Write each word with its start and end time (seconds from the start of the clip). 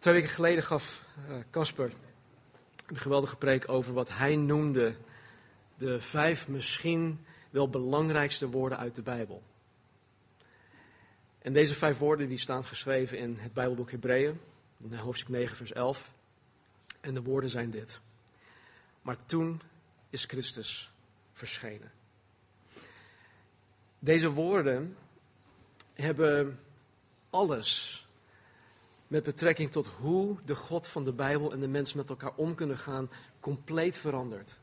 Twee 0.00 0.14
weken 0.14 0.30
geleden 0.30 0.62
gaf 0.62 1.02
Casper 1.50 1.92
een 2.86 2.96
geweldige 2.96 3.36
preek 3.36 3.68
over 3.68 3.92
wat 3.92 4.08
hij 4.08 4.36
noemde 4.36 4.94
de 5.76 6.00
vijf 6.00 6.48
misschien 6.48 7.24
wel 7.50 7.68
belangrijkste 7.68 8.48
woorden 8.50 8.78
uit 8.78 8.94
de 8.94 9.02
Bijbel. 9.02 9.42
En 11.38 11.52
deze 11.52 11.74
vijf 11.74 11.98
woorden 11.98 12.28
die 12.28 12.38
staan 12.38 12.64
geschreven 12.64 13.18
in 13.18 13.36
het 13.38 13.52
Bijbelboek 13.52 13.90
Hebreeën, 13.90 14.40
in 14.78 14.94
hoofdstuk 14.94 15.28
9, 15.28 15.56
vers 15.56 15.72
11. 15.72 16.12
En 17.00 17.14
de 17.14 17.22
woorden 17.22 17.50
zijn 17.50 17.70
dit. 17.70 18.00
Maar 19.02 19.26
toen 19.26 19.60
is 20.10 20.24
Christus 20.24 20.90
verschenen. 21.32 21.92
Deze 23.98 24.30
woorden 24.30 24.96
hebben 25.94 26.60
alles 27.30 28.04
met 29.10 29.22
betrekking 29.22 29.72
tot 29.72 29.86
hoe 29.86 30.36
de 30.44 30.54
God 30.54 30.88
van 30.88 31.04
de 31.04 31.12
Bijbel 31.12 31.52
en 31.52 31.60
de 31.60 31.68
mens 31.68 31.92
met 31.92 32.08
elkaar 32.08 32.32
om 32.36 32.54
kunnen 32.54 32.78
gaan, 32.78 33.10
compleet 33.40 33.96
veranderd. 33.96 34.56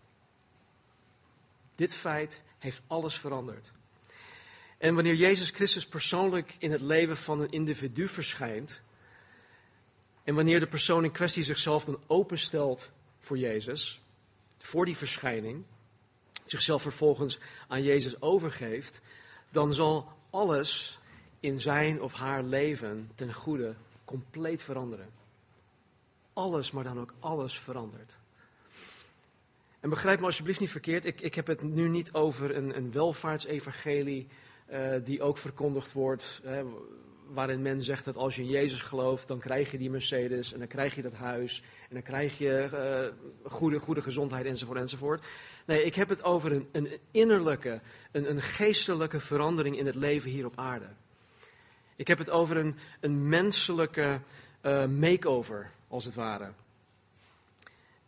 Dit 1.75 1.93
feit 1.93 2.41
heeft 2.57 2.81
alles 2.87 3.19
veranderd. 3.19 3.71
En 4.77 4.95
wanneer 4.95 5.15
Jezus 5.15 5.49
Christus 5.49 5.87
persoonlijk 5.87 6.55
in 6.59 6.71
het 6.71 6.81
leven 6.81 7.17
van 7.17 7.41
een 7.41 7.51
individu 7.51 8.07
verschijnt, 8.07 8.81
en 10.23 10.35
wanneer 10.35 10.59
de 10.59 10.67
persoon 10.67 11.03
in 11.03 11.11
kwestie 11.11 11.43
zichzelf 11.43 11.85
dan 11.85 11.99
openstelt 12.05 12.89
voor 13.19 13.37
Jezus, 13.37 14.01
voor 14.57 14.85
die 14.85 14.97
verschijning, 14.97 15.63
zichzelf 16.45 16.81
vervolgens 16.81 17.39
aan 17.67 17.83
Jezus 17.83 18.21
overgeeft, 18.21 19.01
dan 19.49 19.73
zal 19.73 20.11
alles 20.29 20.99
in 21.39 21.59
zijn 21.59 22.01
of 22.01 22.13
haar 22.13 22.43
leven 22.43 23.11
ten 23.15 23.33
goede 23.33 23.75
compleet 24.07 24.61
veranderen. 24.61 25.09
Alles, 26.33 26.71
maar 26.71 26.83
dan 26.83 26.99
ook 26.99 27.13
alles 27.19 27.59
verandert. 27.59 28.17
En 29.79 29.89
begrijp 29.89 30.19
me 30.19 30.25
alsjeblieft 30.25 30.59
niet 30.59 30.71
verkeerd, 30.71 31.05
ik, 31.05 31.21
ik 31.21 31.35
heb 31.35 31.47
het 31.47 31.61
nu 31.61 31.87
niet 31.89 32.13
over 32.13 32.55
een, 32.55 32.77
een 32.77 32.91
welvaartsevangelie 32.91 34.27
uh, 34.71 34.93
die 35.03 35.21
ook 35.21 35.37
verkondigd 35.37 35.93
wordt, 35.93 36.41
waarin 37.33 37.61
men 37.61 37.83
zegt 37.83 38.05
dat 38.05 38.15
als 38.15 38.35
je 38.35 38.41
in 38.41 38.47
Jezus 38.47 38.81
gelooft, 38.81 39.27
dan 39.27 39.39
krijg 39.39 39.71
je 39.71 39.77
die 39.77 39.89
Mercedes 39.89 40.53
en 40.53 40.59
dan 40.59 40.67
krijg 40.67 40.95
je 40.95 41.01
dat 41.01 41.13
huis 41.13 41.63
en 41.89 41.93
dan 41.93 42.03
krijg 42.03 42.37
je 42.37 42.69
uh, 42.73 43.51
goede, 43.51 43.79
goede 43.79 44.01
gezondheid 44.01 44.45
enzovoort 44.45 44.79
enzovoort. 44.79 45.25
Nee, 45.65 45.83
ik 45.83 45.95
heb 45.95 46.09
het 46.09 46.23
over 46.23 46.51
een, 46.51 46.67
een 46.71 46.89
innerlijke, 47.11 47.81
een, 48.11 48.29
een 48.29 48.41
geestelijke 48.41 49.19
verandering 49.19 49.77
in 49.77 49.85
het 49.85 49.95
leven 49.95 50.29
hier 50.29 50.45
op 50.45 50.57
aarde. 50.57 50.87
Ik 51.97 52.07
heb 52.07 52.17
het 52.17 52.29
over 52.29 52.57
een, 52.57 52.75
een 52.99 53.27
menselijke 53.27 54.21
uh, 54.61 54.85
makeover, 54.85 55.71
als 55.87 56.05
het 56.05 56.15
ware. 56.15 56.51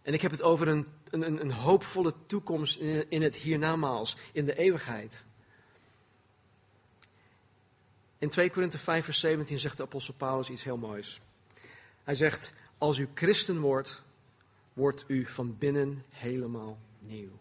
En 0.02 0.14
ik 0.14 0.22
heb 0.22 0.32
het 0.32 0.42
over 0.42 0.68
een, 0.68 0.88
een, 1.10 1.42
een 1.42 1.52
hoopvolle 1.52 2.14
toekomst 2.26 2.80
in, 2.80 3.06
in 3.10 3.22
het 3.22 3.36
hiernamaals, 3.36 4.18
in 4.32 4.46
de 4.46 4.56
eeuwigheid. 4.56 5.24
In 8.18 8.30
2 8.30 8.50
Korinthe 8.50 8.78
5 8.78 9.06
vers 9.06 9.20
17 9.20 9.60
zegt 9.60 9.78
de 9.78 9.84
apostel 9.84 10.14
Paulus 10.14 10.50
iets 10.50 10.64
heel 10.64 10.78
moois. 10.78 11.22
Hij 12.04 12.16
zegt, 12.16 12.54
als 12.78 12.98
u 12.98 13.10
christen 13.14 13.60
wordt, 13.60 14.04
wordt 14.74 15.06
u 15.08 15.26
van 15.26 15.58
binnen 15.58 16.04
helemaal 16.10 16.80
nieuw. 17.00 17.40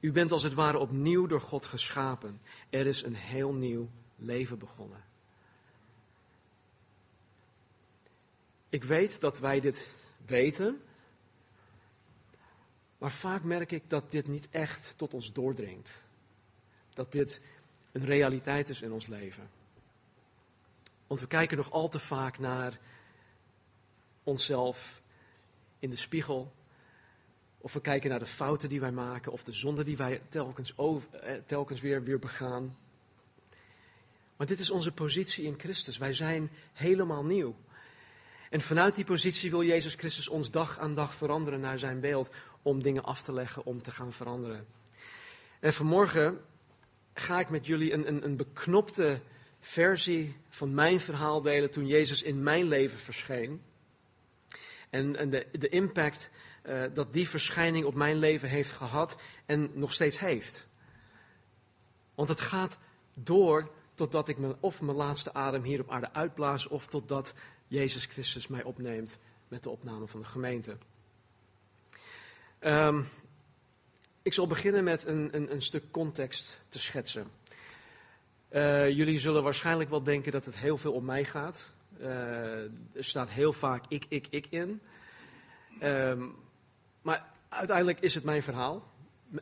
U 0.00 0.12
bent 0.12 0.32
als 0.32 0.42
het 0.42 0.54
ware 0.54 0.78
opnieuw 0.78 1.26
door 1.26 1.40
God 1.40 1.66
geschapen. 1.66 2.40
Er 2.70 2.86
is 2.86 3.02
een 3.02 3.14
heel 3.14 3.52
nieuw 3.52 3.88
leven 4.18 4.58
begonnen. 4.58 5.04
Ik 8.68 8.84
weet 8.84 9.20
dat 9.20 9.38
wij 9.38 9.60
dit 9.60 9.94
weten, 10.26 10.82
maar 12.98 13.10
vaak 13.10 13.42
merk 13.42 13.72
ik 13.72 13.90
dat 13.90 14.12
dit 14.12 14.26
niet 14.26 14.48
echt 14.50 14.94
tot 14.96 15.14
ons 15.14 15.32
doordringt. 15.32 16.00
Dat 16.94 17.12
dit 17.12 17.42
een 17.92 18.04
realiteit 18.04 18.68
is 18.68 18.82
in 18.82 18.92
ons 18.92 19.06
leven. 19.06 19.50
Want 21.06 21.20
we 21.20 21.26
kijken 21.26 21.56
nog 21.56 21.70
al 21.70 21.88
te 21.88 21.98
vaak 21.98 22.38
naar 22.38 22.78
onszelf 24.22 25.02
in 25.78 25.90
de 25.90 25.96
spiegel. 25.96 26.52
Of 27.58 27.72
we 27.72 27.80
kijken 27.80 28.10
naar 28.10 28.18
de 28.18 28.26
fouten 28.26 28.68
die 28.68 28.80
wij 28.80 28.92
maken, 28.92 29.32
of 29.32 29.44
de 29.44 29.52
zonden 29.52 29.84
die 29.84 29.96
wij 29.96 30.22
telkens, 30.28 30.74
eh, 30.74 31.34
telkens 31.46 31.80
weer, 31.80 32.02
weer 32.02 32.18
begaan. 32.18 32.76
Maar 34.38 34.46
dit 34.46 34.58
is 34.58 34.70
onze 34.70 34.92
positie 34.92 35.44
in 35.44 35.58
Christus. 35.58 35.98
Wij 35.98 36.12
zijn 36.12 36.50
helemaal 36.72 37.24
nieuw. 37.24 37.56
En 38.50 38.60
vanuit 38.60 38.94
die 38.94 39.04
positie 39.04 39.50
wil 39.50 39.62
Jezus 39.62 39.94
Christus 39.94 40.28
ons 40.28 40.50
dag 40.50 40.78
aan 40.78 40.94
dag 40.94 41.14
veranderen 41.14 41.60
naar 41.60 41.78
zijn 41.78 42.00
beeld. 42.00 42.30
Om 42.62 42.82
dingen 42.82 43.04
af 43.04 43.22
te 43.22 43.32
leggen, 43.32 43.64
om 43.64 43.82
te 43.82 43.90
gaan 43.90 44.12
veranderen. 44.12 44.66
En 45.60 45.72
vanmorgen 45.72 46.40
ga 47.14 47.40
ik 47.40 47.48
met 47.48 47.66
jullie 47.66 47.92
een, 47.92 48.08
een, 48.08 48.24
een 48.24 48.36
beknopte 48.36 49.20
versie 49.60 50.36
van 50.48 50.74
mijn 50.74 51.00
verhaal 51.00 51.42
delen 51.42 51.70
toen 51.70 51.86
Jezus 51.86 52.22
in 52.22 52.42
mijn 52.42 52.68
leven 52.68 52.98
verscheen. 52.98 53.62
En, 54.90 55.16
en 55.16 55.30
de, 55.30 55.46
de 55.52 55.68
impact 55.68 56.30
uh, 56.66 56.84
dat 56.94 57.12
die 57.12 57.28
verschijning 57.28 57.84
op 57.84 57.94
mijn 57.94 58.18
leven 58.18 58.48
heeft 58.48 58.72
gehad 58.72 59.20
en 59.46 59.70
nog 59.74 59.92
steeds 59.92 60.18
heeft. 60.18 60.66
Want 62.14 62.28
het 62.28 62.40
gaat 62.40 62.78
door 63.14 63.76
totdat 63.98 64.28
ik 64.28 64.38
me, 64.38 64.56
of 64.60 64.80
mijn 64.80 64.96
laatste 64.96 65.34
adem 65.34 65.62
hier 65.62 65.80
op 65.80 65.90
aarde 65.90 66.12
uitblaas, 66.12 66.66
of 66.66 66.86
totdat 66.86 67.34
Jezus 67.66 68.04
Christus 68.04 68.48
mij 68.48 68.62
opneemt 68.62 69.18
met 69.48 69.62
de 69.62 69.70
opname 69.70 70.06
van 70.06 70.20
de 70.20 70.26
gemeente. 70.26 70.76
Um, 72.60 73.08
ik 74.22 74.32
zal 74.32 74.46
beginnen 74.46 74.84
met 74.84 75.06
een, 75.06 75.28
een, 75.32 75.52
een 75.52 75.62
stuk 75.62 75.90
context 75.90 76.60
te 76.68 76.78
schetsen. 76.78 77.26
Uh, 78.50 78.90
jullie 78.90 79.18
zullen 79.18 79.42
waarschijnlijk 79.42 79.90
wel 79.90 80.02
denken 80.02 80.32
dat 80.32 80.44
het 80.44 80.56
heel 80.56 80.78
veel 80.78 80.92
om 80.92 81.04
mij 81.04 81.24
gaat. 81.24 81.70
Uh, 82.00 82.06
er 82.62 83.04
staat 83.04 83.30
heel 83.30 83.52
vaak 83.52 83.84
ik, 83.88 84.04
ik, 84.08 84.26
ik 84.30 84.46
in. 84.46 84.80
Um, 85.82 86.36
maar 87.02 87.26
uiteindelijk 87.48 88.00
is 88.00 88.14
het 88.14 88.24
mijn 88.24 88.42
verhaal. 88.42 88.92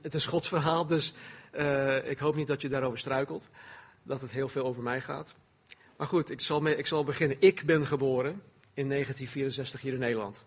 Het 0.02 0.14
is 0.14 0.26
Gods 0.26 0.48
verhaal, 0.48 0.86
dus 0.86 1.14
uh, 1.54 2.10
ik 2.10 2.18
hoop 2.18 2.34
niet 2.34 2.46
dat 2.46 2.62
je 2.62 2.68
daarover 2.68 2.98
struikelt. 2.98 3.48
Dat 4.06 4.20
het 4.20 4.30
heel 4.30 4.48
veel 4.48 4.64
over 4.64 4.82
mij 4.82 5.00
gaat. 5.00 5.34
Maar 5.96 6.06
goed, 6.06 6.30
ik 6.30 6.40
zal, 6.40 6.60
mee, 6.60 6.76
ik 6.76 6.86
zal 6.86 7.04
beginnen. 7.04 7.36
Ik 7.40 7.62
ben 7.64 7.86
geboren 7.86 8.42
in 8.74 8.88
1964 8.88 9.80
hier 9.80 9.92
in 9.92 9.98
Nederland. 9.98 10.44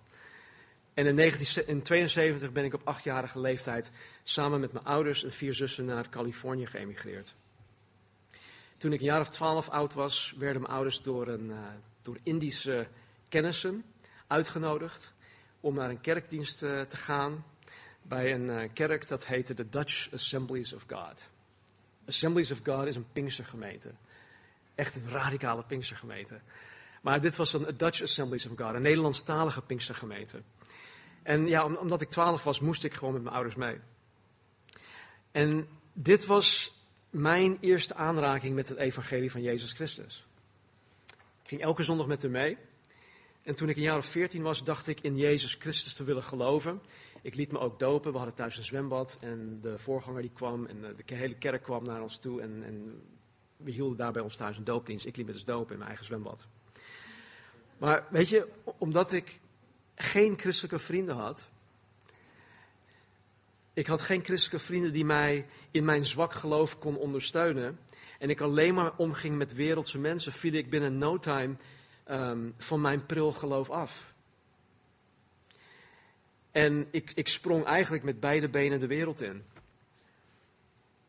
En 0.93 1.05
in 1.05 1.15
1972 1.15 2.51
ben 2.51 2.63
ik 2.63 2.73
op 2.73 2.81
achtjarige 2.83 3.39
leeftijd 3.39 3.91
samen 4.23 4.59
met 4.59 4.73
mijn 4.73 4.85
ouders 4.85 5.23
en 5.23 5.31
vier 5.31 5.53
zussen 5.53 5.85
naar 5.85 6.09
Californië 6.09 6.65
geëmigreerd. 6.65 7.35
Toen 8.77 8.93
ik 8.93 8.99
een 8.99 9.05
jaar 9.05 9.19
of 9.19 9.29
twaalf 9.29 9.69
oud 9.69 9.93
was, 9.93 10.33
werden 10.37 10.61
mijn 10.61 10.73
ouders 10.73 11.01
door, 11.01 11.27
een, 11.27 11.49
uh, 11.49 11.57
door 12.01 12.17
Indische 12.23 12.87
kennissen 13.29 13.83
uitgenodigd 14.27 15.13
om 15.59 15.75
naar 15.75 15.89
een 15.89 16.01
kerkdienst 16.01 16.63
uh, 16.63 16.81
te 16.81 16.97
gaan 16.97 17.45
bij 18.01 18.33
een 18.33 18.49
uh, 18.49 18.69
kerk 18.73 19.07
dat 19.07 19.25
heette 19.25 19.53
de 19.53 19.69
Dutch 19.69 20.13
Assemblies 20.13 20.73
of 20.73 20.85
God. 20.87 21.29
Assemblies 22.09 22.51
of 22.51 22.59
God 22.63 22.85
is 22.85 22.95
een 22.95 23.11
Pinkstergemeente. 23.13 23.91
Echt 24.75 24.95
een 24.95 25.09
radicale 25.09 25.63
Pinkstergemeente. 25.63 26.39
Maar 27.01 27.21
dit 27.21 27.35
was 27.35 27.53
een 27.53 27.77
Dutch 27.77 28.01
Assemblies 28.01 28.45
of 28.45 28.57
God, 28.57 28.73
een 28.73 28.81
Nederlandstalige 28.81 29.61
Pinkstergemeente. 29.61 30.41
En 31.23 31.47
ja, 31.47 31.65
omdat 31.65 32.01
ik 32.01 32.09
twaalf 32.09 32.43
was, 32.43 32.59
moest 32.59 32.83
ik 32.83 32.93
gewoon 32.93 33.13
met 33.13 33.23
mijn 33.23 33.35
ouders 33.35 33.55
mee. 33.55 33.79
En 35.31 35.67
dit 35.93 36.25
was 36.25 36.77
mijn 37.09 37.57
eerste 37.61 37.95
aanraking 37.95 38.55
met 38.55 38.69
het 38.69 38.77
evangelie 38.77 39.31
van 39.31 39.41
Jezus 39.41 39.73
Christus. 39.73 40.25
Ik 41.41 41.47
ging 41.47 41.61
elke 41.61 41.83
zondag 41.83 42.07
met 42.07 42.21
hem 42.21 42.31
mee. 42.31 42.57
En 43.43 43.55
toen 43.55 43.69
ik 43.69 43.75
een 43.75 43.81
jaar 43.81 43.97
of 43.97 44.05
veertien 44.05 44.41
was, 44.41 44.63
dacht 44.63 44.87
ik 44.87 45.01
in 45.01 45.17
Jezus 45.17 45.53
Christus 45.53 45.93
te 45.93 46.03
willen 46.03 46.23
geloven. 46.23 46.81
Ik 47.21 47.35
liet 47.35 47.51
me 47.51 47.59
ook 47.59 47.79
dopen. 47.79 48.11
We 48.11 48.17
hadden 48.17 48.35
thuis 48.35 48.57
een 48.57 48.63
zwembad. 48.63 49.17
En 49.21 49.59
de 49.61 49.77
voorganger 49.77 50.21
die 50.21 50.31
kwam 50.33 50.65
en 50.65 50.81
de 51.05 51.15
hele 51.15 51.35
kerk 51.35 51.63
kwam 51.63 51.83
naar 51.83 52.01
ons 52.01 52.17
toe. 52.17 52.41
En, 52.41 52.63
en 52.63 53.01
we 53.57 53.71
hielden 53.71 53.97
daar 53.97 54.11
bij 54.11 54.21
ons 54.21 54.35
thuis 54.35 54.57
een 54.57 54.63
doopdienst. 54.63 55.05
Ik 55.05 55.15
liet 55.15 55.25
me 55.25 55.31
dus 55.31 55.45
dopen 55.45 55.71
in 55.71 55.77
mijn 55.77 55.89
eigen 55.89 56.05
zwembad. 56.05 56.47
Maar 57.77 58.05
weet 58.09 58.29
je, 58.29 58.47
omdat 58.77 59.11
ik 59.11 59.39
geen 59.95 60.39
christelijke 60.39 60.79
vrienden 60.79 61.15
had. 61.15 61.47
Ik 63.73 63.87
had 63.87 64.01
geen 64.01 64.23
christelijke 64.23 64.65
vrienden 64.65 64.93
die 64.93 65.05
mij 65.05 65.47
in 65.71 65.85
mijn 65.85 66.05
zwak 66.05 66.33
geloof 66.33 66.79
kon 66.79 66.97
ondersteunen. 66.97 67.79
En 68.19 68.29
ik 68.29 68.41
alleen 68.41 68.73
maar 68.73 68.95
omging 68.97 69.37
met 69.37 69.53
wereldse 69.53 69.99
mensen, 69.99 70.31
viel 70.31 70.53
ik 70.53 70.69
binnen 70.69 70.97
no 70.97 71.19
time 71.19 71.55
um, 72.09 72.53
van 72.57 72.81
mijn 72.81 73.05
pril 73.05 73.31
geloof 73.31 73.69
af. 73.69 74.08
En 76.51 76.87
ik, 76.91 77.11
ik 77.15 77.27
sprong 77.27 77.65
eigenlijk 77.65 78.03
met 78.03 78.19
beide 78.19 78.49
benen 78.49 78.79
de 78.79 78.87
wereld 78.87 79.21
in. 79.21 79.43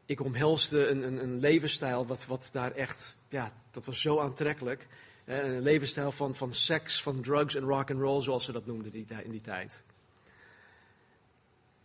Ik 0.07 0.21
omhelsde 0.21 0.89
een, 0.89 1.07
een, 1.07 1.23
een 1.23 1.39
levensstijl 1.39 2.07
wat, 2.07 2.27
wat 2.27 2.51
daar 2.53 2.73
echt, 2.73 3.19
ja, 3.29 3.53
dat 3.71 3.85
was 3.85 4.01
zo 4.01 4.19
aantrekkelijk. 4.19 4.87
Een 5.25 5.61
levensstijl 5.61 6.13
van, 6.13 6.35
van 6.35 6.55
seks, 6.55 7.03
van 7.03 7.21
drugs 7.21 7.55
en 7.55 7.63
rock 7.63 7.91
and 7.91 8.01
roll, 8.01 8.23
zoals 8.23 8.45
ze 8.45 8.53
dat 8.53 8.67
noemden 8.67 8.91
die, 8.91 9.07
in 9.23 9.31
die 9.31 9.41
tijd. 9.41 9.83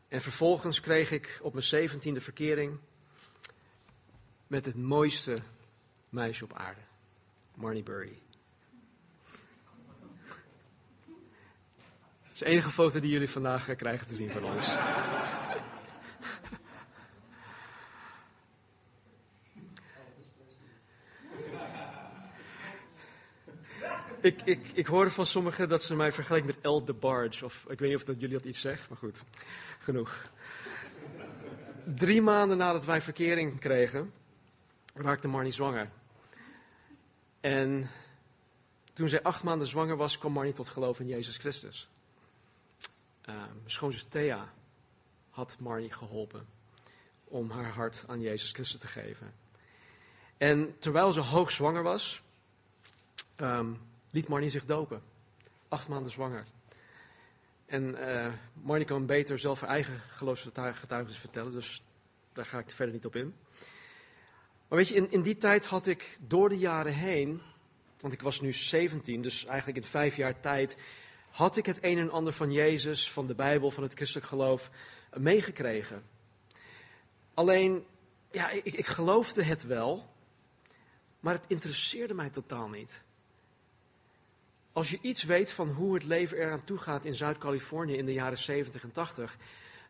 En 0.08 0.22
vervolgens 0.22 0.80
kreeg 0.80 1.12
ik 1.12 1.40
op 1.42 1.54
mijn 1.54 1.66
zeventiende 1.66 2.22
verkering 2.22 2.78
met 4.48 4.66
het 4.66 4.76
mooiste 4.76 5.38
meisje 6.10 6.44
op 6.44 6.54
aarde, 6.54 6.82
Marnie 7.54 7.84
Burry. 7.84 8.18
Is 12.36 12.42
de 12.42 12.48
enige 12.48 12.70
foto 12.70 13.00
die 13.00 13.12
jullie 13.12 13.30
vandaag 13.30 13.76
krijgen 13.76 14.08
te 14.08 14.16
zien 14.16 14.30
van 14.30 14.44
ons. 14.44 14.76
ik, 24.22 24.42
ik, 24.42 24.72
ik 24.74 24.86
hoorde 24.86 25.12
van 25.12 25.26
sommigen 25.26 25.70
dat 25.70 25.84
ze 25.84 25.96
mij 25.96 26.12
vergelijken 26.12 26.48
met 26.48 26.62
El 26.62 26.86
de 26.86 26.94
Barge. 26.94 27.46
Of 27.46 27.66
ik 27.70 27.80
weet 27.80 27.90
niet 27.90 27.98
of 27.98 28.04
dat 28.04 28.20
jullie 28.20 28.38
dat 28.38 28.46
iets 28.46 28.62
zegt, 28.62 28.90
maar 28.90 28.98
goed, 28.98 29.24
genoeg. 29.80 30.32
Drie 31.84 32.22
maanden 32.22 32.58
nadat 32.58 32.86
wij 32.86 33.02
verkering 33.02 33.60
kregen, 33.60 34.14
raakte 34.94 35.28
Marnie 35.28 35.52
zwanger. 35.52 35.90
En 37.42 37.90
toen 38.94 39.10
zij 39.10 39.22
acht 39.22 39.44
maanden 39.44 39.68
zwanger 39.68 39.98
was, 39.98 40.18
kwam 40.18 40.32
Marnie 40.32 40.54
tot 40.54 40.70
geloof 40.70 41.00
in 41.00 41.08
Jezus 41.08 41.38
Christus. 41.38 41.90
Uh, 43.30 43.36
mijn 43.36 43.50
schoonzus 43.66 44.04
Thea 44.04 44.54
had 45.30 45.58
Marnie 45.60 45.92
geholpen 45.92 46.46
om 47.24 47.50
haar 47.52 47.72
hart 47.72 48.04
aan 48.08 48.22
Jezus 48.22 48.52
Christus 48.52 48.80
te 48.80 48.88
geven. 48.88 49.34
En 50.38 50.76
terwijl 50.80 51.14
ze 51.14 51.20
hoogzwanger 51.20 51.84
was, 51.84 52.22
um, 53.38 53.82
liet 54.12 54.28
Marnie 54.28 54.50
zich 54.50 54.66
dopen. 54.66 55.02
Acht 55.70 55.88
maanden 55.88 56.12
zwanger. 56.12 56.46
En 57.66 57.84
uh, 57.84 58.34
Marnie 58.54 58.86
kan 58.86 59.06
beter 59.06 59.40
zelf 59.40 59.60
haar 59.60 59.70
eigen 59.70 60.00
geloofsgetuigenis 60.00 61.18
vertellen, 61.18 61.52
dus 61.52 61.84
daar 62.34 62.46
ga 62.46 62.60
ik 62.60 62.70
verder 62.70 62.94
niet 62.94 63.06
op 63.06 63.16
in. 63.16 63.34
Maar 64.68 64.78
weet 64.78 64.88
je, 64.88 64.96
in, 64.96 65.12
in 65.12 65.22
die 65.22 65.38
tijd 65.38 65.66
had 65.66 65.88
ik 65.88 66.18
door 66.20 66.50
de 66.50 66.58
jaren 66.58 66.94
heen, 66.94 67.42
want 68.00 68.14
ik 68.14 68.22
was 68.22 68.42
nu 68.42 68.54
17, 68.54 69.22
dus 69.22 69.46
eigenlijk 69.46 69.78
in 69.78 69.84
vijf 69.84 70.16
jaar 70.16 70.40
tijd, 70.40 70.78
had 71.36 71.58
ik 71.58 71.66
het 71.66 71.78
een 71.82 71.98
en 71.98 72.12
ander 72.12 72.34
van 72.34 72.52
Jezus, 72.52 73.12
van 73.12 73.28
de 73.28 73.36
Bijbel, 73.36 73.72
van 73.72 73.84
het 73.84 73.94
christelijk 73.94 74.28
geloof 74.28 74.70
meegekregen. 75.14 76.04
Alleen, 77.34 77.86
ja, 78.32 78.50
ik, 78.50 78.66
ik 78.66 78.86
geloofde 78.86 79.44
het 79.44 79.64
wel, 79.64 80.14
maar 81.20 81.34
het 81.34 81.46
interesseerde 81.48 82.14
mij 82.14 82.30
totaal 82.30 82.68
niet. 82.68 83.04
Als 84.72 84.90
je 84.90 85.00
iets 85.02 85.24
weet 85.24 85.52
van 85.52 85.70
hoe 85.70 85.94
het 85.94 86.04
leven 86.04 86.38
eraan 86.38 86.64
toe 86.64 86.78
gaat 86.78 87.06
in 87.06 87.16
Zuid-Californië 87.16 87.96
in 87.96 88.06
de 88.06 88.14
jaren 88.14 88.38
70 88.38 88.84
en 88.84 88.92
80, 88.92 89.38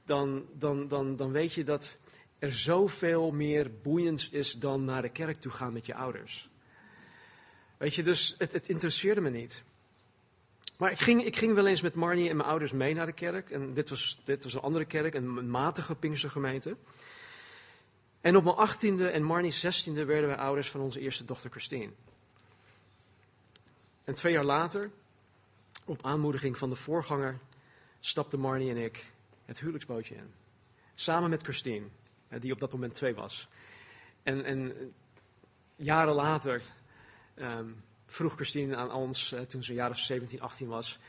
dan, 0.04 0.46
dan, 0.54 0.88
dan, 0.88 1.16
dan 1.16 1.32
weet 1.32 1.54
je 1.54 1.64
dat 1.64 1.98
er 2.40 2.54
zoveel 2.54 3.32
meer 3.32 3.72
boeiends 3.82 4.30
is 4.30 4.54
dan 4.54 4.86
naar 4.86 5.02
de 5.02 5.10
kerk 5.10 5.42
toe 5.42 5.52
gaan 5.52 5.74
met 5.74 5.86
je 5.86 5.96
ouders. 5.96 6.50
Weet 7.78 7.96
je, 7.96 8.04
dus 8.04 8.36
het, 8.38 8.52
het 8.52 8.70
interesseerde 8.70 9.22
me 9.22 9.30
niet. 9.30 9.64
Maar 10.78 10.92
ik 10.92 11.00
ging, 11.00 11.24
ik 11.24 11.36
ging 11.36 11.54
wel 11.54 11.68
eens 11.68 11.82
met 11.82 11.94
Marnie 11.94 12.30
en 12.30 12.36
mijn 12.36 12.50
ouders 12.50 12.72
mee 12.72 12.94
naar 12.94 13.06
de 13.06 13.14
kerk. 13.14 13.50
En 13.50 13.74
dit 13.74 13.90
was, 13.90 14.20
dit 14.24 14.44
was 14.44 14.54
een 14.54 14.62
andere 14.62 14.86
kerk, 14.86 15.14
een, 15.14 15.50
matige 15.50 15.96
Pinkstergemeente. 15.96 16.76
En 18.22 18.36
op 18.36 18.44
mijn 18.44 18.56
achttiende 18.56 19.10
en 19.10 19.24
Marnie's 19.24 19.60
zestiende 19.60 20.06
werden 20.06 20.30
wij 20.30 20.38
ouders 20.38 20.70
van 20.70 20.82
onze 20.82 21.00
eerste 21.00 21.26
dochter 21.26 21.50
Christine. 21.50 21.92
En 24.04 24.14
twee 24.14 24.34
jaar 24.34 24.44
later, 24.44 24.92
op 25.86 26.06
aanmoediging 26.06 26.58
van 26.58 26.70
de 26.70 26.76
voorganger, 26.76 27.40
stapten 28.00 28.40
Marnie 28.40 28.70
en 28.70 28.78
ik 28.78 29.12
het 29.46 29.60
huwelijksbootje 29.60 30.16
in. 30.16 30.34
Samen 30.96 31.30
met 31.30 31.44
Christine, 31.44 31.86
die 32.40 32.52
op 32.52 32.60
dat 32.60 32.72
moment 32.72 32.94
twee 32.94 33.16
was. 33.16 33.48
En, 34.24 34.44
en 34.44 34.94
jaren 35.76 36.14
later 36.14 36.62
um, 37.36 37.84
vroeg 38.16 38.36
Christine 38.36 38.76
aan 38.76 38.92
ons, 38.92 39.32
uh, 39.32 39.40
toen 39.40 39.64
ze 39.64 39.70
een 39.70 39.78
jaar 39.78 39.90
of 39.90 39.98
17, 39.98 40.42
18 40.42 40.68
was, 40.68 41.00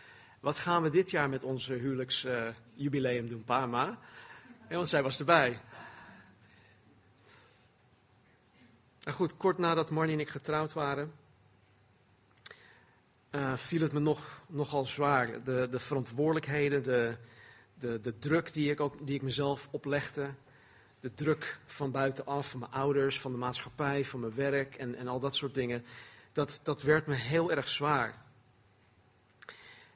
wat 0.41 0.59
gaan 0.59 0.83
we 0.83 0.91
dit 0.91 1.11
jaar 1.11 1.29
met 1.29 1.45
onze 1.45 1.73
huwelijksjubileum 1.73 3.29
doen, 3.29 3.45
pa 3.45 3.67
ma? 3.67 3.99
En 4.69 4.77
want 4.77 4.89
zij 4.89 5.03
was 5.03 5.19
erbij. 5.19 5.61
En 9.03 9.13
goed, 9.13 9.37
kort 9.37 9.59
nadat 9.59 9.91
Marnie 9.91 10.15
en 10.15 10.21
ik 10.21 10.29
getrouwd 10.29 10.73
waren, 10.73 11.13
uh, 13.31 13.57
viel 13.57 13.81
het 13.81 13.93
me 13.93 14.01
nog, 14.01 14.43
nogal 14.49 14.87
zwaar. 14.87 15.43
De, 15.45 15.69
de 15.71 15.79
verantwoordelijkheden, 15.79 16.83
de, 16.83 17.17
de, 17.75 18.01
de 18.01 18.19
druk 18.19 18.53
die 18.53 18.71
ik, 18.71 18.81
ook, 18.81 19.07
die 19.07 19.15
ik 19.15 19.23
mezelf 19.23 19.69
oplegde. 19.71 20.31
De 21.01 21.15
druk 21.15 21.59
van 21.67 21.91
buitenaf, 21.91 22.51
van 22.51 22.61
mijn 22.61 22.73
ouders, 22.73 23.21
van 23.21 23.33
de 23.33 23.39
maatschappij, 23.39 24.05
van 24.05 24.21
mijn 24.21 24.35
werk 24.35 24.75
en, 24.75 24.95
en 24.95 25.09
al 25.09 25.21
dat 25.21 25.35
soort 25.35 25.55
dingen. 25.55 25.85
Dat, 26.37 26.61
dat 26.63 26.83
werd 26.83 27.07
me 27.07 27.15
heel 27.15 27.51
erg 27.51 27.69
zwaar. 27.69 28.23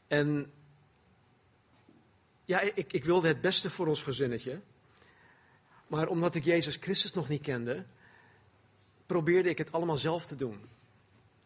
En 0.06 0.52
ja, 2.44 2.60
ik, 2.60 2.92
ik 2.92 3.04
wilde 3.04 3.28
het 3.28 3.40
beste 3.40 3.70
voor 3.70 3.86
ons 3.86 4.02
gezinnetje. 4.02 4.60
Maar 5.86 6.08
omdat 6.08 6.34
ik 6.34 6.44
Jezus 6.44 6.76
Christus 6.76 7.12
nog 7.12 7.28
niet 7.28 7.42
kende, 7.42 7.84
probeerde 9.06 9.48
ik 9.48 9.58
het 9.58 9.72
allemaal 9.72 9.96
zelf 9.96 10.26
te 10.26 10.36
doen. 10.36 10.68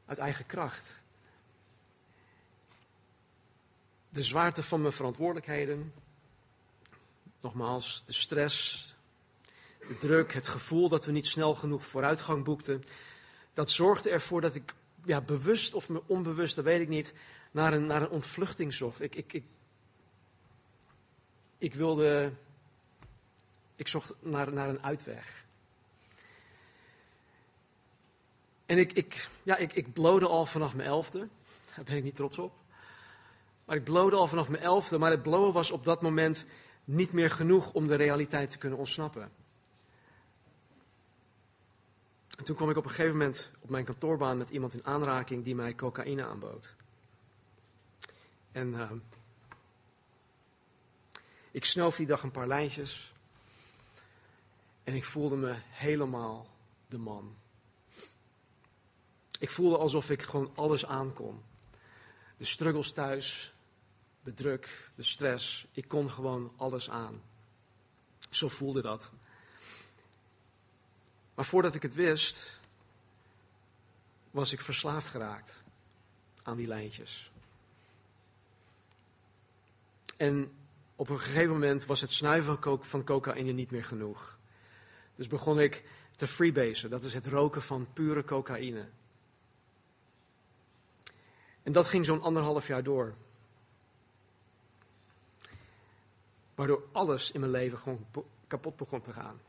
Uit 0.06 0.19
eigen 0.19 0.46
kracht. 0.46 1.02
de 4.14 4.23
zwaarte 4.23 4.62
van 4.62 4.81
mijn 4.81 4.93
verantwoordelijkheden. 4.93 5.93
Nogmaals, 7.40 8.02
de 8.06 8.12
stress, 8.12 8.87
de 9.88 9.99
druk, 9.99 10.32
het 10.32 10.49
gevoel 10.49 10.88
dat 10.88 11.05
we 11.05 11.12
niet 11.12 11.26
snel 11.26 11.55
genoeg 11.55 11.87
vooruitgang 11.87 12.44
boekten. 12.44 12.85
Dat 13.55 13.70
zorgde 13.70 14.11
ervoor 14.11 14.40
dat 14.40 14.55
ik, 14.55 14.75
ja, 15.05 15.21
bewust 15.21 15.75
of 15.75 15.89
onbewust, 16.06 16.56
dat 16.56 16.65
weet 16.65 16.81
ik 16.81 16.89
niet, 16.89 17.15
naar 17.51 17.73
een, 17.73 17.87
naar 17.87 18.03
een 18.03 18.09
ontvluchting 18.09 18.75
zocht. 18.75 19.01
Ik, 19.01 19.15
ik, 19.15 19.33
ik, 19.33 19.45
ik 21.59 21.75
wilde, 21.75 22.33
ik 23.77 23.89
zocht 23.89 24.15
naar, 24.21 24.53
naar 24.53 24.69
een 24.69 24.83
uitweg. 24.83 25.45
En 28.67 28.78
ik, 28.78 28.93
ik, 28.93 29.28
ja, 29.43 29.57
ik, 29.57 29.73
ik 29.73 29.93
blode 29.93 30.26
al 30.26 30.47
vanaf 30.47 30.75
mijn 30.75 30.88
elfde. 30.88 31.28
Daar 31.76 31.85
ben 31.85 31.97
ik 31.97 32.02
niet 32.02 32.17
trots 32.17 32.38
op. 32.38 32.52
Maar 33.64 33.76
ik 33.76 33.85
blode 33.85 34.17
al 34.17 34.26
vanaf 34.26 34.49
mijn 34.49 34.62
elfde, 34.62 34.99
maar 34.99 35.11
het 35.11 35.23
blowen 35.23 35.52
was 35.52 35.71
op 35.71 35.85
dat 35.85 36.02
moment 36.02 36.47
niet 36.85 37.12
meer 37.12 37.31
genoeg 37.31 37.73
om 37.73 37.87
de 37.87 37.95
realiteit 37.95 38.50
te 38.50 38.59
kunnen 38.59 38.78
ontsnappen. 38.78 39.33
En 42.38 42.45
toen 42.45 42.57
kwam 42.57 42.71
ik 42.71 42.76
op 42.76 42.85
een 42.85 42.91
gegeven 42.91 43.17
moment 43.17 43.50
op 43.61 43.71
mijn 43.71 43.85
kantoorbaan 43.85 44.38
met 44.38 44.49
iemand 44.50 44.75
in 44.75 44.85
aanraking 44.85 45.45
die 45.45 45.55
mij 45.55 45.75
cocaïne 45.75 46.25
aanbood. 46.25 46.75
En 48.53 48.73
uh, 48.73 48.91
ik 51.50 51.64
snoof 51.64 51.97
die 51.97 52.07
dag 52.07 52.23
een 52.23 52.31
paar 52.31 52.47
lijntjes. 52.47 53.12
En 54.85 54.95
ik 54.95 55.05
voelde 55.05 55.37
me 55.37 55.55
helemaal 55.59 56.47
de 56.88 56.99
man. 56.99 57.37
Ik 59.38 59.50
voelde 59.50 59.79
alsof 59.79 60.11
ik 60.11 60.23
gewoon 60.23 60.53
alles 60.55 60.87
aankon. 60.87 61.43
De 62.37 62.45
struggles 62.45 62.93
thuis, 62.93 63.55
de 64.23 64.35
druk, 64.35 64.91
de 64.95 65.03
stress. 65.03 65.67
Ik 65.73 65.88
kon 65.88 66.11
gewoon 66.11 66.53
alles 66.57 66.91
aan. 66.91 67.23
Zo 68.31 68.49
voelde 68.49 68.83
dat. 68.83 69.11
Maar 71.35 71.45
voordat 71.45 71.75
ik 71.75 71.83
het 71.83 71.95
wist, 71.95 72.61
was 74.31 74.53
ik 74.53 74.61
verslaafd 74.61 75.09
geraakt 75.09 75.62
aan 76.43 76.57
die 76.57 76.67
lijntjes. 76.67 77.31
En 80.17 80.53
op 80.97 81.09
een 81.09 81.19
gegeven 81.19 81.53
moment 81.53 81.85
was 81.85 82.00
het 82.00 82.12
snuiven 82.12 82.85
van 82.85 83.05
cocaïne 83.05 83.53
niet 83.53 83.71
meer 83.71 83.85
genoeg. 83.85 84.38
Dus 85.14 85.26
begon 85.26 85.61
ik 85.61 85.85
te 86.17 86.26
freebasen, 86.26 86.91
dat 86.91 87.05
is 87.05 87.14
het 87.14 87.26
roken 87.26 87.62
van 87.62 87.87
pure 87.93 88.25
cocaïne. 88.25 88.88
En 91.62 91.73
dat 91.73 91.88
ging 91.88 92.05
zo'n 92.05 92.23
anderhalf 92.23 92.67
jaar 92.67 92.83
door. 92.83 93.14
Waardoor 96.55 96.83
alles 96.93 97.31
in 97.31 97.41
mijn 97.41 97.53
leven 97.53 97.79
gewoon 97.79 98.07
kapot 98.47 98.76
begon 98.76 99.00
te 99.00 99.12
gaan. 99.12 99.41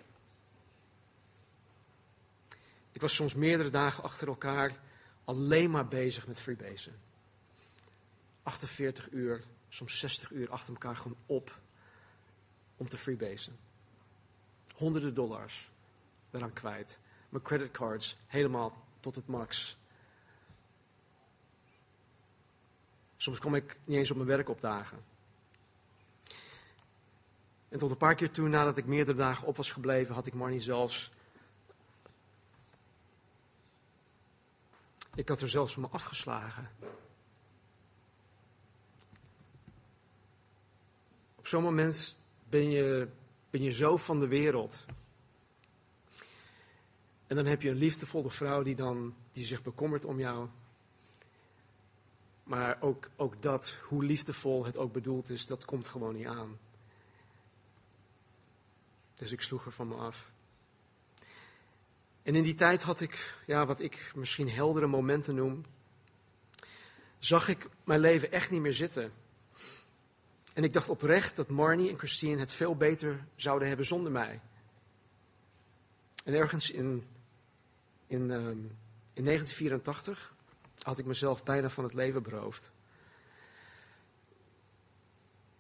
Ik 2.96 3.02
was 3.02 3.16
soms 3.16 3.34
meerdere 3.34 3.70
dagen 3.70 4.04
achter 4.04 4.28
elkaar 4.28 4.80
alleen 5.26 5.72
maar 5.72 5.88
bezig 5.88 6.28
met 6.28 6.42
freebasen. 6.42 6.94
48 8.44 9.12
uur, 9.12 9.44
soms 9.70 10.00
60 10.00 10.32
uur 10.32 10.52
achter 10.52 10.74
elkaar 10.74 10.96
gewoon 10.96 11.18
op 11.26 11.60
om 12.78 12.90
te 12.90 12.98
freebasen. 12.98 13.58
Honderden 14.76 15.14
dollars 15.14 15.70
eraan 16.32 16.54
kwijt. 16.54 17.00
Mijn 17.30 17.44
creditcards 17.44 18.18
helemaal 18.28 18.86
tot 19.00 19.16
het 19.16 19.28
max. 19.28 19.78
Soms 23.18 23.40
kwam 23.40 23.56
ik 23.56 23.78
niet 23.84 23.98
eens 23.98 24.12
op 24.12 24.18
mijn 24.18 24.30
werk 24.30 24.50
opdagen. 24.50 25.04
En 27.70 27.80
tot 27.80 27.92
een 27.92 27.98
paar 27.98 28.16
keer 28.16 28.32
toe, 28.32 28.48
nadat 28.48 28.78
ik 28.78 28.86
meerdere 28.86 29.18
dagen 29.18 29.48
op 29.48 29.58
was 29.58 29.72
gebleven, 29.72 30.16
had 30.16 30.26
ik 30.26 30.34
Marnie 30.34 30.60
zelfs. 30.60 31.14
Ik 35.16 35.28
had 35.28 35.42
er 35.42 35.50
zelfs 35.50 35.74
van 35.74 35.82
me 35.82 35.88
afgeslagen. 35.88 36.70
Op 41.36 41.48
zo'n 41.48 41.64
moment 41.64 42.22
ben 42.50 42.70
je, 42.70 43.08
ben 43.50 43.62
je 43.62 43.72
zo 43.72 43.98
van 43.98 44.20
de 44.20 44.28
wereld. 44.28 44.86
En 47.28 47.36
dan 47.36 47.46
heb 47.46 47.62
je 47.62 47.70
een 47.70 47.76
liefdevolle 47.76 48.32
vrouw 48.32 48.64
die, 48.64 48.76
dan, 48.76 49.16
die 49.32 49.46
zich 49.46 49.62
bekommert 49.62 50.06
om 50.06 50.20
jou. 50.20 50.50
Maar 52.44 52.82
ook, 52.82 53.10
ook 53.16 53.42
dat, 53.42 53.80
hoe 53.88 54.04
liefdevol 54.04 54.66
het 54.66 54.78
ook 54.78 54.94
bedoeld 54.94 55.30
is, 55.30 55.46
dat 55.46 55.66
komt 55.66 55.88
gewoon 55.88 56.16
niet 56.16 56.28
aan. 56.28 56.60
Dus 59.14 59.32
ik 59.32 59.42
sloeg 59.42 59.66
er 59.66 59.72
van 59.72 59.88
me 59.88 59.96
af. 59.96 60.32
En 62.26 62.36
in 62.36 62.44
die 62.44 62.56
tijd 62.56 62.84
had 62.84 63.00
ik, 63.00 63.38
ja, 63.46 63.66
wat 63.66 63.80
ik 63.80 64.12
misschien 64.16 64.50
heldere 64.50 64.88
momenten 64.88 65.36
noem, 65.36 65.66
zag 67.20 67.48
ik 67.48 67.70
mijn 67.84 68.00
leven 68.00 68.32
echt 68.32 68.52
niet 68.52 68.62
meer 68.62 68.74
zitten. 68.74 69.12
En 70.54 70.64
ik 70.64 70.74
dacht 70.74 70.90
oprecht 70.90 71.36
dat 71.36 71.50
Marnie 71.50 71.90
en 71.90 71.98
Christine 71.98 72.40
het 72.40 72.52
veel 72.52 72.76
beter 72.76 73.26
zouden 73.36 73.68
hebben 73.68 73.86
zonder 73.86 74.12
mij. 74.12 74.42
En 76.24 76.34
ergens 76.34 76.72
in, 76.72 77.08
in, 78.08 78.22
um, 78.30 78.78
in 79.14 79.24
1984 79.24 80.34
had 80.82 80.98
ik 81.00 81.06
mezelf 81.06 81.44
bijna 81.44 81.70
van 81.70 81.84
het 81.84 81.94
leven 81.94 82.24
beroofd. 82.24 82.72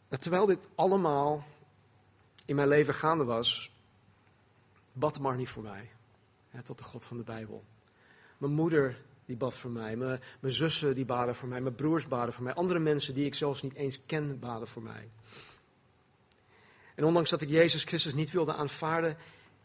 terwijl 0.09 0.45
dit 0.45 0.67
allemaal 0.75 1.47
in 2.45 2.55
mijn 2.55 2.67
leven 2.67 2.93
gaande 2.93 3.23
was, 3.23 3.71
bad 4.93 5.19
Marnie 5.19 5.49
voor 5.49 5.63
mij. 5.63 5.94
Tot 6.63 6.77
de 6.77 6.83
God 6.83 7.05
van 7.05 7.17
de 7.17 7.23
Bijbel. 7.23 7.63
Mijn 8.37 8.53
moeder 8.53 9.01
die 9.25 9.35
bad 9.35 9.57
voor 9.57 9.71
mij. 9.71 9.95
Mijn, 9.95 10.21
mijn 10.39 10.53
zussen 10.53 10.95
die 10.95 11.05
baden 11.05 11.35
voor 11.35 11.47
mij. 11.47 11.61
Mijn 11.61 11.75
broers 11.75 12.07
baden 12.07 12.33
voor 12.33 12.43
mij. 12.43 12.53
Andere 12.53 12.79
mensen 12.79 13.13
die 13.13 13.25
ik 13.25 13.35
zelfs 13.35 13.61
niet 13.61 13.73
eens 13.73 14.05
ken 14.05 14.39
baden 14.39 14.67
voor 14.67 14.81
mij. 14.81 15.09
En 16.95 17.03
ondanks 17.03 17.29
dat 17.29 17.41
ik 17.41 17.49
Jezus 17.49 17.83
Christus 17.83 18.13
niet 18.13 18.31
wilde 18.31 18.53
aanvaarden, 18.53 19.17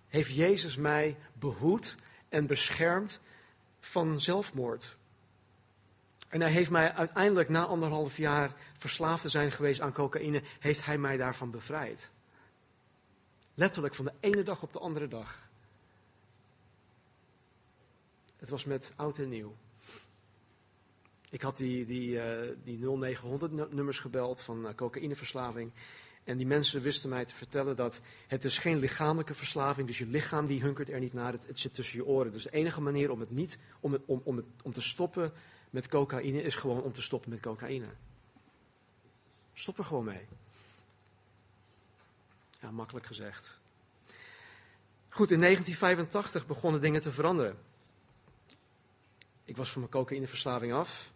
heeft 0.09 0.35
Jezus 0.35 0.76
mij 0.76 1.16
behoed 1.32 1.97
en 2.28 2.47
beschermd 2.47 3.20
van 3.80 4.20
zelfmoord. 4.20 4.97
En 6.28 6.40
hij 6.40 6.50
heeft 6.50 6.70
mij 6.70 6.92
uiteindelijk 6.92 7.49
na 7.49 7.64
anderhalf 7.64 8.16
jaar 8.16 8.54
verslaafd 8.76 9.23
te 9.23 9.28
zijn 9.28 9.52
geweest 9.52 9.80
aan 9.80 9.92
cocaïne, 9.92 10.42
heeft 10.59 10.85
hij 10.85 10.99
mij 10.99 11.16
daarvan 11.16 11.50
bevrijd. 11.50 12.11
Letterlijk 13.54 13.94
van 13.94 14.04
de 14.04 14.12
ene 14.20 14.42
dag 14.42 14.62
op 14.62 14.73
de 14.73 14.78
andere 14.78 15.09
dag. 15.09 15.49
Het 18.40 18.50
was 18.50 18.64
met 18.64 18.92
oud 18.97 19.18
en 19.18 19.28
nieuw. 19.28 19.56
Ik 21.30 21.42
had 21.42 21.56
die, 21.56 21.87
die, 21.87 22.11
uh, 22.11 22.25
die 22.64 22.78
0900 22.78 23.73
nummers 23.73 23.99
gebeld 23.99 24.40
van 24.40 24.66
uh, 24.66 24.75
cocaïneverslaving. 24.75 25.70
En 26.25 26.37
die 26.37 26.47
mensen 26.47 26.82
wisten 26.82 27.11
mij 27.11 27.25
te 27.25 27.35
vertellen 27.35 27.76
dat 27.76 28.00
het 28.26 28.44
is 28.44 28.59
geen 28.59 28.78
lichamelijke 28.78 29.35
verslaving. 29.35 29.87
Dus 29.87 29.99
je 29.99 30.06
lichaam 30.06 30.47
die 30.47 30.61
hunkert 30.61 30.90
er 30.90 31.00
niet 31.00 31.12
naar. 31.12 31.32
Het, 31.32 31.59
zit 31.59 31.75
tussen 31.75 31.99
je 31.99 32.06
oren. 32.06 32.32
Dus 32.32 32.42
de 32.42 32.50
enige 32.50 32.80
manier 32.80 33.11
om 33.11 33.20
het 33.20 33.30
niet, 33.30 33.59
om, 33.80 33.92
het, 33.92 34.02
om, 34.06 34.20
om, 34.25 34.44
om 34.62 34.73
te 34.73 34.82
stoppen 34.82 35.32
met 35.70 35.88
cocaïne 35.88 36.42
is 36.42 36.54
gewoon 36.54 36.82
om 36.82 36.92
te 36.92 37.02
stoppen 37.02 37.30
met 37.30 37.40
cocaïne. 37.40 37.88
Stop 39.52 39.78
er 39.78 39.85
gewoon 39.85 40.04
mee. 40.04 40.26
Ja, 42.61 42.70
makkelijk 42.70 43.06
gezegd. 43.06 43.61
Goed, 45.09 45.30
in 45.30 45.40
1985 45.40 46.47
begonnen 46.47 46.80
dingen 46.80 47.00
te 47.00 47.12
veranderen. 47.12 47.59
Ik 49.50 49.57
was 49.57 49.71
van 49.71 49.80
mijn 49.80 49.92
cocaïneverslaving 49.92 50.73
af. 50.73 51.12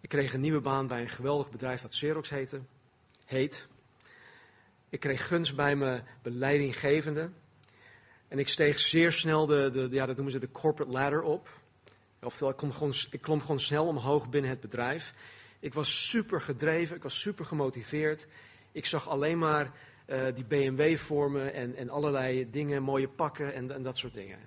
Ik 0.00 0.08
kreeg 0.08 0.32
een 0.32 0.40
nieuwe 0.40 0.60
baan 0.60 0.86
bij 0.86 1.00
een 1.00 1.08
geweldig 1.08 1.50
bedrijf 1.50 1.80
dat 1.80 1.90
Xerox 1.90 2.28
heette, 2.30 2.60
heet. 3.24 3.66
Ik 4.88 5.00
kreeg 5.00 5.26
gunst 5.26 5.56
bij 5.56 5.76
mijn 5.76 6.06
beleidinggevende. 6.22 7.30
En 8.28 8.38
ik 8.38 8.48
steeg 8.48 8.78
zeer 8.78 9.12
snel 9.12 9.46
de, 9.46 9.70
de, 9.72 9.88
ja, 9.90 10.06
dat 10.06 10.14
noemen 10.14 10.32
ze 10.32 10.38
de 10.38 10.50
corporate 10.50 10.92
ladder 10.92 11.22
op. 11.22 11.48
Oftewel, 12.20 12.50
ik 12.50 12.56
klom, 12.56 12.72
gewoon, 12.72 12.94
ik 13.10 13.20
klom 13.20 13.40
gewoon 13.40 13.60
snel 13.60 13.86
omhoog 13.86 14.28
binnen 14.28 14.50
het 14.50 14.60
bedrijf. 14.60 15.14
Ik 15.60 15.74
was 15.74 16.08
super 16.08 16.40
gedreven, 16.40 16.96
ik 16.96 17.02
was 17.02 17.20
super 17.20 17.44
gemotiveerd. 17.44 18.26
Ik 18.72 18.86
zag 18.86 19.08
alleen 19.08 19.38
maar 19.38 19.72
uh, 20.06 20.24
die 20.34 20.44
BMW 20.44 20.96
vormen 20.96 21.52
en, 21.52 21.74
en 21.74 21.90
allerlei 21.90 22.50
dingen, 22.50 22.82
mooie 22.82 23.08
pakken 23.08 23.54
en, 23.54 23.70
en 23.70 23.82
dat 23.82 23.96
soort 23.96 24.14
dingen. 24.14 24.38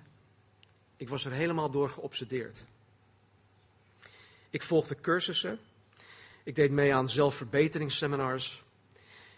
Ik 0.96 1.08
was 1.08 1.24
er 1.24 1.32
helemaal 1.32 1.70
door 1.70 1.88
geobsedeerd. 1.88 2.64
Ik 4.50 4.62
volgde 4.62 5.00
cursussen. 5.00 5.58
Ik 6.42 6.54
deed 6.54 6.70
mee 6.70 6.94
aan 6.94 7.08
zelfverbeteringsseminars. 7.08 8.62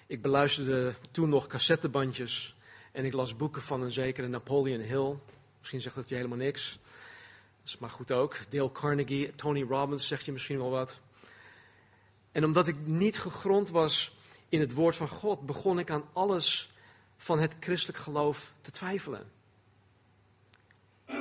Ik 0.06 0.22
beluisterde 0.22 0.94
toen 1.10 1.28
nog 1.28 1.46
cassettebandjes. 1.46 2.56
En 2.92 3.04
ik 3.04 3.12
las 3.12 3.36
boeken 3.36 3.62
van 3.62 3.82
een 3.82 3.92
zekere 3.92 4.28
Napoleon 4.28 4.80
Hill. 4.80 5.16
Misschien 5.58 5.80
zegt 5.80 5.94
dat 5.94 6.08
je 6.08 6.14
helemaal 6.14 6.38
niks. 6.38 6.78
Dat 7.58 7.68
is 7.74 7.78
maar 7.78 7.90
goed 7.90 8.12
ook. 8.12 8.36
Dale 8.48 8.72
Carnegie, 8.72 9.34
Tony 9.34 9.62
Robbins 9.62 10.06
zegt 10.06 10.24
je 10.24 10.32
misschien 10.32 10.58
wel 10.58 10.70
wat. 10.70 11.00
En 12.32 12.44
omdat 12.44 12.68
ik 12.68 12.86
niet 12.86 13.18
gegrond 13.18 13.70
was 13.70 14.16
in 14.48 14.60
het 14.60 14.72
woord 14.72 14.96
van 14.96 15.08
God, 15.08 15.46
begon 15.46 15.78
ik 15.78 15.90
aan 15.90 16.04
alles 16.12 16.72
van 17.16 17.38
het 17.38 17.56
christelijk 17.60 17.98
geloof 17.98 18.52
te 18.60 18.70
twijfelen. 18.70 19.37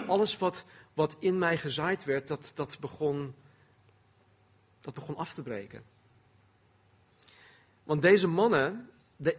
Alles 0.08 0.38
wat, 0.38 0.66
wat 0.94 1.16
in 1.20 1.38
mij 1.38 1.58
gezaaid 1.58 2.04
werd, 2.04 2.28
dat, 2.28 2.52
dat, 2.56 2.78
begon, 2.80 3.36
dat 4.82 4.94
begon 4.94 5.16
af 5.16 5.34
te 5.34 5.44
breken. 5.44 5.84
Want 7.84 8.02
deze 8.02 8.28
mannen, 8.28 8.90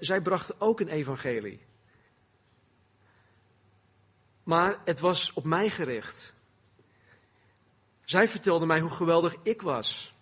zij 0.00 0.22
brachten 0.22 0.54
ook 0.58 0.80
een 0.80 0.88
evangelie. 0.88 1.60
Maar 4.42 4.78
het 4.84 5.00
was 5.00 5.32
op 5.32 5.44
mij 5.44 5.70
gericht. 5.70 6.34
Zij 8.04 8.28
vertelden 8.28 8.68
mij 8.68 8.80
hoe 8.80 8.90
geweldig 8.90 9.36
ik 9.42 9.62
was. 9.62 10.14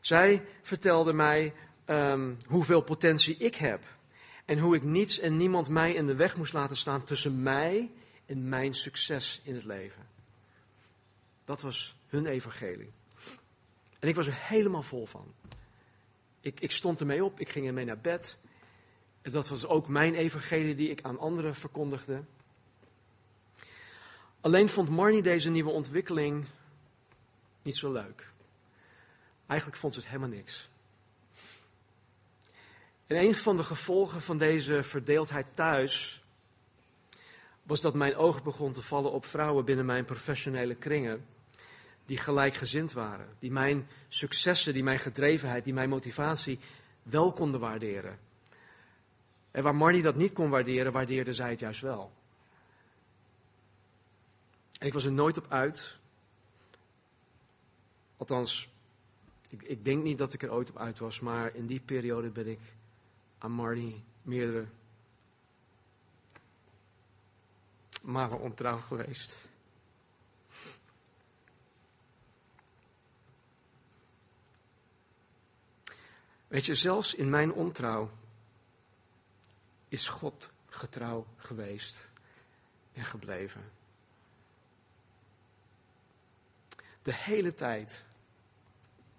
Zij 0.00 0.44
vertelden 0.62 1.16
mij 1.16 1.54
um, 1.86 2.36
hoeveel 2.46 2.80
potentie 2.80 3.36
ik 3.36 3.54
heb. 3.54 3.82
En 4.44 4.58
hoe 4.58 4.76
ik 4.76 4.82
niets 4.82 5.18
en 5.18 5.36
niemand 5.36 5.68
mij 5.68 5.92
in 5.92 6.06
de 6.06 6.14
weg 6.14 6.36
moest 6.36 6.52
laten 6.52 6.76
staan 6.76 7.04
tussen 7.04 7.42
mij 7.42 7.90
en 8.26 8.48
mijn 8.48 8.74
succes 8.74 9.40
in 9.42 9.54
het 9.54 9.64
leven. 9.64 10.06
Dat 11.44 11.62
was 11.62 11.96
hun 12.08 12.26
evangelie. 12.26 12.92
En 13.98 14.08
ik 14.08 14.14
was 14.14 14.26
er 14.26 14.34
helemaal 14.36 14.82
vol 14.82 15.06
van. 15.06 15.34
Ik, 16.40 16.60
ik 16.60 16.70
stond 16.70 17.00
ermee 17.00 17.24
op, 17.24 17.40
ik 17.40 17.48
ging 17.48 17.66
ermee 17.66 17.84
naar 17.84 18.00
bed. 18.00 18.36
En 19.22 19.30
dat 19.30 19.48
was 19.48 19.66
ook 19.66 19.88
mijn 19.88 20.14
evangelie 20.14 20.74
die 20.74 20.90
ik 20.90 21.02
aan 21.02 21.18
anderen 21.18 21.54
verkondigde. 21.54 22.22
Alleen 24.40 24.68
vond 24.68 24.88
Marnie 24.88 25.22
deze 25.22 25.50
nieuwe 25.50 25.70
ontwikkeling 25.70 26.46
niet 27.62 27.76
zo 27.76 27.92
leuk. 27.92 28.32
Eigenlijk 29.46 29.80
vond 29.80 29.94
ze 29.94 30.00
het 30.00 30.08
helemaal 30.08 30.36
niks. 30.36 30.68
En 33.06 33.16
een 33.16 33.34
van 33.34 33.56
de 33.56 33.62
gevolgen 33.62 34.20
van 34.20 34.38
deze 34.38 34.82
verdeeldheid 34.82 35.46
thuis 35.54 36.23
was 37.64 37.80
dat 37.80 37.94
mijn 37.94 38.16
oog 38.16 38.42
begon 38.42 38.72
te 38.72 38.82
vallen 38.82 39.12
op 39.12 39.24
vrouwen 39.24 39.64
binnen 39.64 39.86
mijn 39.86 40.04
professionele 40.04 40.74
kringen 40.74 41.26
die 42.06 42.18
gelijkgezind 42.18 42.92
waren, 42.92 43.28
die 43.38 43.50
mijn 43.50 43.88
successen, 44.08 44.72
die 44.72 44.82
mijn 44.82 44.98
gedrevenheid, 44.98 45.64
die 45.64 45.74
mijn 45.74 45.88
motivatie 45.88 46.58
wel 47.02 47.32
konden 47.32 47.60
waarderen. 47.60 48.18
En 49.50 49.62
waar 49.62 49.74
Marnie 49.74 50.02
dat 50.02 50.16
niet 50.16 50.32
kon 50.32 50.50
waarderen, 50.50 50.92
waardeerde 50.92 51.34
zij 51.34 51.50
het 51.50 51.60
juist 51.60 51.80
wel. 51.80 52.12
En 54.78 54.86
ik 54.86 54.92
was 54.92 55.04
er 55.04 55.12
nooit 55.12 55.38
op 55.38 55.46
uit. 55.48 55.98
Althans, 58.16 58.68
ik, 59.48 59.62
ik 59.62 59.84
denk 59.84 60.02
niet 60.02 60.18
dat 60.18 60.32
ik 60.32 60.42
er 60.42 60.52
ooit 60.52 60.70
op 60.70 60.78
uit 60.78 60.98
was, 60.98 61.20
maar 61.20 61.54
in 61.54 61.66
die 61.66 61.80
periode 61.80 62.30
ben 62.30 62.46
ik 62.46 62.60
aan 63.38 63.52
Marnie 63.52 64.04
meerdere 64.22 64.66
malen 68.04 68.40
ontrouw 68.40 68.80
geweest. 68.80 69.48
Weet 76.46 76.64
je, 76.64 76.74
zelfs 76.74 77.14
in 77.14 77.30
mijn 77.30 77.52
ontrouw 77.52 78.10
is 79.88 80.08
God 80.08 80.50
getrouw 80.68 81.26
geweest 81.36 82.10
en 82.92 83.04
gebleven. 83.04 83.70
De 87.02 87.14
hele 87.14 87.54
tijd. 87.54 88.02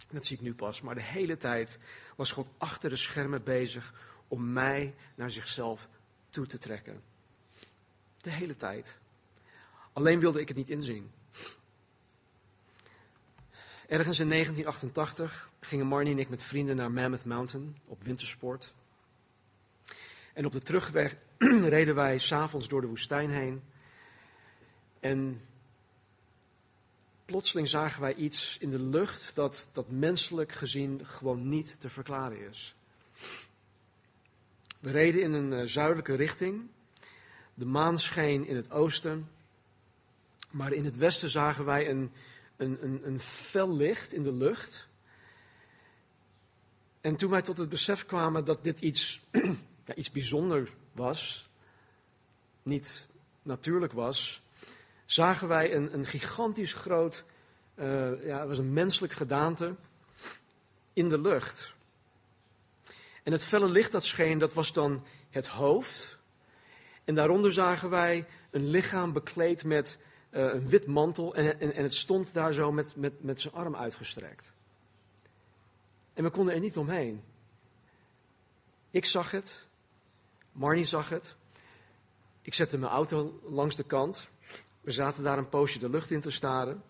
Dat 0.10 0.26
zie 0.26 0.38
ik 0.38 0.44
nu 0.44 0.54
pas. 0.54 0.82
Maar 0.82 0.96
de 0.96 1.02
hele 1.02 1.38
tijd 1.38 1.80
was 2.16 2.32
God 2.32 2.48
achter 2.58 2.90
de 2.90 2.96
schermen 2.96 3.44
bezig 3.44 3.94
om 4.28 4.54
mij 4.54 4.96
naar 5.16 5.32
zichzelf 5.32 5.88
toe 6.30 6.48
te 6.48 6.58
trekken. 6.58 7.04
De 8.26 8.32
hele 8.32 8.56
tijd. 8.56 8.98
Alleen 9.94 10.20
wilde 10.20 10.40
ik 10.40 10.48
het 10.48 10.58
niet 10.58 10.70
inzien. 10.70 11.12
Ergens 13.88 14.20
in 14.20 14.30
1988 14.30 15.50
gingen 15.60 15.88
Marnie 15.88 16.14
en 16.14 16.20
ik 16.20 16.30
met 16.30 16.44
vrienden 16.44 16.76
naar 16.76 16.92
Mammoth 16.92 17.26
Mountain 17.26 17.78
op 17.86 18.04
wintersport. 18.04 18.74
En 20.34 20.46
op 20.46 20.52
de 20.52 20.62
terugweg 20.62 21.16
reden 21.78 21.96
wij 21.96 22.18
s'avonds 22.18 22.68
door 22.68 22.82
de 22.82 22.88
woestijn 22.88 23.30
heen. 23.30 23.64
En 25.00 25.42
plotseling 27.26 27.68
zagen 27.68 28.02
wij 28.02 28.14
iets 28.14 28.58
in 28.58 28.72
de 28.72 28.82
lucht 28.82 29.36
dat, 29.36 29.70
dat 29.74 29.90
menselijk 29.90 30.52
gezien 30.52 31.06
gewoon 31.06 31.48
niet 31.48 31.76
te 31.80 31.90
verklaren 31.90 32.50
is. 32.50 32.76
We 34.80 34.92
reden 34.92 35.22
in 35.22 35.34
een 35.34 35.52
uh, 35.52 35.66
zuidelijke 35.66 36.16
richting. 36.16 36.74
De 37.56 37.66
maan 37.66 38.00
scheen 38.00 38.46
in 38.48 38.56
het 38.56 38.72
oosten. 38.72 39.30
Maar 40.52 40.74
in 40.74 40.86
het 40.86 40.98
westen 40.98 41.30
zagen 41.30 41.66
wij 41.66 41.90
een, 41.90 42.12
een, 42.58 42.84
een, 42.84 43.08
een 43.08 43.20
fel 43.20 43.76
licht 43.76 44.14
in 44.14 44.24
de 44.24 44.34
lucht. 44.34 44.88
En 47.02 47.16
toen 47.16 47.30
wij 47.30 47.42
tot 47.42 47.58
het 47.58 47.70
besef 47.70 48.06
kwamen 48.06 48.46
dat 48.46 48.64
dit 48.64 48.82
iets, 48.82 49.22
ja, 49.86 49.96
iets 49.96 50.12
bijzonder 50.12 50.70
was, 50.92 51.50
niet 52.64 53.12
natuurlijk 53.42 53.94
was, 53.94 54.42
zagen 55.06 55.48
wij 55.48 55.74
een, 55.74 55.94
een 55.94 56.06
gigantisch 56.06 56.74
groot, 56.74 57.24
uh, 57.76 58.26
ja, 58.26 58.40
het 58.40 58.48
was 58.48 58.58
een 58.58 58.74
menselijk 58.74 59.14
gedaante 59.14 59.76
in 60.94 61.10
de 61.10 61.20
lucht. 61.20 61.74
En 63.24 63.32
het 63.32 63.44
felle 63.44 63.70
licht 63.70 63.92
dat 63.92 64.06
scheen, 64.06 64.38
dat 64.38 64.54
was 64.54 64.74
dan 64.74 65.06
het 65.30 65.48
hoofd. 65.48 66.15
En 67.06 67.16
daaronder 67.16 67.54
zagen 67.54 67.90
wij 67.90 68.28
een 68.52 68.68
lichaam 68.68 69.14
bekleed 69.14 69.64
met 69.64 70.00
uh, 70.32 70.54
een 70.54 70.68
wit 70.70 70.86
mantel 70.86 71.36
en, 71.36 71.60
en, 71.60 71.74
en, 71.74 71.84
het 71.84 71.94
stond 71.94 72.34
daar 72.34 72.54
zo 72.54 72.72
met, 72.72 72.96
met, 72.96 73.24
met 73.24 73.42
zijn 73.42 73.54
arm 73.54 73.76
uitgestrekt. 73.76 74.52
En 76.14 76.24
we 76.24 76.30
konden 76.30 76.54
er 76.54 76.60
niet 76.60 76.78
omheen. 76.78 77.24
Ik 78.90 79.06
zag 79.06 79.32
het, 79.32 79.66
Marnie 80.52 80.86
zag 80.86 81.10
het. 81.10 81.36
Ik 82.42 82.54
zette 82.54 82.78
mijn 82.78 82.92
auto 82.92 83.40
langs 83.44 83.76
de 83.76 83.84
kant. 83.84 84.28
We 84.82 84.92
zaten 84.92 85.24
daar 85.24 85.38
een 85.38 85.50
poosje 85.50 85.80
de 85.80 85.90
lucht 85.90 86.12
in 86.12 86.22
te 86.22 86.32
staren. 86.32 86.84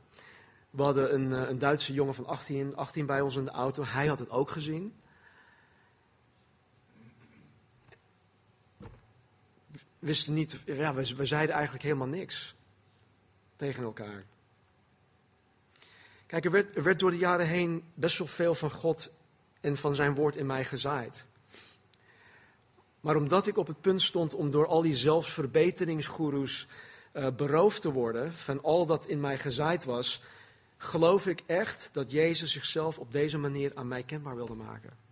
We 0.69 0.83
hadden 0.83 1.13
een, 1.13 1.33
eh, 1.33 1.49
een 1.49 1.59
Duitse 1.59 1.93
jongen 1.93 2.13
van 2.13 2.25
18, 2.25 2.75
18 2.75 3.05
bij 3.05 3.21
ons 3.21 3.35
in 3.35 3.45
de 3.45 3.51
auto. 3.51 3.83
Hij 3.83 4.07
had 4.07 4.19
het 4.19 4.29
ook 4.29 4.49
gezien. 4.49 4.93
Wisten 10.05 10.33
niet, 10.33 10.59
ja, 10.65 10.93
we, 10.93 11.15
we 11.15 11.25
zeiden 11.25 11.55
eigenlijk 11.55 11.83
helemaal 11.83 12.07
niks 12.07 12.55
tegen 13.55 13.83
elkaar. 13.83 14.23
Kijk, 16.25 16.45
er 16.45 16.51
werd, 16.51 16.75
er 16.75 16.83
werd 16.83 16.99
door 16.99 17.11
de 17.11 17.17
jaren 17.17 17.47
heen 17.47 17.83
best 17.93 18.17
wel 18.17 18.27
veel 18.27 18.55
van 18.55 18.71
God 18.71 19.13
en 19.61 19.77
van 19.77 19.95
zijn 19.95 20.15
woord 20.15 20.35
in 20.35 20.45
mij 20.45 20.65
gezaaid. 20.65 21.25
Maar 22.99 23.15
omdat 23.15 23.47
ik 23.47 23.57
op 23.57 23.67
het 23.67 23.81
punt 23.81 24.01
stond 24.01 24.33
om 24.33 24.51
door 24.51 24.67
al 24.67 24.81
die 24.81 24.95
zelfsverbeteringsgoeroes 24.95 26.67
uh, 27.13 27.31
beroofd 27.35 27.81
te 27.81 27.91
worden 27.91 28.33
van 28.33 28.63
al 28.63 28.85
dat 28.85 29.07
in 29.07 29.19
mij 29.19 29.37
gezaaid 29.37 29.83
was, 29.83 30.21
geloof 30.77 31.27
ik 31.27 31.43
echt 31.45 31.89
dat 31.91 32.11
Jezus 32.11 32.51
zichzelf 32.51 32.99
op 32.99 33.11
deze 33.11 33.37
manier 33.37 33.71
aan 33.75 33.87
mij 33.87 34.03
kenbaar 34.03 34.35
wilde 34.35 34.55
maken. 34.55 35.04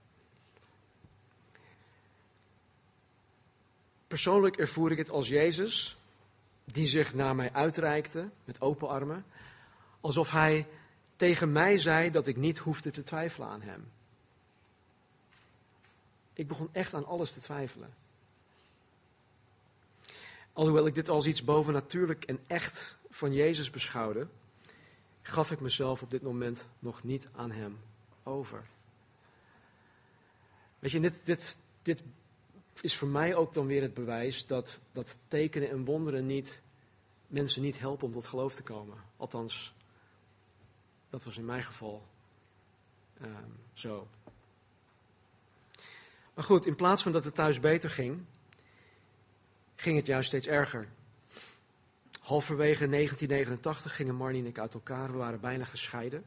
Persoonlijk 4.14 4.58
ervoer 4.58 4.92
ik 4.92 4.98
het 4.98 5.10
als 5.10 5.28
Jezus, 5.28 5.98
die 6.66 6.88
zich 6.88 7.14
naar 7.14 7.36
mij 7.36 7.52
uitreikte 7.54 8.30
met 8.46 8.62
open 8.62 8.88
armen, 8.88 9.26
alsof 10.02 10.32
hij 10.32 10.68
tegen 11.16 11.52
mij 11.52 11.78
zei 11.78 12.10
dat 12.10 12.28
ik 12.28 12.36
niet 12.36 12.58
hoefde 12.58 12.92
te 12.92 13.04
twijfelen 13.04 13.48
aan 13.48 13.62
hem. 13.62 13.92
Ik 16.34 16.48
begon 16.48 16.70
echt 16.72 16.94
aan 16.94 17.06
alles 17.06 17.32
te 17.32 17.40
twijfelen. 17.40 17.94
Alhoewel 20.54 20.88
ik 20.88 20.96
dit 20.96 21.10
als 21.10 21.26
iets 21.26 21.44
bovennatuurlijk 21.44 22.24
en 22.24 22.40
echt 22.48 22.98
van 23.10 23.34
Jezus 23.34 23.70
beschouwde, 23.70 24.28
gaf 25.22 25.52
ik 25.52 25.60
mezelf 25.60 26.02
op 26.02 26.12
dit 26.12 26.22
moment 26.22 26.68
nog 26.80 27.04
niet 27.04 27.28
aan 27.36 27.52
Hem 27.52 27.80
over. 28.24 28.66
Weet 30.80 30.92
je, 30.92 31.00
dit, 31.00 31.22
dit, 31.24 31.58
dit 31.84 32.02
is 32.82 32.96
voor 32.96 33.08
mij 33.08 33.36
ook 33.36 33.54
dan 33.54 33.68
weer 33.68 33.82
het 33.82 33.94
bewijs 33.94 34.46
dat, 34.46 34.80
dat 34.92 35.20
tekenen 35.28 35.70
en 35.70 35.86
wonderen 35.86 36.26
niet, 36.26 36.62
mensen 37.28 37.62
niet 37.62 37.80
helpen 37.80 38.08
om 38.08 38.14
tot 38.14 38.28
geloof 38.28 38.56
te 38.56 38.64
komen. 38.64 38.98
Althans, 39.18 39.74
dat 41.10 41.24
was 41.24 41.38
in 41.38 41.46
mijn 41.46 41.64
geval 41.64 42.04
um, 43.22 43.58
zo. 43.74 44.08
Maar 46.34 46.44
goed, 46.44 46.66
in 46.66 46.76
plaats 46.76 47.04
van 47.04 47.12
dat 47.12 47.24
het 47.24 47.36
thuis 47.36 47.60
beter 47.60 47.90
ging, 47.90 48.26
ging 49.76 49.98
het 49.98 50.06
juist 50.06 50.28
steeds 50.28 50.48
erger. 50.48 50.88
Halverwege 52.20 52.90
1989 52.90 53.96
gingen 53.96 54.16
Marnie 54.16 54.42
en 54.42 54.48
ik 54.48 54.60
uit 54.60 54.74
elkaar. 54.74 55.12
We 55.12 55.18
waren 55.18 55.40
bijna 55.40 55.66
gescheiden. 55.66 56.26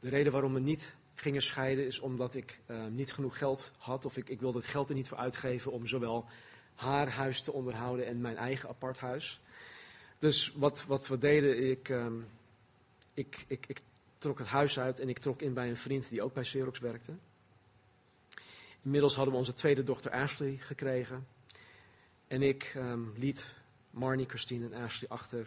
De 0.00 0.08
reden 0.08 0.32
waarom 0.32 0.54
we 0.54 0.60
niet 0.60 0.96
gingen 1.20 1.42
scheiden 1.42 1.86
is 1.86 1.98
omdat 1.98 2.34
ik 2.34 2.60
uh, 2.66 2.86
niet 2.86 3.12
genoeg 3.12 3.38
geld 3.38 3.70
had. 3.78 4.04
Of 4.04 4.16
ik, 4.16 4.28
ik 4.28 4.40
wilde 4.40 4.58
het 4.58 4.66
geld 4.66 4.88
er 4.88 4.94
niet 4.94 5.08
voor 5.08 5.18
uitgeven 5.18 5.72
om 5.72 5.86
zowel 5.86 6.26
haar 6.74 7.08
huis 7.08 7.40
te 7.40 7.52
onderhouden 7.52 8.06
en 8.06 8.20
mijn 8.20 8.36
eigen 8.36 8.68
apart 8.68 8.98
huis. 8.98 9.40
Dus 10.18 10.52
wat, 10.52 10.84
wat 10.84 11.08
we 11.08 11.18
deden, 11.18 11.70
ik, 11.70 11.88
um, 11.88 12.26
ik, 13.14 13.44
ik, 13.46 13.64
ik 13.66 13.80
trok 14.18 14.38
het 14.38 14.48
huis 14.48 14.78
uit 14.78 15.00
en 15.00 15.08
ik 15.08 15.18
trok 15.18 15.42
in 15.42 15.54
bij 15.54 15.68
een 15.68 15.76
vriend 15.76 16.08
die 16.08 16.22
ook 16.22 16.32
bij 16.32 16.42
Xerox 16.42 16.78
werkte. 16.78 17.12
Inmiddels 18.82 19.14
hadden 19.14 19.32
we 19.32 19.38
onze 19.38 19.54
tweede 19.54 19.82
dochter 19.82 20.10
Ashley 20.10 20.56
gekregen. 20.60 21.26
En 22.28 22.42
ik 22.42 22.72
um, 22.76 23.12
liet 23.16 23.54
Marnie, 23.90 24.28
Christine 24.28 24.68
en 24.70 24.82
Ashley 24.82 25.08
achter 25.08 25.46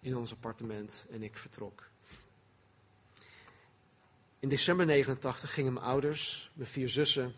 in 0.00 0.16
ons 0.16 0.32
appartement 0.32 1.06
en 1.10 1.22
ik 1.22 1.36
vertrok. 1.36 1.88
In 4.40 4.48
december 4.48 4.86
89 4.86 5.54
gingen 5.54 5.72
mijn 5.72 5.84
ouders, 5.84 6.50
mijn 6.54 6.68
vier 6.68 6.88
zussen 6.88 7.34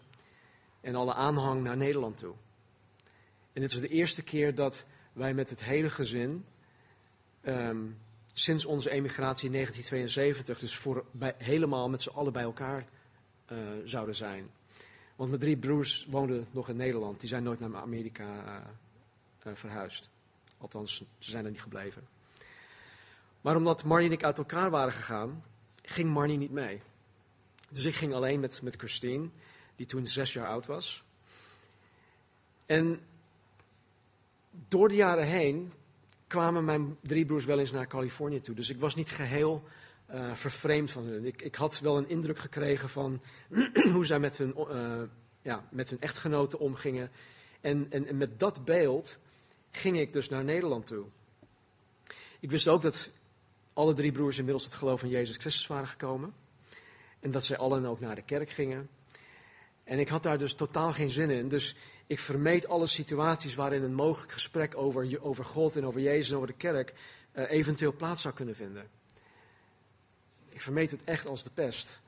en 0.80 0.94
alle 0.94 1.14
aanhang 1.14 1.62
naar 1.62 1.76
Nederland 1.76 2.18
toe. 2.18 2.34
En 3.52 3.61
dit 3.61 3.72
was 3.72 3.80
de 3.80 3.88
eerste 3.88 4.22
keer 4.22 4.54
dat 4.54 4.84
wij 5.12 5.34
met 5.34 5.50
het 5.50 5.64
hele 5.64 5.90
gezin, 5.90 6.44
um, 7.42 7.98
sinds 8.32 8.64
onze 8.64 8.90
emigratie 8.90 9.46
in 9.46 9.52
1972, 9.52 10.58
dus 10.58 10.76
voor, 10.76 11.04
bij, 11.11 11.34
helemaal 11.38 11.88
met 11.88 12.02
z'n 12.02 12.08
allen 12.08 12.32
bij 12.32 12.42
elkaar 12.42 12.84
uh, 13.52 13.58
zouden 13.84 14.14
zijn. 14.14 14.50
Want 15.16 15.28
mijn 15.28 15.42
drie 15.42 15.56
broers 15.56 16.06
woonden 16.11 16.46
nog 16.50 16.68
in 16.68 16.76
Nederland. 16.76 17.20
Die 17.20 17.28
zijn 17.28 17.42
nooit 17.42 17.61
naar 17.61 17.76
Amerika 17.76 18.24
uh, 18.24 18.66
uh, 19.46 19.52
verhuisd. 19.54 20.08
Althans, 20.58 20.96
ze 21.18 21.30
zijn 21.30 21.44
er 21.44 21.50
niet 21.50 21.62
gebleven. 21.62 22.06
Maar 23.40 23.56
omdat 23.56 23.84
Marnie 23.84 24.08
en 24.08 24.14
ik 24.14 24.24
uit 24.24 24.38
elkaar 24.38 24.70
waren 24.70 24.92
gegaan, 24.92 25.44
ging 25.90 26.11
Marnie 26.11 26.38
niet 26.38 26.51
mee. 26.51 26.81
Dus 27.70 27.85
ik 27.85 27.94
ging 27.94 28.14
alleen 28.14 28.40
met, 28.40 28.62
met 28.62 28.77
Christine, 28.77 29.29
die 29.77 29.87
toen 29.87 30.07
zes 30.07 30.33
jaar 30.33 30.46
oud 30.46 30.66
was. 30.66 31.03
En 32.66 33.01
door 34.51 34.88
de 34.88 34.94
jaren 34.94 35.27
heen 35.27 35.72
kwamen 36.27 36.64
mijn 36.64 36.96
drie 37.01 37.27
broers 37.27 37.44
wel 37.44 37.59
eens 37.59 37.70
naar 37.70 37.87
Californië 37.87 38.40
toe. 38.40 38.55
Dus 38.55 38.70
ik 38.70 38.81
was 38.81 38.94
niet 38.94 39.11
geheel 39.11 39.62
uh, 40.11 40.35
vervreemd 40.35 40.90
van 40.90 41.05
hun. 41.05 41.24
Ik, 41.24 41.42
ik, 41.42 41.55
had 41.55 41.81
wel 41.81 41.96
een 41.96 42.09
indruk 42.09 42.38
gekregen 42.38 42.88
van 42.88 43.20
hoe 43.92 44.07
zij 44.07 44.18
met 44.18 44.37
hun, 44.37 44.55
uh, 44.59 45.03
ja, 45.42 45.68
met 45.70 45.90
hun 45.90 46.01
echtgenoten 46.01 46.59
omgingen. 46.59 47.11
En, 47.61 47.87
en, 47.90 48.07
en, 48.07 48.16
met 48.16 48.38
dat 48.38 48.64
beeld 48.64 49.18
ging 49.70 49.98
ik 49.98 50.12
dus 50.12 50.29
naar 50.29 50.44
Nederland 50.44 50.87
toe. 50.87 51.05
Ik 52.40 52.51
wist 52.51 52.68
ook 52.68 52.83
dat 52.83 53.11
alle 53.78 53.94
drie 53.94 54.12
broers 54.12 54.38
inmiddels 54.38 54.64
het 54.64 54.74
geloof 54.74 55.00
van 55.00 55.08
Jezus 55.08 55.36
Christus 55.36 55.66
waren 55.66 55.86
gekomen. 55.86 56.34
En 57.20 57.30
dat 57.30 57.44
zij 57.44 57.56
allen 57.56 57.84
ook 57.84 58.00
naar 58.00 58.14
de 58.14 58.22
kerk 58.22 58.50
gingen. 58.50 58.88
En 59.84 59.98
ik 59.98 60.08
had 60.08 60.22
daar 60.22 60.38
dus 60.38 60.54
totaal 60.54 60.92
geen 60.92 61.10
zin 61.10 61.30
in. 61.30 61.48
Dus 61.48 61.76
ik 62.06 62.20
vermeed 62.20 62.68
alle 62.68 62.86
situaties 62.86 63.54
waarin 63.54 63.82
een 63.82 63.94
mogelijk 63.94 64.32
gesprek 64.32 64.76
over, 64.76 65.22
over 65.22 65.44
God 65.44 65.76
en 65.76 65.86
over 65.86 66.00
Jezus 66.00 66.30
en 66.30 66.36
over 66.36 66.48
de 66.48 66.54
kerk 66.54 66.94
uh, 67.32 67.50
eventueel 67.50 67.92
plaats 67.92 68.22
zou 68.22 68.34
kunnen 68.34 68.56
vinden. 68.56 68.88
Ik 70.48 70.62
vermeed 70.62 70.90
het 70.90 71.04
echt 71.04 71.26
als 71.26 71.42
de 71.42 71.50
pest. 71.50 72.00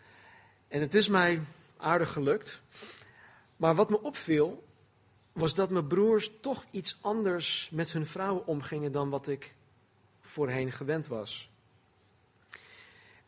En 0.68 0.80
het 0.80 0.94
is 0.94 1.08
mij 1.08 1.40
aardig 1.76 2.12
gelukt. 2.12 2.60
Maar 3.56 3.74
wat 3.74 3.90
me 3.90 4.02
opviel, 4.02 4.64
was 5.32 5.54
dat 5.54 5.70
mijn 5.70 5.86
broers 5.86 6.30
toch 6.40 6.64
iets 6.70 6.98
anders 7.00 7.68
met 7.72 7.92
hun 7.92 8.06
vrouwen 8.06 8.46
omgingen 8.46 8.92
dan 8.92 9.10
wat 9.10 9.28
ik 9.28 9.54
voorheen 10.20 10.72
gewend 10.72 11.08
was. 11.08 11.50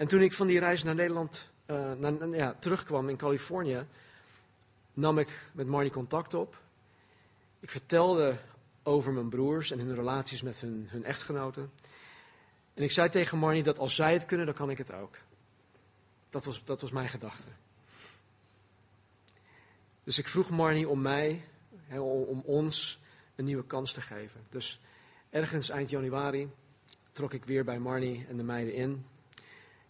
En 0.02 0.08
toen 0.08 0.22
ik 0.22 0.32
van 0.32 0.46
die 0.46 0.58
reis 0.58 0.82
naar 0.82 0.94
Nederland 0.94 1.48
uh, 1.66 1.92
naar, 1.92 2.28
ja, 2.28 2.54
terugkwam 2.54 3.08
in 3.08 3.16
Californië, 3.16 3.86
nam 4.94 5.18
ik 5.18 5.40
met 5.52 5.66
Marnie 5.66 5.90
contact 5.90 6.34
op. 6.34 6.58
Ik 7.60 7.70
vertelde 7.70 8.36
over 8.82 9.12
mijn 9.12 9.28
broers 9.28 9.70
en 9.70 9.78
hun 9.78 9.94
relaties 9.94 10.42
met 10.42 10.60
hun, 10.60 10.86
hun 10.90 11.04
echtgenoten. 11.04 11.70
En 12.74 12.82
ik 12.82 12.90
zei 12.90 13.08
tegen 13.08 13.38
Marnie 13.38 13.62
dat 13.62 13.78
als 13.78 13.94
zij 13.94 14.12
het 14.12 14.24
kunnen, 14.24 14.46
dan 14.46 14.54
kan 14.54 14.70
ik 14.70 14.78
het 14.78 14.92
ook. 14.92 15.16
Dat 16.30 16.44
was, 16.44 16.64
dat 16.64 16.80
was 16.80 16.90
mijn 16.90 17.08
gedachte. 17.08 17.48
Dus 20.04 20.18
ik 20.18 20.28
vroeg 20.28 20.50
Marnie 20.50 20.88
om 20.88 21.02
mij, 21.02 21.44
om 21.98 22.42
ons, 22.44 23.00
een 23.34 23.44
nieuwe 23.44 23.66
kans 23.66 23.92
te 23.92 24.00
geven. 24.00 24.40
Dus 24.48 24.80
ergens 25.30 25.68
eind 25.68 25.90
januari 25.90 26.50
trok 27.12 27.32
ik 27.32 27.44
weer 27.44 27.64
bij 27.64 27.78
Marnie 27.78 28.26
en 28.28 28.36
de 28.36 28.42
meiden 28.42 28.74
in 28.74 29.04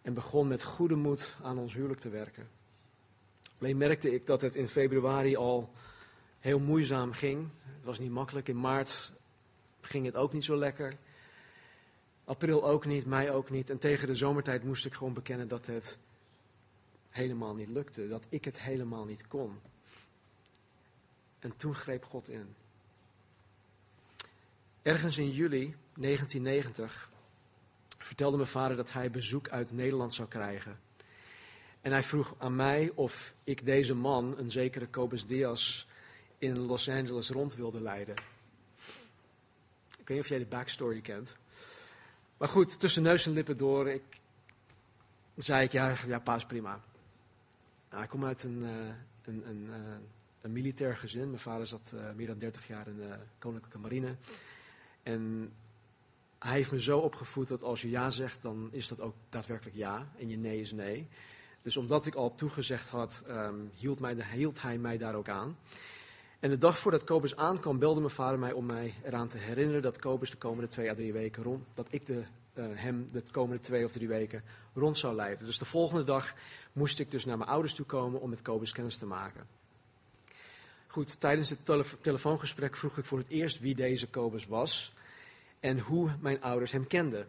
en 0.02 0.14
begon 0.14 0.48
met 0.48 0.62
goede 0.62 0.94
moed 0.94 1.36
aan 1.42 1.58
ons 1.58 1.74
huwelijk 1.74 2.00
te 2.00 2.08
werken. 2.08 2.48
Alleen 3.58 3.76
merkte 3.76 4.14
ik 4.14 4.26
dat 4.26 4.40
het 4.40 4.56
in 4.56 4.68
februari 4.68 5.36
al 5.36 5.72
heel 6.38 6.58
moeizaam 6.58 7.12
ging. 7.12 7.48
Het 7.64 7.84
was 7.84 7.98
niet 7.98 8.10
makkelijk. 8.10 8.48
In 8.48 8.60
maart 8.60 9.12
ging 9.80 10.06
het 10.06 10.16
ook 10.16 10.32
niet 10.32 10.44
zo 10.44 10.56
lekker. 10.56 10.94
April 12.24 12.64
ook 12.64 12.86
niet, 12.86 13.06
mei 13.06 13.30
ook 13.30 13.50
niet. 13.50 13.70
En 13.70 13.78
tegen 13.78 14.06
de 14.06 14.14
zomertijd 14.14 14.64
moest 14.64 14.86
ik 14.86 14.94
gewoon 14.94 15.14
bekennen 15.14 15.48
dat 15.48 15.66
het 15.66 15.98
helemaal 17.10 17.54
niet 17.54 17.68
lukte. 17.68 18.08
Dat 18.08 18.26
ik 18.28 18.44
het 18.44 18.60
helemaal 18.60 19.04
niet 19.04 19.26
kon. 19.26 19.60
En 21.38 21.56
toen 21.56 21.74
greep 21.74 22.04
God 22.04 22.28
in. 22.28 22.54
Ergens 24.82 25.18
in 25.18 25.30
juli 25.30 25.76
1990 25.94 27.10
vertelde 28.04 28.36
mijn 28.36 28.48
vader 28.48 28.76
dat 28.76 28.92
hij 28.92 29.10
bezoek 29.10 29.48
uit 29.48 29.72
Nederland 29.72 30.14
zou 30.14 30.28
krijgen. 30.28 30.78
En 31.80 31.92
hij 31.92 32.02
vroeg 32.02 32.34
aan 32.38 32.56
mij 32.56 32.92
of 32.94 33.34
ik 33.44 33.64
deze 33.64 33.94
man, 33.94 34.38
een 34.38 34.50
zekere 34.50 34.90
Cobus 34.90 35.26
Diaz, 35.26 35.86
in 36.38 36.58
Los 36.58 36.88
Angeles 36.88 37.30
rond 37.30 37.54
wilde 37.54 37.80
leiden. 37.80 38.14
Ik 39.98 40.08
weet 40.08 40.16
niet 40.16 40.18
of 40.20 40.28
jij 40.28 40.38
de 40.38 40.44
backstory 40.44 41.00
kent. 41.00 41.36
Maar 42.36 42.48
goed, 42.48 42.80
tussen 42.80 43.02
neus 43.02 43.26
en 43.26 43.32
lippen 43.32 43.56
door, 43.56 43.88
ik, 43.88 44.02
zei 45.36 45.64
ik, 45.64 45.72
ja, 45.72 45.94
ja 46.06 46.18
paas 46.18 46.46
prima. 46.46 46.80
Nou, 47.90 48.02
ik 48.02 48.08
kom 48.08 48.24
uit 48.24 48.42
een, 48.42 48.62
uh, 48.62 48.68
een, 49.24 49.48
een, 49.48 49.66
uh, 49.68 49.76
een, 50.40 50.52
militair 50.52 50.96
gezin. 50.96 51.28
Mijn 51.28 51.40
vader 51.40 51.66
zat 51.66 51.92
uh, 51.94 52.12
meer 52.14 52.26
dan 52.26 52.38
30 52.38 52.66
jaar 52.66 52.88
in 52.88 52.96
de 52.96 53.16
Koninklijke 53.38 53.78
Marine. 53.78 54.16
En 55.02 55.52
hij 56.42 56.52
heeft 56.52 56.72
me 56.72 56.82
zo 56.82 56.98
opgevoed 56.98 57.48
dat 57.48 57.62
als 57.62 57.82
je 57.82 57.90
ja 57.90 58.10
zegt, 58.10 58.42
dan 58.42 58.68
is 58.72 58.88
dat 58.88 59.00
ook 59.00 59.14
daadwerkelijk 59.28 59.76
ja. 59.76 60.12
En 60.18 60.28
je 60.28 60.36
nee 60.36 60.60
is 60.60 60.72
nee. 60.72 61.08
Dus 61.62 61.76
omdat 61.76 62.06
ik 62.06 62.14
al 62.14 62.34
toegezegd 62.34 62.88
had, 62.88 63.22
um, 63.28 63.70
hield, 63.74 64.00
mij, 64.00 64.16
hield 64.32 64.62
hij 64.62 64.78
mij 64.78 64.98
daar 64.98 65.14
ook 65.14 65.28
aan. 65.28 65.56
En 66.40 66.50
de 66.50 66.58
dag 66.58 66.78
voordat 66.78 67.04
Kobus 67.04 67.36
aankwam, 67.36 67.78
belde 67.78 68.00
mijn 68.00 68.12
vader 68.12 68.38
mij 68.38 68.52
om 68.52 68.66
mij 68.66 68.94
eraan 69.04 69.28
te 69.28 69.38
herinneren 69.38 69.82
dat 69.82 69.98
Kobus 69.98 70.30
de 70.30 70.36
komende 70.36 70.68
twee 70.68 70.90
à 70.90 70.94
drie 70.94 71.12
weken 71.12 71.42
rond, 71.42 71.64
dat 71.74 71.86
ik 71.90 72.06
de, 72.06 72.22
uh, 72.54 72.64
hem 72.74 73.08
de 73.12 73.22
komende 73.30 73.62
twee 73.62 73.84
of 73.84 73.92
drie 73.92 74.08
weken 74.08 74.42
rond 74.74 74.96
zou 74.96 75.14
leiden. 75.14 75.46
Dus 75.46 75.58
de 75.58 75.64
volgende 75.64 76.04
dag 76.04 76.34
moest 76.72 76.98
ik 76.98 77.10
dus 77.10 77.24
naar 77.24 77.38
mijn 77.38 77.50
ouders 77.50 77.74
toe 77.74 77.86
komen 77.86 78.20
om 78.20 78.30
met 78.30 78.42
Kobus 78.42 78.72
kennis 78.72 78.96
te 78.96 79.06
maken. 79.06 79.46
Goed, 80.86 81.20
tijdens 81.20 81.50
het 81.50 81.58
telefoongesprek 82.00 82.76
vroeg 82.76 82.98
ik 82.98 83.04
voor 83.04 83.18
het 83.18 83.28
eerst 83.28 83.60
wie 83.60 83.74
deze 83.74 84.08
Kobus 84.08 84.46
was 84.46 84.92
en 85.62 85.78
hoe 85.78 86.16
mijn 86.20 86.42
ouders 86.42 86.72
hem 86.72 86.86
kenden. 86.86 87.28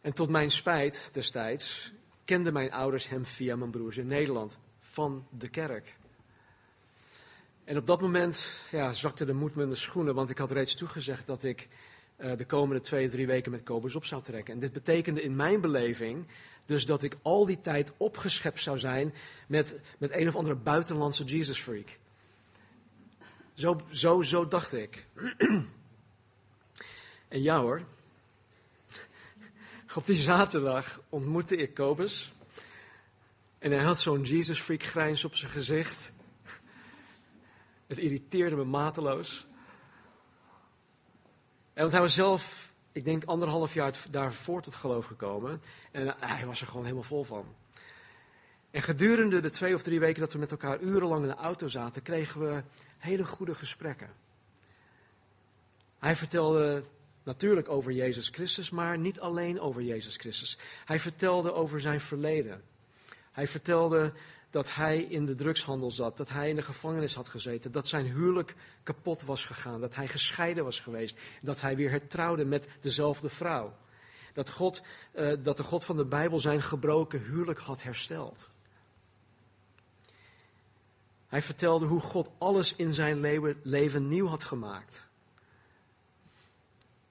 En 0.00 0.12
tot 0.12 0.28
mijn 0.28 0.50
spijt 0.50 1.10
destijds 1.12 1.92
kenden 2.24 2.52
mijn 2.52 2.72
ouders 2.72 3.08
hem 3.08 3.26
via 3.26 3.56
mijn 3.56 3.70
broers 3.70 3.96
in 3.96 4.06
Nederland, 4.06 4.58
van 4.80 5.26
de 5.30 5.48
kerk. 5.48 5.96
En 7.64 7.76
op 7.76 7.86
dat 7.86 8.00
moment 8.00 8.64
ja, 8.70 8.92
zakte 8.92 9.24
de 9.24 9.32
moed 9.32 9.54
me 9.54 9.62
in 9.62 9.68
de 9.68 9.76
schoenen, 9.76 10.14
want 10.14 10.30
ik 10.30 10.38
had 10.38 10.52
reeds 10.52 10.74
toegezegd 10.74 11.26
dat 11.26 11.44
ik 11.44 11.68
uh, 12.18 12.36
de 12.36 12.46
komende 12.46 12.82
twee, 12.82 13.10
drie 13.10 13.26
weken 13.26 13.50
met 13.50 13.62
Kobus 13.62 13.94
op 13.94 14.04
zou 14.04 14.22
trekken. 14.22 14.54
En 14.54 14.60
dit 14.60 14.72
betekende 14.72 15.22
in 15.22 15.36
mijn 15.36 15.60
beleving 15.60 16.26
dus 16.66 16.86
dat 16.86 17.02
ik 17.02 17.16
al 17.22 17.46
die 17.46 17.60
tijd 17.60 17.92
opgeschept 17.96 18.62
zou 18.62 18.78
zijn 18.78 19.14
met, 19.48 19.80
met 19.98 20.12
een 20.12 20.28
of 20.28 20.36
andere 20.36 20.56
buitenlandse 20.56 21.24
Jesus 21.24 21.60
freak. 21.60 21.98
Zo, 23.54 23.80
zo, 23.90 24.22
zo 24.22 24.48
dacht 24.48 24.72
ik. 24.72 25.06
En 27.28 27.42
ja 27.42 27.60
hoor, 27.60 27.82
op 29.94 30.06
die 30.06 30.16
zaterdag 30.16 31.00
ontmoette 31.08 31.56
ik 31.56 31.74
Kobus. 31.74 32.32
En 33.58 33.70
hij 33.70 33.82
had 33.82 34.00
zo'n 34.00 34.22
Jesus 34.22 34.60
freak 34.60 34.82
grijns 34.82 35.24
op 35.24 35.34
zijn 35.34 35.50
gezicht. 35.50 36.12
Het 37.86 37.98
irriteerde 37.98 38.56
me 38.56 38.64
mateloos. 38.64 39.46
En 41.72 41.82
want 41.82 41.92
hij 41.92 42.00
was 42.00 42.14
zelf, 42.14 42.72
ik 42.92 43.04
denk 43.04 43.24
anderhalf 43.24 43.74
jaar 43.74 43.94
daarvoor 44.10 44.62
tot 44.62 44.74
geloof 44.74 45.06
gekomen. 45.06 45.62
En 45.90 46.14
hij 46.18 46.46
was 46.46 46.60
er 46.60 46.66
gewoon 46.66 46.82
helemaal 46.82 47.04
vol 47.04 47.24
van. 47.24 47.54
En 48.70 48.82
gedurende 48.82 49.40
de 49.40 49.50
twee 49.50 49.74
of 49.74 49.82
drie 49.82 50.00
weken 50.00 50.20
dat 50.20 50.32
we 50.32 50.38
met 50.38 50.50
elkaar 50.50 50.80
urenlang 50.80 51.22
in 51.22 51.28
de 51.28 51.34
auto 51.34 51.68
zaten, 51.68 52.02
kregen 52.02 52.40
we 52.40 52.62
hele 52.98 53.24
goede 53.24 53.54
gesprekken. 53.54 54.10
Hij 55.98 56.16
vertelde 56.16 56.84
Natuurlijk 57.26 57.68
over 57.68 57.92
Jezus 57.92 58.28
Christus, 58.28 58.70
maar 58.70 58.98
niet 58.98 59.20
alleen 59.20 59.60
over 59.60 59.82
Jezus 59.82 60.16
Christus. 60.16 60.58
Hij 60.84 60.98
vertelde 60.98 61.52
over 61.52 61.80
zijn 61.80 62.00
verleden. 62.00 62.62
Hij 63.32 63.46
vertelde 63.46 64.12
dat 64.50 64.74
hij 64.74 65.02
in 65.02 65.26
de 65.26 65.34
drugshandel 65.34 65.90
zat, 65.90 66.16
dat 66.16 66.28
hij 66.28 66.48
in 66.48 66.56
de 66.56 66.62
gevangenis 66.62 67.14
had 67.14 67.28
gezeten, 67.28 67.72
dat 67.72 67.88
zijn 67.88 68.06
huwelijk 68.06 68.54
kapot 68.82 69.22
was 69.22 69.44
gegaan, 69.44 69.80
dat 69.80 69.94
hij 69.94 70.08
gescheiden 70.08 70.64
was 70.64 70.80
geweest, 70.80 71.18
dat 71.42 71.60
hij 71.60 71.76
weer 71.76 71.90
hertrouwde 71.90 72.44
met 72.44 72.68
dezelfde 72.80 73.28
vrouw. 73.28 73.76
Dat, 74.32 74.50
God, 74.50 74.82
uh, 75.14 75.32
dat 75.42 75.56
de 75.56 75.62
God 75.62 75.84
van 75.84 75.96
de 75.96 76.04
Bijbel 76.04 76.40
zijn 76.40 76.62
gebroken 76.62 77.22
huwelijk 77.22 77.58
had 77.58 77.82
hersteld. 77.82 78.48
Hij 81.26 81.42
vertelde 81.42 81.86
hoe 81.86 82.00
God 82.00 82.30
alles 82.38 82.76
in 82.76 82.94
zijn 82.94 83.20
leven, 83.20 83.60
leven 83.62 84.08
nieuw 84.08 84.26
had 84.26 84.44
gemaakt 84.44 85.08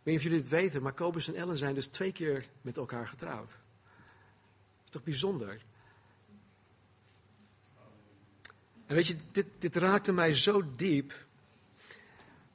weet 0.06 0.13
niet 0.13 0.15
of 0.15 0.24
jullie 0.24 0.39
het 0.39 0.50
weten, 0.50 0.82
maar 0.82 0.94
Kobus 0.94 1.28
en 1.28 1.36
Ellen 1.36 1.58
zijn 1.58 1.76
dus 1.76 1.88
twee 1.88 2.12
keer 2.12 2.46
met 2.62 2.78
elkaar 2.78 3.08
getrouwd. 3.08 3.48
Dat 3.48 4.86
is 4.86 4.91
toch 4.91 5.04
bijzonder? 5.04 5.62
En 8.86 8.96
weet 8.96 9.08
je, 9.08 9.15
dit, 9.32 9.46
dit 9.60 9.76
raakte 9.76 10.12
mij 10.12 10.34
zo 10.34 10.74
diep. 10.76 11.26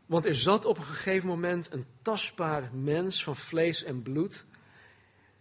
Want 0.07 0.27
er 0.27 0.37
zat 0.37 0.65
op 0.65 0.79
een 0.79 0.85
gegeven 0.85 1.29
moment 1.29 1.73
een 1.73 1.87
tastbaar 2.03 2.71
mens 2.73 3.25
van 3.25 3.37
vlees 3.37 3.83
en 3.83 4.03
bloed. 4.03 4.45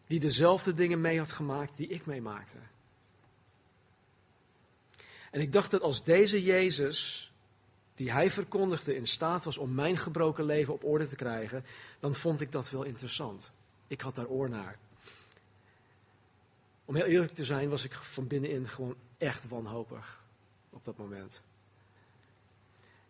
die 0.07 0.19
dezelfde 0.19 0.73
dingen 0.73 1.01
mee 1.01 1.17
had 1.17 1.31
gemaakt 1.31 1.77
die 1.77 1.87
ik 1.87 2.05
meemaakte. 2.05 2.57
En 5.31 5.41
ik 5.41 5.51
dacht 5.51 5.71
dat 5.71 5.81
als 5.81 6.03
deze 6.03 6.43
Jezus 6.43 7.28
die 7.99 8.11
hij 8.11 8.31
verkondigde 8.31 8.95
in 8.95 9.07
staat 9.07 9.45
was 9.45 9.57
om 9.57 9.73
mijn 9.73 9.97
gebroken 9.97 10.45
leven 10.45 10.73
op 10.73 10.83
orde 10.83 11.07
te 11.07 11.15
krijgen, 11.15 11.65
dan 11.99 12.13
vond 12.13 12.41
ik 12.41 12.51
dat 12.51 12.69
wel 12.69 12.83
interessant. 12.83 13.51
Ik 13.87 14.01
had 14.01 14.15
daar 14.15 14.27
oor 14.27 14.49
naar. 14.49 14.77
Om 16.85 16.95
heel 16.95 17.05
eerlijk 17.05 17.33
te 17.33 17.45
zijn, 17.45 17.69
was 17.69 17.83
ik 17.83 17.93
van 17.93 18.27
binnenin 18.27 18.67
gewoon 18.67 18.95
echt 19.17 19.47
wanhopig 19.47 20.23
op 20.69 20.85
dat 20.85 20.97
moment. 20.97 21.41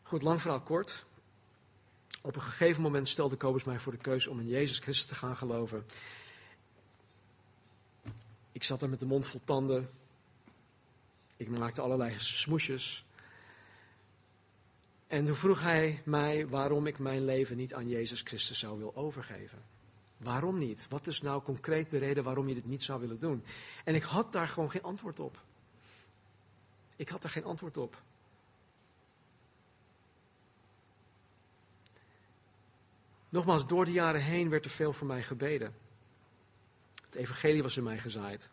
Goed, 0.04 0.22
lang 0.22 0.42
verhaal 0.42 0.62
kort. 0.62 1.06
Op 2.22 2.36
een 2.36 2.42
gegeven 2.42 2.82
moment 2.82 3.08
stelde 3.08 3.36
Kobus 3.36 3.64
mij 3.64 3.80
voor 3.80 3.92
de 3.92 3.98
keuze 3.98 4.30
om 4.30 4.40
in 4.40 4.48
Jezus 4.48 4.80
Christus 4.80 5.08
te 5.08 5.16
gaan 5.16 5.36
geloven. 5.36 5.86
Ik 8.52 8.64
zat 8.64 8.80
daar 8.80 8.90
met 8.90 9.00
de 9.00 9.06
mond 9.06 9.28
vol 9.28 9.42
tanden. 9.44 9.90
Ik 11.38 11.50
maakte 11.50 11.82
allerlei 11.82 12.16
smoesjes. 12.20 13.04
En 15.10 15.26
toen 15.26 15.36
vroeg 15.36 15.62
hij 15.62 16.02
mij 16.06 16.48
waarom 16.48 16.88
ik 16.88 17.00
mijn 17.00 17.26
leven 17.26 17.58
niet 17.58 17.74
aan 17.74 17.88
Jezus 17.88 18.22
Christus 18.22 18.60
zou 18.60 18.78
willen 18.78 18.96
overgeven. 18.96 19.62
Waarom 20.18 20.58
niet? 20.58 20.88
Wat 20.90 21.08
is 21.08 21.22
nou 21.22 21.42
concreet 21.42 21.90
de 21.90 21.98
reden 21.98 22.24
waarom 22.24 22.48
je 22.48 22.54
dit 22.54 22.66
niet 22.66 22.84
zou 22.84 23.00
willen 23.00 23.20
doen? 23.20 23.44
En 23.84 23.96
ik 23.96 24.04
had 24.04 24.32
daar 24.32 24.48
gewoon 24.48 24.72
geen 24.72 24.84
antwoord 24.84 25.20
op. 25.20 25.42
Ik 26.96 27.10
had 27.10 27.22
daar 27.22 27.32
geen 27.32 27.44
antwoord 27.44 27.78
op. 27.78 28.02
Nogmaals, 33.30 33.68
door 33.68 33.86
de 33.86 33.92
jaren 33.92 34.24
heen 34.24 34.50
werd 34.50 34.66
er 34.66 34.72
veel 34.72 34.94
voor 34.94 35.08
mij 35.08 35.24
gebeden. 35.24 35.76
Het 37.06 37.16
evangelie 37.16 37.64
was 37.64 37.78
in 37.78 37.84
mij 37.84 37.98
gezaaid. 37.98 38.50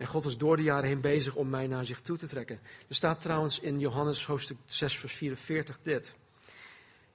En 0.00 0.06
God 0.06 0.24
is 0.24 0.36
door 0.36 0.56
de 0.56 0.62
jaren 0.62 0.88
heen 0.88 1.00
bezig 1.00 1.34
om 1.34 1.48
mij 1.48 1.66
naar 1.66 1.84
zich 1.84 2.00
toe 2.00 2.16
te 2.16 2.26
trekken. 2.26 2.60
Er 2.88 2.94
staat 2.94 3.20
trouwens 3.20 3.60
in 3.60 3.78
Johannes 3.78 4.26
hoofdstuk 4.26 4.56
6, 4.64 4.98
vers 4.98 5.14
44 5.14 5.78
dit. 5.82 6.14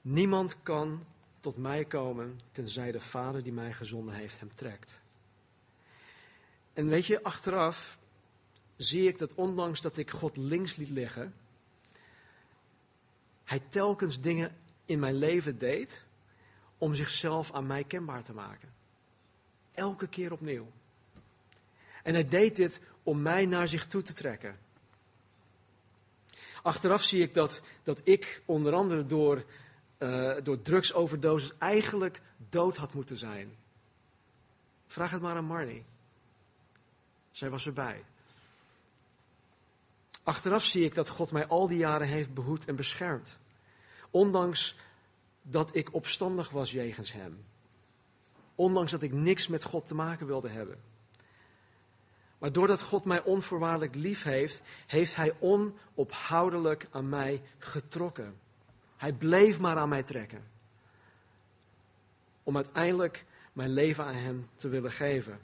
Niemand 0.01 0.63
kan 0.63 1.05
tot 1.39 1.57
mij 1.57 1.85
komen 1.85 2.39
tenzij 2.51 2.91
de 2.91 2.99
Vader 2.99 3.43
die 3.43 3.53
mij 3.53 3.73
gezonden 3.73 4.13
heeft 4.13 4.39
hem 4.39 4.55
trekt. 4.55 5.01
En 6.73 6.87
weet 6.87 7.05
je, 7.05 7.23
achteraf 7.23 7.99
zie 8.75 9.07
ik 9.07 9.17
dat 9.17 9.33
ondanks 9.33 9.81
dat 9.81 9.97
ik 9.97 10.11
God 10.11 10.37
links 10.37 10.75
liet 10.75 10.89
liggen, 10.89 11.33
hij 13.43 13.59
telkens 13.69 14.21
dingen 14.21 14.55
in 14.85 14.99
mijn 14.99 15.15
leven 15.15 15.57
deed 15.57 16.03
om 16.77 16.93
zichzelf 16.93 17.51
aan 17.51 17.67
mij 17.67 17.83
kenbaar 17.83 18.23
te 18.23 18.33
maken. 18.33 18.73
Elke 19.71 20.07
keer 20.07 20.31
opnieuw. 20.31 20.67
En 22.05 22.13
hij 22.13 22.27
deed 22.27 22.55
dit 22.55 22.81
om 23.03 23.21
mij 23.21 23.45
naar 23.45 23.67
zich 23.67 23.87
toe 23.87 24.01
te 24.01 24.13
trekken. 24.13 24.57
Achteraf 26.61 27.03
zie 27.03 27.21
ik 27.21 27.33
dat, 27.33 27.61
dat 27.83 28.01
ik 28.03 28.41
onder 28.45 28.73
andere 28.73 29.05
door, 29.05 29.45
uh, 29.99 30.35
door 30.43 30.61
drugsoverdosis 30.61 31.51
eigenlijk 31.57 32.21
dood 32.49 32.77
had 32.77 32.93
moeten 32.93 33.17
zijn. 33.17 33.55
Vraag 34.87 35.11
het 35.11 35.21
maar 35.21 35.35
aan 35.35 35.45
Marnie. 35.45 35.83
Zij 37.31 37.49
was 37.49 37.65
erbij. 37.65 38.03
Achteraf 40.23 40.63
zie 40.63 40.85
ik 40.85 40.95
dat 40.95 41.09
God 41.09 41.31
mij 41.31 41.47
al 41.47 41.67
die 41.67 41.77
jaren 41.77 42.07
heeft 42.07 42.33
behoed 42.33 42.65
en 42.65 42.75
beschermd. 42.75 43.37
Ondanks 44.09 44.75
dat 45.41 45.75
ik 45.75 45.93
opstandig 45.93 46.49
was 46.49 46.71
jegens 46.71 47.13
Hem. 47.13 47.45
Ondanks 48.55 48.91
dat 48.91 49.01
ik 49.01 49.11
niks 49.11 49.47
met 49.47 49.63
God 49.63 49.87
te 49.87 49.95
maken 49.95 50.27
wilde 50.27 50.49
hebben. 50.49 50.93
Maar 52.37 52.51
doordat 52.51 52.81
God 52.81 53.05
mij 53.05 53.23
onvoorwaardelijk 53.23 53.95
lief 53.95 54.23
heeft, 54.23 54.61
heeft 54.87 55.15
Hij 55.15 55.33
onophoudelijk 55.39 56.87
aan 56.91 57.09
mij 57.09 57.41
getrokken. 57.57 58.39
Hij 58.97 59.13
bleef 59.13 59.59
maar 59.59 59.77
aan 59.77 59.89
mij 59.89 60.03
trekken. 60.03 60.43
Om 62.43 62.55
uiteindelijk 62.55 63.25
mijn 63.53 63.69
leven 63.69 64.05
aan 64.05 64.13
Hem 64.13 64.49
te 64.55 64.67
willen 64.67 64.91
geven. 64.91 65.39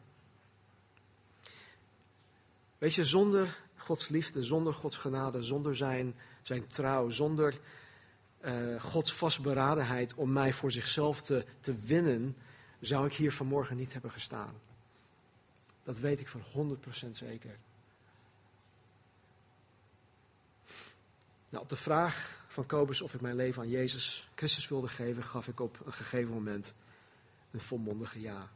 Weet 2.77 2.93
je, 2.93 3.05
zonder 3.05 3.59
Gods 3.75 4.09
liefde, 4.09 4.43
zonder 4.43 4.73
Gods 4.73 4.97
genade, 4.97 5.43
zonder 5.43 5.75
Zijn, 5.75 6.15
zijn 6.41 6.67
trouw, 6.67 7.09
zonder 7.09 7.59
uh, 8.45 8.81
Gods 8.81 9.13
vastberadenheid 9.13 10.13
om 10.13 10.31
mij 10.31 10.53
voor 10.53 10.71
zichzelf 10.71 11.21
te, 11.21 11.45
te 11.59 11.73
winnen, 11.73 12.37
zou 12.79 13.05
ik 13.05 13.13
hier 13.13 13.31
vanmorgen 13.31 13.77
niet 13.77 13.93
hebben 13.93 14.11
gestaan. 14.11 14.53
Dat 15.83 15.99
weet 15.99 16.19
ik 16.19 16.27
voor 16.27 16.77
100% 17.07 17.11
zeker. 17.11 17.57
Nou, 21.49 21.63
op 21.63 21.69
de 21.69 21.75
vraag 21.75 22.45
van 22.47 22.65
Kobus 22.65 23.01
of 23.01 23.13
ik 23.13 23.21
mijn 23.21 23.35
leven 23.35 23.61
aan 23.61 23.69
Jezus 23.69 24.29
Christus 24.35 24.67
wilde 24.67 24.87
geven, 24.87 25.23
gaf 25.23 25.47
ik 25.47 25.59
op 25.59 25.85
een 25.85 25.93
gegeven 25.93 26.33
moment 26.33 26.73
een 27.51 27.59
volmondige 27.59 28.21
ja. 28.21 28.49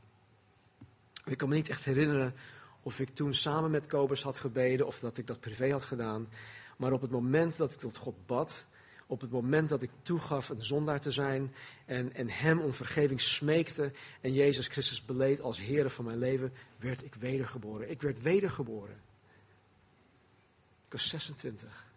Ik 1.26 1.38
kan 1.38 1.50
me 1.50 1.56
niet 1.56 1.70
echt 1.70 1.86
herinneren 1.86 2.36
of 2.82 3.00
ik 3.00 3.10
toen 3.10 3.34
samen 3.34 3.72
met 3.72 3.88
Kobus 3.88 4.24
had 4.24 4.38
gebeden 4.38 4.88
of 4.88 5.00
dat 5.00 5.18
ik 5.18 5.28
dat 5.28 5.40
privé 5.40 5.72
had 5.72 5.86
gedaan. 5.86 6.28
Maar 6.78 6.92
op 6.92 7.02
het 7.02 7.12
moment 7.12 7.58
dat 7.58 7.72
ik 7.72 7.80
tot 7.80 7.98
God 7.98 8.26
bad, 8.26 8.66
op 9.08 9.22
het 9.22 9.32
moment 9.32 9.70
dat 9.70 9.82
ik 9.82 9.90
toegaf 10.02 10.50
een 10.50 10.64
zondaar 10.64 11.02
te 11.02 11.12
zijn 11.12 11.54
en, 11.86 12.14
en 12.14 12.30
Hem 12.30 12.60
om 12.60 12.74
vergeving 12.74 13.22
smeekte 13.22 13.92
en 14.22 14.34
Jezus 14.34 14.68
Christus 14.68 15.06
beleed 15.06 15.42
als 15.42 15.60
Heer 15.60 15.90
van 15.90 16.06
mijn 16.06 16.18
leven, 16.18 16.54
werd 16.78 17.04
ik 17.04 17.16
wedergeboren. 17.16 17.90
Ik 17.90 18.02
werd 18.02 18.22
wedergeboren. 18.22 18.96
Ik 20.86 20.92
was 20.92 21.08
26. 21.08 21.94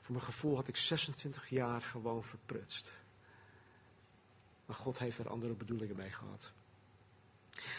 Voor 0.00 0.14
mijn 0.14 0.24
gevoel 0.24 0.56
had 0.56 0.68
ik 0.68 0.76
26 0.76 1.48
jaar 1.48 1.82
gewoon 1.82 2.24
verprutst. 2.24 2.92
Maar 4.66 4.76
God 4.76 4.98
heeft 4.98 5.18
er 5.18 5.28
andere 5.28 5.54
bedoelingen 5.54 5.96
mee 5.96 6.10
gehad. 6.10 6.52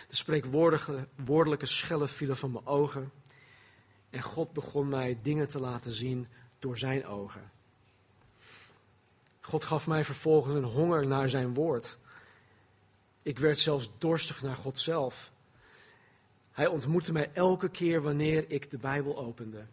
De 0.07 0.15
spreekwoordelijke 0.15 1.07
woordelijke 1.15 1.65
schellen 1.65 2.09
vielen 2.09 2.38
van 2.38 2.51
mijn 2.51 2.65
ogen. 2.65 3.12
En 4.13 4.21
God 4.21 4.54
begon 4.54 4.89
mij 4.89 5.19
dingen 5.21 5.47
te 5.47 5.60
laten 5.60 5.93
zien 5.93 6.28
door 6.60 6.78
zijn 6.78 7.06
ogen. 7.06 7.52
God 9.41 9.63
gaf 9.63 9.88
mij 9.88 10.04
vervolgens 10.04 10.56
een 10.56 10.63
honger 10.63 11.08
naar 11.08 11.30
zijn 11.30 11.54
woord. 11.54 11.97
Ik 13.21 13.39
werd 13.39 13.60
zelfs 13.60 13.89
dorstig 13.97 14.41
naar 14.41 14.56
God 14.56 14.80
zelf. 14.80 15.32
Hij 16.52 16.67
ontmoette 16.67 17.12
mij 17.12 17.30
elke 17.34 17.69
keer 17.69 18.02
wanneer 18.02 18.49
ik 18.49 18.71
de 18.71 18.78
Bijbel 18.78 19.17
opende. 19.17 19.65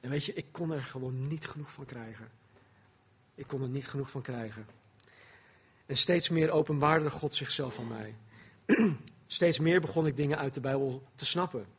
En 0.00 0.10
weet 0.10 0.24
je, 0.24 0.32
ik 0.32 0.46
kon 0.50 0.72
er 0.72 0.82
gewoon 0.82 1.28
niet 1.28 1.48
genoeg 1.48 1.72
van 1.72 1.84
krijgen. 1.84 2.30
Ik 3.34 3.46
kon 3.46 3.62
er 3.62 3.68
niet 3.68 3.88
genoeg 3.88 4.10
van 4.10 4.22
krijgen. 4.22 4.66
En 5.86 5.96
steeds 5.96 6.28
meer 6.28 6.50
openbaarde 6.50 7.10
God 7.10 7.34
zichzelf 7.34 7.78
aan 7.78 7.88
mij. 7.88 8.14
steeds 9.26 9.58
meer 9.58 9.80
begon 9.80 10.06
ik 10.06 10.16
dingen 10.16 10.38
uit 10.38 10.54
de 10.54 10.60
Bijbel 10.60 11.02
te 11.14 11.24
snappen. 11.24 11.77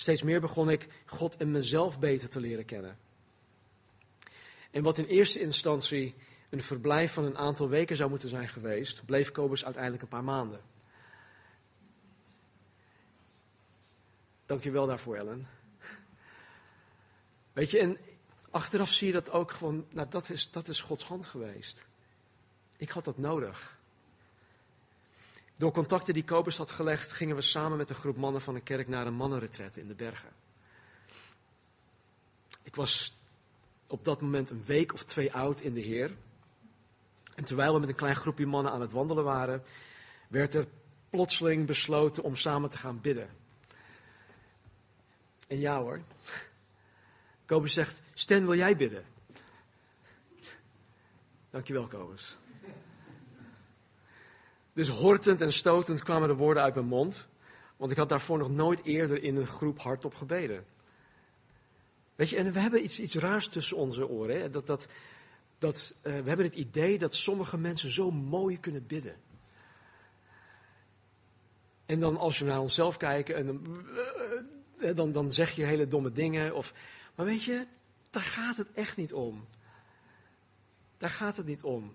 Steeds 0.00 0.22
meer 0.22 0.40
begon 0.40 0.70
ik 0.70 0.86
God 1.06 1.36
en 1.36 1.50
mezelf 1.50 1.98
beter 1.98 2.28
te 2.28 2.40
leren 2.40 2.64
kennen. 2.64 2.98
En 4.70 4.82
wat 4.82 4.98
in 4.98 5.04
eerste 5.04 5.40
instantie 5.40 6.14
een 6.50 6.62
verblijf 6.62 7.12
van 7.12 7.24
een 7.24 7.38
aantal 7.38 7.68
weken 7.68 7.96
zou 7.96 8.10
moeten 8.10 8.28
zijn 8.28 8.48
geweest, 8.48 9.04
bleef 9.04 9.30
Kobus 9.30 9.64
uiteindelijk 9.64 10.02
een 10.02 10.08
paar 10.08 10.24
maanden. 10.24 10.60
Dankjewel 14.46 14.86
daarvoor, 14.86 15.16
Ellen. 15.16 15.48
Weet 17.52 17.70
je, 17.70 17.78
en 17.78 17.98
achteraf 18.50 18.90
zie 18.90 19.06
je 19.06 19.12
dat 19.12 19.30
ook 19.30 19.50
gewoon, 19.50 19.86
nou 19.90 20.08
dat 20.08 20.30
is, 20.30 20.50
dat 20.50 20.68
is 20.68 20.80
Gods 20.80 21.04
hand 21.04 21.26
geweest. 21.26 21.86
Ik 22.76 22.90
had 22.90 23.04
dat 23.04 23.18
nodig. 23.18 23.79
Door 25.60 25.72
contacten 25.72 26.14
die 26.14 26.24
Kobus 26.24 26.56
had 26.56 26.70
gelegd, 26.70 27.12
gingen 27.12 27.36
we 27.36 27.42
samen 27.42 27.78
met 27.78 27.90
een 27.90 27.96
groep 27.96 28.16
mannen 28.16 28.40
van 28.40 28.54
de 28.54 28.60
kerk 28.60 28.88
naar 28.88 29.06
een 29.06 29.14
mannenretret 29.14 29.76
in 29.76 29.88
de 29.88 29.94
bergen. 29.94 30.28
Ik 32.62 32.74
was 32.74 33.16
op 33.86 34.04
dat 34.04 34.20
moment 34.20 34.50
een 34.50 34.64
week 34.64 34.92
of 34.92 35.04
twee 35.04 35.32
oud 35.32 35.60
in 35.60 35.74
de 35.74 35.80
Heer. 35.80 36.10
En 37.34 37.44
terwijl 37.44 37.72
we 37.74 37.80
met 37.80 37.88
een 37.88 37.94
klein 37.94 38.16
groepje 38.16 38.46
mannen 38.46 38.72
aan 38.72 38.80
het 38.80 38.92
wandelen 38.92 39.24
waren, 39.24 39.62
werd 40.28 40.54
er 40.54 40.66
plotseling 41.10 41.66
besloten 41.66 42.22
om 42.22 42.36
samen 42.36 42.70
te 42.70 42.78
gaan 42.78 43.00
bidden. 43.00 43.28
En 45.48 45.58
ja 45.58 45.80
hoor, 45.80 46.00
Kobus 47.46 47.72
zegt, 47.72 48.00
Sten 48.14 48.46
wil 48.46 48.56
jij 48.56 48.76
bidden? 48.76 49.04
Dankjewel 51.50 51.86
Kobus. 51.86 52.38
Dus 54.80 54.88
hortend 54.88 55.40
en 55.40 55.52
stotend 55.52 56.02
kwamen 56.02 56.28
de 56.28 56.34
woorden 56.34 56.62
uit 56.62 56.74
mijn 56.74 56.86
mond. 56.86 57.28
Want 57.76 57.90
ik 57.90 57.96
had 57.96 58.08
daarvoor 58.08 58.38
nog 58.38 58.50
nooit 58.50 58.84
eerder 58.84 59.22
in 59.22 59.36
een 59.36 59.46
groep 59.46 59.78
hardop 59.78 60.14
gebeden. 60.14 60.64
Weet 62.14 62.28
je, 62.28 62.36
en 62.36 62.52
we 62.52 62.60
hebben 62.60 62.84
iets, 62.84 63.00
iets 63.00 63.14
raars 63.14 63.48
tussen 63.48 63.76
onze 63.76 64.08
oren. 64.08 64.40
Hè? 64.40 64.50
Dat, 64.50 64.66
dat, 64.66 64.86
dat, 65.58 65.94
uh, 65.96 66.02
we 66.02 66.28
hebben 66.28 66.46
het 66.46 66.54
idee 66.54 66.98
dat 66.98 67.14
sommige 67.14 67.58
mensen 67.58 67.90
zo 67.90 68.10
mooi 68.10 68.60
kunnen 68.60 68.86
bidden. 68.86 69.16
En 71.86 72.00
dan 72.00 72.16
als 72.16 72.38
je 72.38 72.44
naar 72.44 72.60
onszelf 72.60 72.96
kijkt, 72.96 73.30
en 73.30 73.46
dan, 73.46 73.86
uh, 74.78 74.94
dan, 74.94 75.12
dan 75.12 75.32
zeg 75.32 75.50
je 75.50 75.64
hele 75.64 75.88
domme 75.88 76.12
dingen. 76.12 76.54
Of, 76.54 76.74
maar 77.14 77.26
weet 77.26 77.44
je, 77.44 77.66
daar 78.10 78.22
gaat 78.22 78.56
het 78.56 78.72
echt 78.72 78.96
niet 78.96 79.12
om. 79.12 79.46
Daar 80.96 81.10
gaat 81.10 81.36
het 81.36 81.46
niet 81.46 81.62
om. 81.62 81.94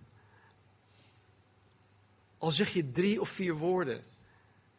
Al 2.46 2.52
zeg 2.52 2.70
je 2.70 2.92
drie 2.92 3.22
of 3.22 3.30
vier 3.30 3.56
woorden. 3.56 4.04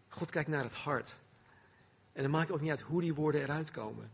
God 0.09 0.31
kijkt 0.31 0.48
naar 0.48 0.62
het 0.62 0.74
hart. 0.74 1.16
En 2.12 2.22
het 2.22 2.33
maakt 2.33 2.52
ook 2.52 2.61
niet 2.61 2.70
uit 2.70 2.81
hoe 2.81 3.00
die 3.00 3.14
woorden 3.14 3.40
eruit 3.40 3.70
komen. 3.70 4.11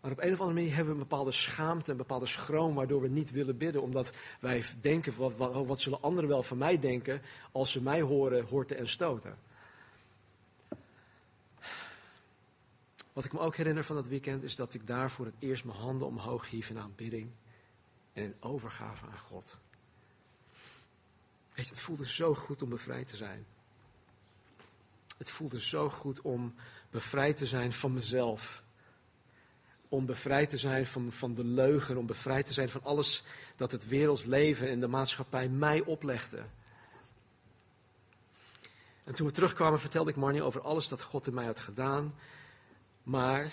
Maar 0.00 0.10
op 0.10 0.18
een 0.18 0.32
of 0.32 0.40
andere 0.40 0.58
manier 0.58 0.74
hebben 0.74 0.94
we 0.94 1.00
een 1.00 1.08
bepaalde 1.08 1.32
schaamte, 1.32 1.90
een 1.90 1.96
bepaalde 1.96 2.26
schroom, 2.26 2.74
waardoor 2.74 3.00
we 3.00 3.08
niet 3.08 3.30
willen 3.30 3.56
bidden. 3.56 3.82
Omdat 3.82 4.12
wij 4.40 4.64
denken, 4.80 5.16
wat, 5.16 5.36
wat, 5.36 5.66
wat 5.66 5.80
zullen 5.80 6.02
anderen 6.02 6.28
wel 6.28 6.42
van 6.42 6.58
mij 6.58 6.78
denken 6.78 7.22
als 7.52 7.72
ze 7.72 7.82
mij 7.82 8.00
horen, 8.00 8.44
horten 8.44 8.76
en 8.76 8.88
stoten. 8.88 9.38
Wat 13.12 13.24
ik 13.24 13.32
me 13.32 13.38
ook 13.38 13.56
herinner 13.56 13.84
van 13.84 13.96
dat 13.96 14.08
weekend 14.08 14.42
is 14.42 14.56
dat 14.56 14.74
ik 14.74 14.86
daar 14.86 15.10
voor 15.10 15.24
het 15.24 15.34
eerst 15.38 15.64
mijn 15.64 15.78
handen 15.78 16.06
omhoog 16.06 16.50
hief 16.50 16.70
in 16.70 16.78
aanbidding 16.78 17.30
en 18.12 18.22
in 18.22 18.34
overgave 18.40 19.06
aan 19.06 19.18
God. 19.18 19.58
Het 21.52 21.80
voelde 21.80 22.08
zo 22.08 22.34
goed 22.34 22.62
om 22.62 22.68
bevrijd 22.68 23.08
te 23.08 23.16
zijn. 23.16 23.46
Het 25.18 25.30
voelde 25.30 25.60
zo 25.60 25.88
goed 25.88 26.20
om 26.20 26.54
bevrijd 26.90 27.36
te 27.36 27.46
zijn 27.46 27.72
van 27.72 27.92
mezelf. 27.92 28.62
Om 29.88 30.06
bevrijd 30.06 30.50
te 30.50 30.56
zijn 30.56 30.86
van, 30.86 31.12
van 31.12 31.34
de 31.34 31.44
leugen. 31.44 31.96
Om 31.96 32.06
bevrijd 32.06 32.46
te 32.46 32.52
zijn 32.52 32.70
van 32.70 32.82
alles 32.82 33.22
dat 33.56 33.72
het 33.72 33.88
werelds 33.88 34.24
leven 34.24 34.68
en 34.68 34.80
de 34.80 34.86
maatschappij 34.86 35.48
mij 35.48 35.80
oplegde. 35.80 36.42
En 39.04 39.14
toen 39.14 39.26
we 39.26 39.32
terugkwamen 39.32 39.80
vertelde 39.80 40.10
ik 40.10 40.16
Marnie 40.16 40.42
over 40.42 40.60
alles 40.60 40.88
dat 40.88 41.02
God 41.02 41.26
in 41.26 41.34
mij 41.34 41.44
had 41.44 41.60
gedaan. 41.60 42.14
Maar 43.02 43.50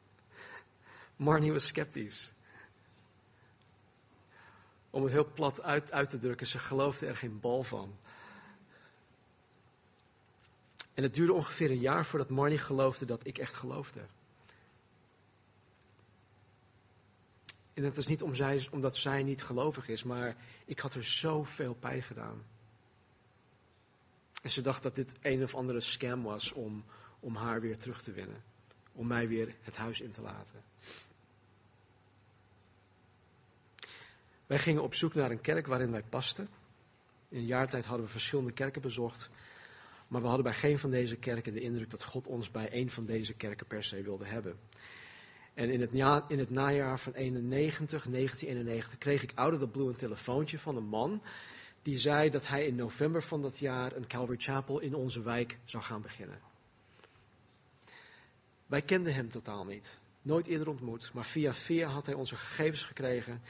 Marnie 1.16 1.52
was 1.52 1.66
sceptisch 1.66 2.34
om 4.96 5.02
het 5.02 5.12
heel 5.12 5.32
plat 5.32 5.62
uit, 5.62 5.92
uit 5.92 6.10
te 6.10 6.18
drukken, 6.18 6.46
ze 6.46 6.58
geloofde 6.58 7.06
er 7.06 7.16
geen 7.16 7.40
bal 7.40 7.62
van. 7.62 7.96
En 10.94 11.02
het 11.02 11.14
duurde 11.14 11.32
ongeveer 11.32 11.70
een 11.70 11.80
jaar 11.80 12.04
voordat 12.04 12.28
Marnie 12.28 12.58
geloofde 12.58 13.04
dat 13.04 13.26
ik 13.26 13.38
echt 13.38 13.54
geloofde. 13.54 14.00
En 17.74 17.84
het 17.84 17.96
is 17.96 18.06
niet 18.06 18.22
omdat 18.70 18.96
zij 18.96 19.22
niet 19.22 19.42
gelovig 19.42 19.88
is, 19.88 20.02
maar 20.02 20.36
ik 20.64 20.78
had 20.78 20.94
er 20.94 21.04
zoveel 21.04 21.74
pijn 21.74 22.02
gedaan. 22.02 22.44
En 24.42 24.50
ze 24.50 24.60
dacht 24.60 24.82
dat 24.82 24.94
dit 24.94 25.16
een 25.20 25.42
of 25.42 25.54
andere 25.54 25.80
scam 25.80 26.22
was 26.22 26.52
om, 26.52 26.84
om 27.20 27.36
haar 27.36 27.60
weer 27.60 27.76
terug 27.78 28.02
te 28.02 28.12
winnen. 28.12 28.42
Om 28.92 29.06
mij 29.06 29.28
weer 29.28 29.54
het 29.60 29.76
huis 29.76 30.00
in 30.00 30.10
te 30.10 30.22
laten. 30.22 30.64
Wij 34.46 34.58
gingen 34.58 34.82
op 34.82 34.94
zoek 34.94 35.14
naar 35.14 35.30
een 35.30 35.40
kerk 35.40 35.66
waarin 35.66 35.90
wij 35.90 36.02
pasten. 36.02 36.48
In 37.28 37.38
een 37.38 37.46
jaar 37.46 37.68
tijd 37.68 37.84
hadden 37.84 38.06
we 38.06 38.12
verschillende 38.12 38.52
kerken 38.52 38.82
bezocht. 38.82 39.30
Maar 40.08 40.20
we 40.20 40.26
hadden 40.26 40.44
bij 40.44 40.54
geen 40.54 40.78
van 40.78 40.90
deze 40.90 41.16
kerken 41.16 41.52
de 41.52 41.60
indruk 41.60 41.90
dat 41.90 42.04
God 42.04 42.26
ons 42.26 42.50
bij 42.50 42.68
een 42.72 42.90
van 42.90 43.06
deze 43.06 43.34
kerken 43.34 43.66
per 43.66 43.84
se 43.84 44.02
wilde 44.02 44.24
hebben. 44.24 44.58
En 45.54 45.70
in 45.70 45.80
het, 45.80 45.90
in 46.28 46.38
het 46.38 46.50
najaar 46.50 46.98
van 46.98 47.12
91, 47.12 48.04
1991 48.04 48.98
kreeg 48.98 49.22
ik 49.22 49.32
out 49.34 49.52
of 49.52 49.58
the 49.58 49.68
blue 49.68 49.88
een 49.88 49.94
telefoontje 49.94 50.58
van 50.58 50.76
een 50.76 50.86
man. 50.86 51.22
Die 51.82 51.98
zei 51.98 52.30
dat 52.30 52.46
hij 52.46 52.66
in 52.66 52.74
november 52.74 53.22
van 53.22 53.42
dat 53.42 53.58
jaar 53.58 53.96
een 53.96 54.06
Calvary 54.06 54.38
Chapel 54.38 54.78
in 54.78 54.94
onze 54.94 55.22
wijk 55.22 55.58
zou 55.64 55.82
gaan 55.82 56.02
beginnen. 56.02 56.38
Wij 58.66 58.82
kenden 58.82 59.14
hem 59.14 59.30
totaal 59.30 59.64
niet. 59.64 59.98
Nooit 60.22 60.46
eerder 60.46 60.68
ontmoet. 60.68 61.10
Maar 61.12 61.24
via 61.24 61.54
via 61.54 61.88
had 61.88 62.06
hij 62.06 62.14
onze 62.14 62.36
gegevens 62.36 62.82
gekregen. 62.82 63.42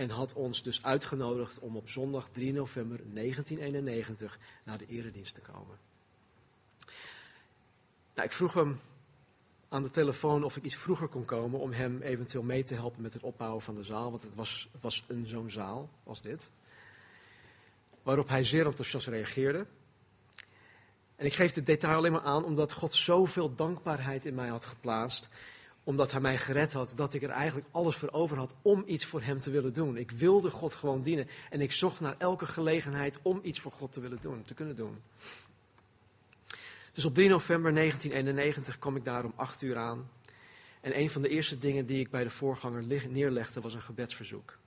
En 0.00 0.10
had 0.10 0.32
ons 0.32 0.62
dus 0.62 0.82
uitgenodigd 0.82 1.58
om 1.58 1.76
op 1.76 1.88
zondag 1.88 2.28
3 2.28 2.52
november 2.52 3.00
1991 3.14 4.38
naar 4.64 4.78
de 4.78 4.86
eredienst 4.86 5.34
te 5.34 5.40
komen. 5.40 5.78
Nou, 8.14 8.26
ik 8.26 8.32
vroeg 8.32 8.54
hem 8.54 8.80
aan 9.68 9.82
de 9.82 9.90
telefoon 9.90 10.44
of 10.44 10.56
ik 10.56 10.64
iets 10.64 10.76
vroeger 10.76 11.08
kon 11.08 11.24
komen 11.24 11.60
om 11.60 11.72
hem 11.72 12.02
eventueel 12.02 12.42
mee 12.42 12.64
te 12.64 12.74
helpen 12.74 13.02
met 13.02 13.12
het 13.12 13.22
opbouwen 13.22 13.62
van 13.62 13.74
de 13.74 13.84
zaal. 13.84 14.10
Want 14.10 14.22
het 14.22 14.34
was, 14.34 14.68
het 14.72 14.82
was 14.82 15.04
een 15.08 15.26
zo'n 15.26 15.50
zaal 15.50 15.90
als 16.04 16.22
dit. 16.22 16.50
Waarop 18.02 18.28
hij 18.28 18.44
zeer 18.44 18.66
enthousiast 18.66 19.06
reageerde. 19.06 19.66
En 21.16 21.26
ik 21.26 21.34
geef 21.34 21.52
dit 21.52 21.66
detail 21.66 21.96
alleen 21.96 22.12
maar 22.12 22.20
aan 22.20 22.44
omdat 22.44 22.72
God 22.72 22.94
zoveel 22.94 23.54
dankbaarheid 23.54 24.24
in 24.24 24.34
mij 24.34 24.48
had 24.48 24.64
geplaatst. 24.64 25.28
Omdat 25.84 26.12
hij 26.12 26.20
mij 26.20 26.38
gered 26.38 26.72
had, 26.72 26.92
dat 26.96 27.14
ik 27.14 27.22
er 27.22 27.30
eigenlijk 27.30 27.68
alles 27.70 27.96
voor 27.96 28.10
over 28.10 28.36
had 28.36 28.54
om 28.62 28.82
iets 28.86 29.04
voor 29.04 29.22
hem 29.22 29.40
te 29.40 29.50
willen 29.50 29.72
doen. 29.72 29.96
Ik 29.96 30.10
wilde 30.10 30.50
God 30.50 30.74
gewoon 30.74 31.02
dienen. 31.02 31.28
En 31.50 31.60
ik 31.60 31.72
zocht 31.72 32.00
naar 32.00 32.14
elke 32.18 32.46
gelegenheid 32.46 33.18
om 33.22 33.40
iets 33.42 33.60
voor 33.60 33.72
God 33.72 33.92
te 33.92 34.00
willen 34.00 34.20
doen, 34.20 34.42
te 34.42 34.54
kunnen 34.54 34.76
doen. 34.76 35.02
Dus 36.92 37.04
op 37.04 37.14
3 37.14 37.28
november 37.28 37.74
1991 37.74 38.78
kwam 38.78 38.96
ik 38.96 39.04
daar 39.04 39.24
om 39.24 39.32
8 39.36 39.62
uur 39.62 39.76
aan. 39.76 40.10
En 40.80 40.98
een 40.98 41.10
van 41.10 41.22
de 41.22 41.28
eerste 41.28 41.58
dingen 41.58 41.86
die 41.86 42.00
ik 42.00 42.10
bij 42.10 42.24
de 42.24 42.30
voorganger 42.30 43.08
neerlegde 43.08 43.60
was 43.60 43.74
een 43.74 43.82
gebedsverzoek. 43.82 44.58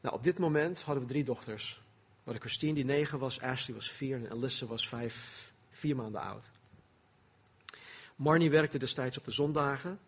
Nou, 0.00 0.14
op 0.14 0.24
dit 0.24 0.38
moment 0.38 0.82
hadden 0.82 1.02
we 1.02 1.08
drie 1.10 1.24
dochters. 1.24 1.80
We 2.22 2.38
Christine 2.38 2.74
die 2.74 2.84
negen 2.84 3.18
was, 3.18 3.40
Ashley 3.40 3.74
was 3.76 3.90
vier 3.90 4.16
en 4.16 4.30
Alyssa 4.30 4.66
was 4.66 4.88
vijf, 4.88 5.52
vier 5.70 5.96
maanden 5.96 6.20
oud. 6.20 6.50
Marnie 8.20 8.50
werkte 8.50 8.78
destijds 8.78 9.18
op 9.18 9.24
de 9.24 9.30
zondagen. 9.30 9.98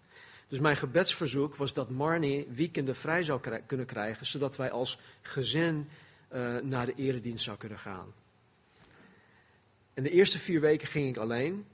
Dus 0.48 0.58
mijn 0.58 0.76
gebedsverzoek 0.76 1.56
was 1.56 1.72
dat 1.72 1.90
Marnie 1.90 2.48
weekenden 2.50 2.96
vrij 2.96 3.22
zou 3.22 3.40
kunnen 3.66 3.86
krijgen, 3.86 4.26
zodat 4.26 4.56
wij 4.56 4.70
als 4.70 4.98
gezin 5.20 5.88
uh, 6.32 6.58
naar 6.58 6.86
de 6.86 6.94
eredienst 6.94 7.44
zou 7.44 7.56
kunnen 7.56 7.78
gaan. 7.78 8.12
En 9.94 10.02
de 10.02 10.10
eerste 10.10 10.38
vier 10.38 10.60
weken 10.60 10.88
ging 10.88 11.08
ik 11.08 11.16
alleen 11.16 11.66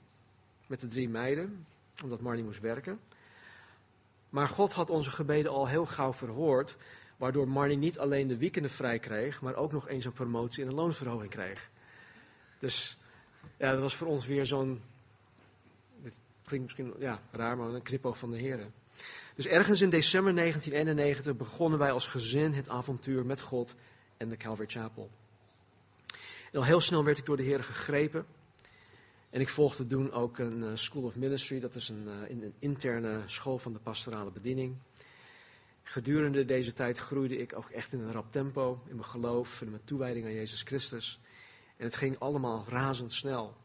met 0.66 0.80
de 0.80 0.88
drie 0.88 1.08
meiden, 1.08 1.66
omdat 2.02 2.20
Marnie 2.20 2.44
moest 2.44 2.60
werken. 2.60 3.00
Maar 4.28 4.48
God 4.48 4.72
had 4.72 4.90
onze 4.90 5.10
gebeden 5.10 5.52
al 5.52 5.68
heel 5.68 5.86
gauw 5.86 6.14
verhoord, 6.14 6.76
waardoor 7.16 7.48
Marnie 7.48 7.76
niet 7.76 7.98
alleen 7.98 8.28
de 8.28 8.36
weekenden 8.36 8.70
vrij 8.70 8.98
kreeg, 8.98 9.40
maar 9.40 9.54
ook 9.54 9.72
nog 9.72 9.88
eens 9.88 10.04
een 10.04 10.12
promotie 10.12 10.62
en 10.62 10.68
een 10.68 10.74
loonsverhoging 10.74 11.30
kreeg. 11.30 11.70
Dus 12.58 12.98
ja, 13.56 13.72
dat 13.72 13.80
was 13.80 13.94
voor 13.94 14.06
ons 14.06 14.26
weer 14.26 14.46
zo'n, 14.46 14.82
klinkt 16.48 16.66
misschien 16.66 16.94
ja, 16.98 17.22
raar, 17.30 17.56
maar 17.56 17.68
een 17.68 17.82
knipoog 17.82 18.18
van 18.18 18.30
de 18.30 18.38
heren. 18.38 18.72
Dus 19.34 19.46
ergens 19.46 19.80
in 19.80 19.90
december 19.90 20.34
1991 20.34 21.36
begonnen 21.36 21.78
wij 21.78 21.90
als 21.90 22.06
gezin 22.06 22.52
het 22.52 22.68
avontuur 22.68 23.26
met 23.26 23.40
God 23.40 23.74
en 24.16 24.28
de 24.28 24.36
Calvary 24.36 24.68
Chapel. 24.68 25.10
En 26.52 26.58
al 26.58 26.64
heel 26.64 26.80
snel 26.80 27.04
werd 27.04 27.18
ik 27.18 27.26
door 27.26 27.36
de 27.36 27.42
Heer 27.42 27.64
gegrepen. 27.64 28.26
En 29.30 29.40
ik 29.40 29.48
volgde 29.48 29.86
toen 29.86 30.12
ook 30.12 30.38
een 30.38 30.62
uh, 30.62 30.70
School 30.74 31.02
of 31.02 31.16
Ministry, 31.16 31.60
dat 31.60 31.74
is 31.74 31.88
een, 31.88 32.06
uh, 32.06 32.28
een, 32.28 32.54
interne 32.58 33.22
school 33.26 33.58
van 33.58 33.72
de 33.72 33.78
pastorale 33.78 34.30
bediening. 34.30 34.76
Gedurende 35.82 36.44
deze 36.44 36.72
tijd 36.72 36.98
groeide 36.98 37.36
ik 37.36 37.56
ook 37.56 37.70
echt 37.70 37.92
in 37.92 38.00
een 38.00 38.12
rap 38.12 38.32
tempo, 38.32 38.82
in 38.86 38.94
mijn 38.94 39.08
geloof, 39.08 39.62
in 39.62 39.70
mijn 39.70 39.84
toewijding 39.84 40.26
aan 40.26 40.32
Jezus 40.32 40.62
Christus. 40.62 41.20
En 41.76 41.84
het 41.84 41.96
ging 41.96 42.18
allemaal 42.18 42.64
razendsnel. 42.68 43.56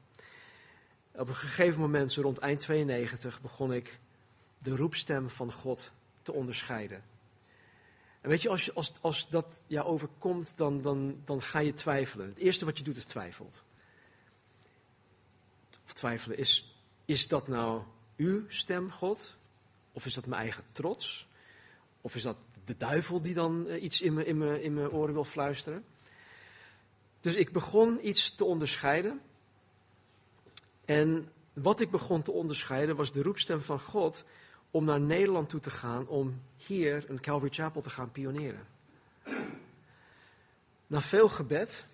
Op 1.15 1.27
een 1.27 1.35
gegeven 1.35 1.79
moment, 1.79 2.11
zo 2.11 2.21
rond 2.21 2.37
eind 2.37 2.59
92, 2.59 3.41
begon 3.41 3.73
ik 3.73 3.99
de 4.57 4.75
roepstem 4.75 5.29
van 5.29 5.51
God 5.51 5.91
te 6.21 6.31
onderscheiden. 6.31 7.03
En 8.21 8.29
weet 8.29 8.41
je, 8.41 8.49
als, 8.49 8.65
je, 8.65 8.73
als, 8.73 8.93
als 9.01 9.29
dat 9.29 9.61
jou 9.67 9.85
overkomt, 9.87 10.57
dan, 10.57 10.81
dan, 10.81 11.21
dan 11.25 11.41
ga 11.41 11.59
je 11.59 11.73
twijfelen. 11.73 12.27
Het 12.27 12.37
eerste 12.37 12.65
wat 12.65 12.77
je 12.77 12.83
doet 12.83 12.95
is 12.95 13.05
twijfelt. 13.05 13.63
Of 15.83 15.93
twijfelen, 15.93 16.37
is, 16.37 16.75
is 17.05 17.27
dat 17.27 17.47
nou 17.47 17.81
uw 18.17 18.43
stem, 18.47 18.91
God? 18.91 19.35
Of 19.91 20.05
is 20.05 20.13
dat 20.13 20.25
mijn 20.25 20.41
eigen 20.41 20.63
trots? 20.71 21.27
Of 22.01 22.15
is 22.15 22.21
dat 22.21 22.37
de 22.65 22.77
duivel 22.77 23.21
die 23.21 23.33
dan 23.33 23.65
uh, 23.67 23.83
iets 23.83 24.01
in 24.01 24.13
mijn, 24.13 24.25
in, 24.25 24.41
in 24.41 24.73
mijn 24.73 24.89
oren 24.89 25.13
wil 25.13 25.23
fluisteren? 25.23 25.85
Dus 27.21 27.35
ik 27.35 27.51
begon 27.51 28.07
iets 28.07 28.35
te 28.35 28.45
onderscheiden. 28.45 29.21
En 30.85 31.31
wat 31.53 31.79
ik 31.79 31.91
begon 31.91 32.21
te 32.21 32.31
onderscheiden 32.31 32.95
was 32.95 33.11
de 33.11 33.21
roepstem 33.21 33.61
van 33.61 33.79
God 33.79 34.23
om 34.71 34.85
naar 34.85 34.99
Nederland 34.99 35.49
toe 35.49 35.59
te 35.59 35.69
gaan 35.69 36.07
om 36.07 36.41
hier 36.55 37.09
een 37.09 37.21
Calvary 37.21 37.53
Chapel 37.53 37.81
te 37.81 37.89
gaan 37.89 38.11
pioneren. 38.11 38.67
Na 40.87 41.01
veel 41.01 41.29
gebed, 41.29 41.85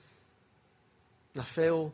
na 1.32 1.45
veel 1.45 1.93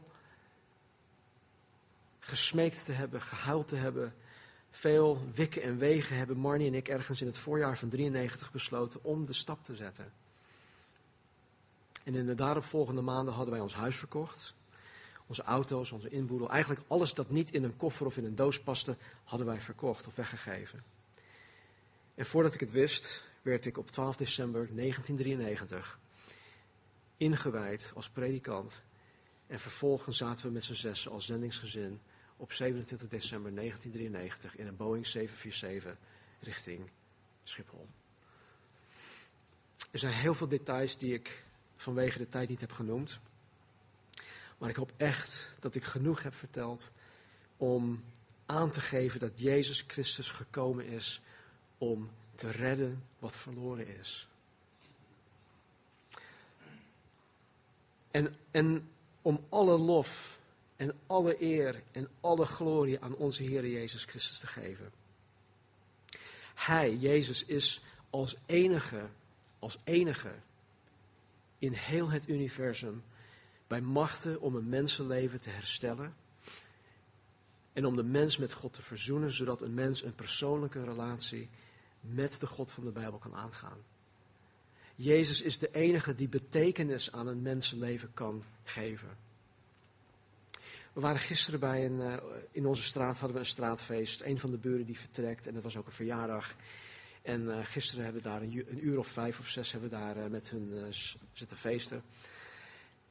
gesmeekt 2.20 2.86
te 2.86 2.92
hebben, 2.92 3.22
gehuild 3.22 3.68
te 3.68 3.76
hebben, 3.76 4.14
veel 4.70 5.22
wikken 5.34 5.62
en 5.62 5.78
wegen 5.78 6.18
hebben 6.18 6.38
Marnie 6.38 6.68
en 6.68 6.74
ik 6.74 6.88
ergens 6.88 7.22
in 7.22 7.28
het 7.28 7.38
voorjaar 7.38 7.78
van 7.78 7.90
93 7.90 8.52
besloten 8.52 9.04
om 9.04 9.26
de 9.26 9.34
stap 9.34 9.64
te 9.64 9.76
zetten. 9.76 10.14
En 12.04 12.16
in 12.16 12.26
de 12.26 12.36
daaropvolgende 12.36 13.02
maanden 13.02 13.34
hadden 13.34 13.54
wij 13.54 13.64
ons 13.64 13.74
huis 13.74 13.96
verkocht. 13.96 14.54
Onze 15.28 15.44
auto's, 15.44 15.92
onze 15.92 16.10
inboedel, 16.10 16.50
eigenlijk 16.50 16.82
alles 16.88 17.14
dat 17.14 17.30
niet 17.30 17.52
in 17.52 17.64
een 17.64 17.76
koffer 17.76 18.06
of 18.06 18.18
in 18.18 18.26
een 18.26 18.36
doos 18.36 18.60
paste, 18.60 18.98
hadden 19.24 19.48
wij 19.48 19.62
verkocht 19.62 20.08
of 20.08 20.16
weggegeven. 20.16 20.84
En 22.16 22.26
voordat 22.26 22.54
ik 22.54 22.60
het 22.60 22.72
wist, 22.72 23.24
werd 23.42 23.66
ik 23.66 23.78
op 23.78 23.92
12 23.92 24.16
december 24.16 24.76
1993 24.76 26.00
ingewijd 27.18 27.92
als 27.96 28.10
predikant. 28.10 28.82
En 29.48 29.60
vervolgens 29.60 30.18
zaten 30.18 30.48
we 30.48 30.54
met 30.54 30.64
z'n 30.64 30.74
zessen 30.74 31.12
als 31.12 31.26
zendingsgezin 31.26 32.00
op 32.38 32.54
27 32.54 33.08
december 33.08 33.56
1993 33.56 34.58
in 34.58 34.68
een 34.68 34.76
Boeing 34.76 35.08
747 35.08 35.98
richting 36.40 36.90
Schiphol. 37.44 37.88
Er 39.92 40.00
zijn 40.00 40.14
heel 40.14 40.34
veel 40.34 40.48
details 40.48 40.98
die 40.98 41.14
ik 41.14 41.44
vanwege 41.76 42.18
de 42.18 42.30
tijd 42.30 42.50
niet 42.50 42.62
heb 42.62 42.72
genoemd. 42.72 43.20
Maar 44.58 44.70
ik 44.70 44.76
hoop 44.76 44.92
echt 44.98 45.50
dat 45.60 45.76
ik 45.76 45.84
genoeg 45.84 46.24
heb 46.24 46.36
verteld 46.36 46.92
om 47.58 48.04
aan 48.46 48.72
te 48.72 48.82
geven 48.82 49.20
dat 49.20 49.40
Jezus 49.40 49.84
Christus 49.88 50.32
gekomen 50.32 50.86
is 50.86 51.22
om 51.78 52.10
te 52.36 52.52
redden 52.52 53.04
wat 53.20 53.38
verloren 53.38 53.98
is. 54.00 54.28
En, 58.12 58.36
en 58.52 58.90
om 59.22 59.46
alle 59.50 59.78
lof 59.78 60.40
en 60.76 60.94
alle 61.08 61.42
eer 61.42 61.84
en 61.92 62.10
alle 62.22 62.46
glorie 62.46 63.00
aan 63.00 63.16
onze 63.16 63.44
Heer 63.44 63.68
Jezus 63.68 64.04
Christus 64.04 64.40
te 64.40 64.48
geven. 64.48 64.92
Hij, 66.56 66.96
Jezus, 66.96 67.46
is 67.46 67.82
als 68.10 68.36
enige, 68.46 69.10
als 69.60 69.78
enige 69.84 70.36
in 71.60 71.74
heel 71.74 72.10
het 72.10 72.28
universum 72.28 73.04
bij 73.68 73.82
machten 73.82 74.42
om 74.42 74.56
een 74.56 74.70
mensenleven 74.70 75.42
te 75.42 75.50
herstellen. 75.50 76.16
En 77.74 77.86
om 77.86 77.96
de 77.96 78.04
mens 78.04 78.38
met 78.38 78.54
God 78.54 78.74
te 78.74 78.82
verzoenen, 78.82 79.32
zodat 79.32 79.62
een 79.62 79.74
mens 79.74 80.04
een 80.04 80.16
persoonlijke 80.16 80.84
relatie 80.84 81.50
met 82.00 82.40
de 82.40 82.48
God 82.48 82.72
van 82.72 82.84
de 82.84 82.92
Bijbel 82.92 83.20
kan 83.20 83.36
aangaan. 83.36 83.78
Jezus 84.96 85.42
is 85.42 85.60
de 85.60 85.72
enige 85.72 86.16
die 86.16 86.28
betekenis 86.28 87.12
aan 87.12 87.28
een 87.28 87.42
mensenleven 87.42 88.14
kan 88.14 88.44
geven. 88.64 89.10
We 90.94 91.02
waren 91.02 91.20
gisteren 91.20 91.60
bij 91.60 91.86
een, 91.86 92.02
eh, 92.02 92.18
in 92.52 92.66
onze 92.66 92.84
straat 92.84 93.18
hadden 93.18 93.34
we 93.34 93.40
een 93.40 93.50
straatfeest. 93.50 94.22
Een 94.22 94.40
van 94.40 94.52
de 94.52 94.58
buren 94.58 94.86
die 94.86 95.00
vertrekt 95.00 95.48
en 95.48 95.54
dat 95.54 95.64
was 95.64 95.78
ook 95.78 95.86
een 95.86 95.92
verjaardag. 95.92 96.56
En 97.22 97.52
eh, 97.52 97.66
gisteren 97.66 98.04
hebben 98.04 98.22
we 98.22 98.30
daar 98.30 98.42
een, 98.42 98.86
uur 98.86 99.00
of 99.00 99.08
vijf 99.08 99.40
of 99.40 99.48
zes 99.48 99.72
hebben 99.72 99.90
we 99.90 99.96
daar 99.96 100.18
eh, 100.18 100.30
met 100.30 100.50
hun 100.50 100.94
zitten 101.34 101.58
feesten. 101.58 102.04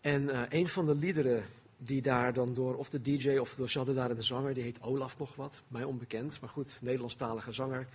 En 0.04 0.30
eh, 0.30 0.60
een 0.60 0.68
van 0.68 0.86
de 0.86 0.94
liederen 0.94 1.44
die 1.78 2.02
daar 2.02 2.32
dan 2.32 2.54
door, 2.54 2.76
of 2.76 2.90
de 2.90 3.02
DJ 3.02 3.36
of 3.36 3.54
door, 3.54 3.70
ze 3.70 3.78
hadden 3.78 3.96
daar 3.96 4.10
een 4.10 4.22
zanger, 4.22 4.54
die 4.54 4.62
heet 4.62 4.82
Olaf 4.82 5.18
nog 5.18 5.34
wat, 5.34 5.62
mij 5.68 5.84
onbekend, 5.84 6.40
maar 6.40 6.50
goed, 6.50 6.78
Nederlandstalige 6.82 7.52
zanger. 7.52 7.86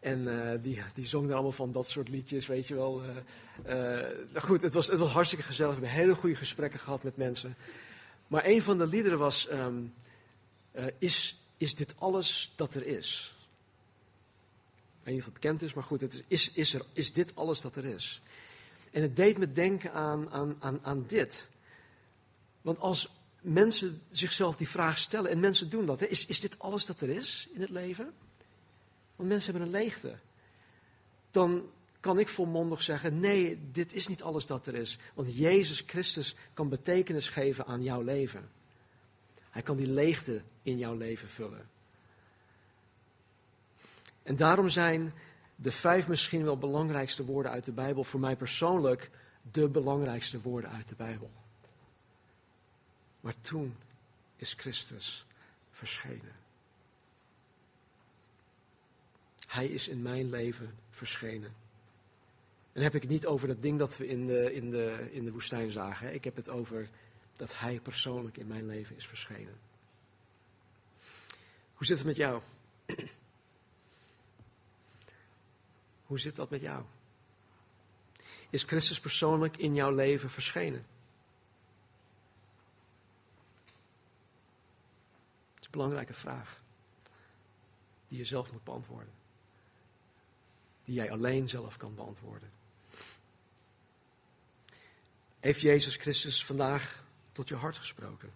En 0.00 0.50
eh, 0.52 0.62
die, 0.62 0.82
die 0.94 1.06
zong 1.06 1.24
daar 1.24 1.34
allemaal 1.34 1.52
van 1.52 1.72
dat 1.72 1.88
soort 1.88 2.08
liedjes, 2.08 2.46
weet 2.46 2.68
je 2.68 2.74
wel. 2.74 3.02
eh, 3.64 3.74
nou 4.32 4.40
goed, 4.40 4.62
het 4.62 4.74
was, 4.74 4.86
het 4.86 4.98
was 4.98 5.12
hartstikke 5.12 5.44
gezellig. 5.44 5.74
We 5.74 5.80
hebben 5.86 6.00
hele 6.00 6.14
goede 6.14 6.36
gesprekken 6.36 6.80
gehad 6.80 7.02
met 7.02 7.16
mensen. 7.16 7.56
Maar 8.26 8.44
een 8.44 8.62
van 8.62 8.78
de 8.78 8.86
liederen 8.86 9.18
was, 9.18 9.48
ehm, 9.48 9.82
eh, 10.72 10.86
is, 10.98 11.36
is 11.56 11.74
dit 11.74 11.94
alles 11.98 12.52
dat 12.56 12.74
er 12.74 12.86
is? 12.86 13.34
Ik 15.00 15.06
weet 15.06 15.14
niet 15.14 15.18
of 15.18 15.32
het 15.32 15.40
bekend 15.40 15.62
is, 15.62 15.74
maar 15.74 15.84
goed, 15.84 16.00
het 16.00 16.14
is, 16.14 16.22
is, 16.28 16.52
is, 16.52 16.74
er, 16.74 16.82
is 16.92 17.12
dit 17.12 17.36
alles 17.36 17.60
dat 17.60 17.76
er 17.76 17.84
is? 17.84 18.22
En 18.90 19.02
het 19.02 19.16
deed 19.16 19.38
me 19.38 19.52
denken 19.52 19.92
aan, 19.92 20.30
aan, 20.30 20.56
aan, 20.58 20.78
aan 20.82 21.04
dit. 21.06 21.48
Want 22.60 22.78
als 22.78 23.08
mensen 23.40 24.02
zichzelf 24.10 24.56
die 24.56 24.68
vraag 24.68 24.98
stellen, 24.98 25.30
en 25.30 25.40
mensen 25.40 25.70
doen 25.70 25.86
dat, 25.86 26.00
hè, 26.00 26.06
is, 26.06 26.26
is 26.26 26.40
dit 26.40 26.58
alles 26.58 26.86
dat 26.86 27.00
er 27.00 27.08
is 27.08 27.48
in 27.52 27.60
het 27.60 27.70
leven? 27.70 28.12
Want 29.16 29.28
mensen 29.28 29.50
hebben 29.50 29.68
een 29.72 29.80
leegte. 29.82 30.18
Dan 31.30 31.70
kan 32.00 32.18
ik 32.18 32.28
volmondig 32.28 32.82
zeggen, 32.82 33.20
nee, 33.20 33.58
dit 33.72 33.92
is 33.92 34.06
niet 34.06 34.22
alles 34.22 34.46
dat 34.46 34.66
er 34.66 34.74
is. 34.74 34.98
Want 35.14 35.36
Jezus 35.36 35.82
Christus 35.86 36.34
kan 36.54 36.68
betekenis 36.68 37.28
geven 37.28 37.66
aan 37.66 37.82
jouw 37.82 38.02
leven. 38.02 38.48
Hij 39.50 39.62
kan 39.62 39.76
die 39.76 39.86
leegte 39.86 40.42
in 40.62 40.78
jouw 40.78 40.96
leven 40.96 41.28
vullen. 41.28 41.68
En 44.22 44.36
daarom 44.36 44.68
zijn 44.68 45.12
de 45.62 45.72
vijf 45.72 46.08
misschien 46.08 46.44
wel 46.44 46.58
belangrijkste 46.58 47.24
woorden 47.24 47.52
uit 47.52 47.64
de 47.64 47.72
Bijbel 47.72 48.04
voor 48.04 48.20
mij 48.20 48.36
persoonlijk 48.36 49.10
de 49.50 49.68
belangrijkste 49.68 50.40
woorden 50.40 50.70
uit 50.70 50.88
de 50.88 50.94
Bijbel. 50.94 51.30
Maar 53.20 53.40
toen 53.40 53.76
is 54.36 54.52
Christus 54.52 55.26
verschenen. 55.70 56.32
Hij 59.46 59.66
is 59.66 59.88
in 59.88 60.02
mijn 60.02 60.30
leven 60.30 60.74
verschenen. 60.90 61.54
En 62.72 62.82
heb 62.82 62.94
ik 62.94 63.02
het 63.02 63.10
niet 63.10 63.26
over 63.26 63.48
dat 63.48 63.62
ding 63.62 63.78
dat 63.78 63.96
we 63.96 64.06
in 64.06 64.26
de, 64.26 64.54
in 64.54 64.70
de, 64.70 65.08
in 65.10 65.24
de 65.24 65.32
woestijn 65.32 65.70
zagen. 65.70 66.14
Ik 66.14 66.24
heb 66.24 66.36
het 66.36 66.48
over 66.48 66.88
dat 67.32 67.58
Hij 67.58 67.80
persoonlijk 67.80 68.36
in 68.36 68.46
mijn 68.46 68.66
leven 68.66 68.96
is 68.96 69.06
verschenen. 69.06 69.58
Hoe 71.74 71.86
zit 71.86 71.98
het 71.98 72.06
met 72.06 72.16
jou? 72.16 72.42
Hoe 76.10 76.20
zit 76.20 76.36
dat 76.36 76.50
met 76.50 76.60
jou? 76.60 76.84
Is 78.50 78.62
Christus 78.62 79.00
persoonlijk 79.00 79.56
in 79.56 79.74
jouw 79.74 79.90
leven 79.90 80.30
verschenen? 80.30 80.86
Het 85.54 85.60
is 85.60 85.64
een 85.64 85.70
belangrijke 85.70 86.14
vraag. 86.14 86.60
Die 88.08 88.18
je 88.18 88.24
zelf 88.24 88.52
moet 88.52 88.64
beantwoorden. 88.64 89.12
Die 90.84 90.94
jij 90.94 91.10
alleen 91.10 91.48
zelf 91.48 91.76
kan 91.76 91.94
beantwoorden. 91.94 92.50
Heeft 95.40 95.60
Jezus 95.60 95.96
Christus 95.96 96.44
vandaag 96.44 97.04
tot 97.32 97.48
je 97.48 97.56
hart 97.56 97.78
gesproken? 97.78 98.32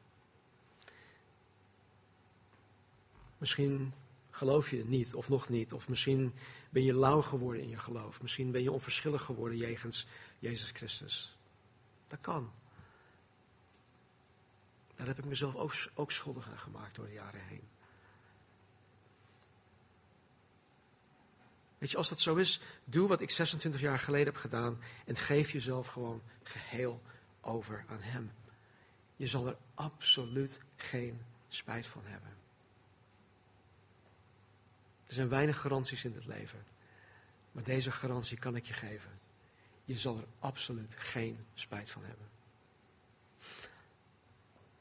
Misschien 3.38 3.94
geloof 4.34 4.70
je 4.70 4.84
niet 4.84 5.14
of 5.14 5.28
nog 5.28 5.48
niet. 5.48 5.72
Of 5.72 5.88
misschien 5.88 6.34
ben 6.70 6.84
je 6.84 6.94
lauw 6.94 7.20
geworden 7.20 7.62
in 7.62 7.68
je 7.68 7.78
geloof. 7.78 8.22
Misschien 8.22 8.50
ben 8.50 8.62
je 8.62 8.72
onverschillig 8.72 9.22
geworden 9.22 9.58
jegens 9.58 10.06
Jezus 10.38 10.70
Christus. 10.70 11.36
Dat 12.06 12.18
kan. 12.20 12.52
Daar 14.96 15.06
heb 15.06 15.18
ik 15.18 15.24
mezelf 15.24 15.54
ook, 15.54 15.74
ook 15.94 16.12
schuldig 16.12 16.48
aan 16.48 16.58
gemaakt 16.58 16.94
door 16.94 17.06
de 17.06 17.12
jaren 17.12 17.44
heen. 17.44 17.68
Weet 21.78 21.90
je, 21.90 21.96
als 21.96 22.08
dat 22.08 22.20
zo 22.20 22.34
is, 22.34 22.60
doe 22.84 23.08
wat 23.08 23.20
ik 23.20 23.30
26 23.30 23.80
jaar 23.80 23.98
geleden 23.98 24.26
heb 24.26 24.36
gedaan 24.36 24.80
en 25.04 25.16
geef 25.16 25.50
jezelf 25.50 25.86
gewoon 25.86 26.22
geheel 26.42 27.02
over 27.40 27.84
aan 27.88 28.02
Hem. 28.02 28.32
Je 29.16 29.26
zal 29.26 29.46
er 29.46 29.56
absoluut 29.74 30.60
geen 30.76 31.20
spijt 31.48 31.86
van 31.86 32.02
hebben. 32.04 32.43
Er 35.06 35.14
zijn 35.14 35.28
weinig 35.28 35.60
garanties 35.60 36.04
in 36.04 36.14
het 36.14 36.26
leven, 36.26 36.64
maar 37.52 37.64
deze 37.64 37.92
garantie 37.92 38.38
kan 38.38 38.56
ik 38.56 38.66
je 38.66 38.72
geven. 38.72 39.10
Je 39.84 39.98
zal 39.98 40.16
er 40.16 40.26
absoluut 40.38 40.94
geen 40.98 41.46
spijt 41.54 41.90
van 41.90 42.04
hebben. 42.04 42.28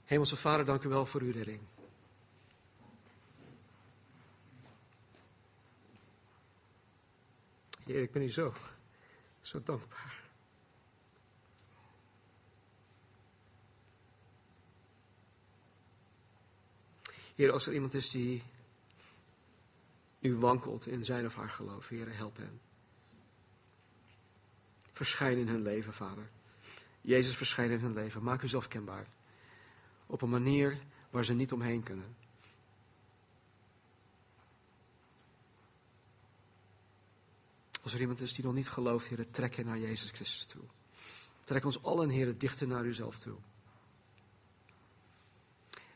Hemelse 0.05 0.35
Vader, 0.35 0.65
dank 0.65 0.83
u 0.83 0.89
wel 0.89 1.05
voor 1.05 1.21
uw 1.21 1.31
redding. 1.31 1.61
Heer, 7.85 8.01
ik 8.01 8.11
ben 8.11 8.21
u 8.21 8.31
zo, 8.31 8.53
zo 9.41 9.63
dankbaar. 9.63 10.21
Heer, 17.35 17.51
als 17.51 17.67
er 17.67 17.73
iemand 17.73 17.93
is 17.93 18.09
die 18.09 18.43
nu 20.23 20.35
wankelt 20.35 20.87
in 20.87 21.05
zijn 21.05 21.25
of 21.25 21.35
haar 21.35 21.49
geloof, 21.49 21.87
Heer, 21.87 22.15
help 22.15 22.37
hen. 22.37 22.59
Verschijn 24.91 25.37
in 25.37 25.47
hun 25.47 25.61
leven, 25.61 25.93
Vader. 25.93 26.29
Jezus, 27.01 27.35
verschijn 27.35 27.71
in 27.71 27.79
hun 27.79 27.93
leven. 27.93 28.23
Maak 28.23 28.41
uzelf 28.41 28.67
kenbaar. 28.67 29.07
Op 30.05 30.21
een 30.21 30.29
manier 30.29 30.77
waar 31.09 31.25
ze 31.25 31.33
niet 31.33 31.51
omheen 31.51 31.83
kunnen. 31.83 32.15
Als 37.81 37.93
er 37.93 37.99
iemand 37.99 38.19
is 38.19 38.33
die 38.33 38.45
nog 38.45 38.53
niet 38.53 38.69
gelooft, 38.69 39.07
Heer, 39.07 39.29
trek 39.31 39.55
hen 39.55 39.65
naar 39.65 39.79
Jezus 39.79 40.11
Christus 40.11 40.45
toe. 40.45 40.63
Trek 41.43 41.65
ons 41.65 41.83
allen, 41.83 42.09
Heer, 42.09 42.37
dichter 42.37 42.67
naar 42.67 42.85
uzelf 42.85 43.19
toe. 43.19 43.37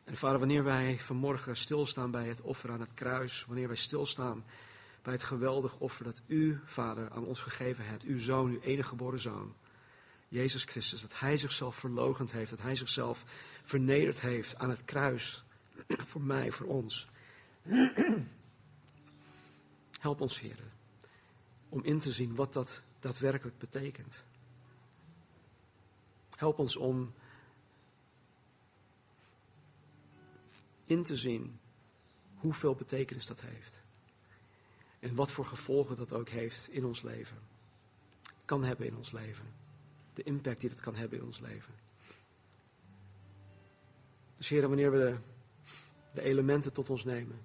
En 0.08 0.18
Vader, 0.18 0.39
wanneer 0.39 0.64
wij 0.64 0.99
vanmorgen 0.99 1.58
stilstaan 1.58 2.12
bij 2.12 2.28
het 2.28 2.41
offer 2.41 2.72
aan 2.72 2.80
het 2.80 2.93
kruis, 2.93 3.45
wanneer 3.45 3.68
wij 3.68 3.76
stilstaan 3.76 4.45
bij 5.01 5.14
het 5.14 5.24
geweldig 5.24 5.78
offer 5.78 6.03
dat 6.03 6.22
U, 6.28 6.60
Vader, 6.66 7.12
aan 7.12 7.26
ons 7.26 7.41
gegeven 7.41 7.86
hebt, 7.86 8.03
uw 8.03 8.20
Zoon, 8.20 8.49
uw 8.49 8.60
enige 8.60 8.89
geboren 8.89 9.20
Zoon, 9.20 9.53
Jezus 10.28 10.64
Christus, 10.64 11.01
dat 11.01 11.20
Hij 11.20 11.38
zichzelf 11.38 11.76
verlogend 11.76 12.32
heeft, 12.32 12.49
dat 12.49 12.62
Hij 12.62 12.76
zichzelf 12.76 13.24
vernederd 13.64 14.22
heeft 14.22 14.55
aan 14.55 14.70
het 14.70 14.86
kruis, 14.86 15.43
voor 16.10 16.22
mij, 16.22 16.51
voor 16.51 16.68
ons. 16.68 17.08
Help 19.99 20.22
ons, 20.22 20.39
Heer, 20.39 20.60
om 21.70 21.84
in 21.84 21.99
te 21.99 22.12
zien 22.12 22.36
wat 22.36 22.53
dat 22.53 22.82
daadwerkelijk 22.99 23.58
betekent. 23.58 24.24
Help 26.36 26.60
ons 26.60 26.76
om 26.76 27.14
in 30.88 31.04
te 31.04 31.18
zien 31.18 31.60
hoeveel 32.36 32.76
betekenis 32.76 33.26
dat 33.26 33.42
heeft. 33.42 33.82
En 35.00 35.16
wat 35.16 35.32
voor 35.32 35.46
gevolgen 35.46 35.98
dat 35.98 36.14
ook 36.14 36.30
heeft 36.30 36.70
in 36.72 36.86
ons 36.86 37.02
leven. 37.02 37.38
Kan 38.46 38.64
hebben 38.64 38.88
in 38.88 38.98
ons 38.98 39.12
leven. 39.12 39.46
De 40.14 40.24
impact 40.24 40.62
die 40.62 40.70
dat 40.70 40.80
kan 40.80 40.96
hebben 40.96 41.20
in 41.20 41.26
ons 41.26 41.40
leven. 41.40 41.74
Dus 44.36 44.50
Heer, 44.50 44.68
wanneer 44.68 44.92
we 44.92 44.98
de, 44.98 45.18
de 46.14 46.22
elementen 46.22 46.74
tot 46.74 46.90
ons 46.90 47.04
nemen. 47.04 47.40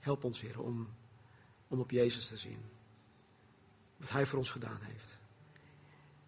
Help 0.00 0.24
ons, 0.24 0.40
Heer, 0.40 0.60
om, 0.60 0.88
om 1.68 1.80
op 1.80 1.90
Jezus 1.90 2.28
te 2.28 2.36
zien. 2.36 2.58
Wat 3.96 4.10
Hij 4.10 4.26
voor 4.26 4.38
ons 4.38 4.50
gedaan 4.50 4.80
heeft. 4.80 5.16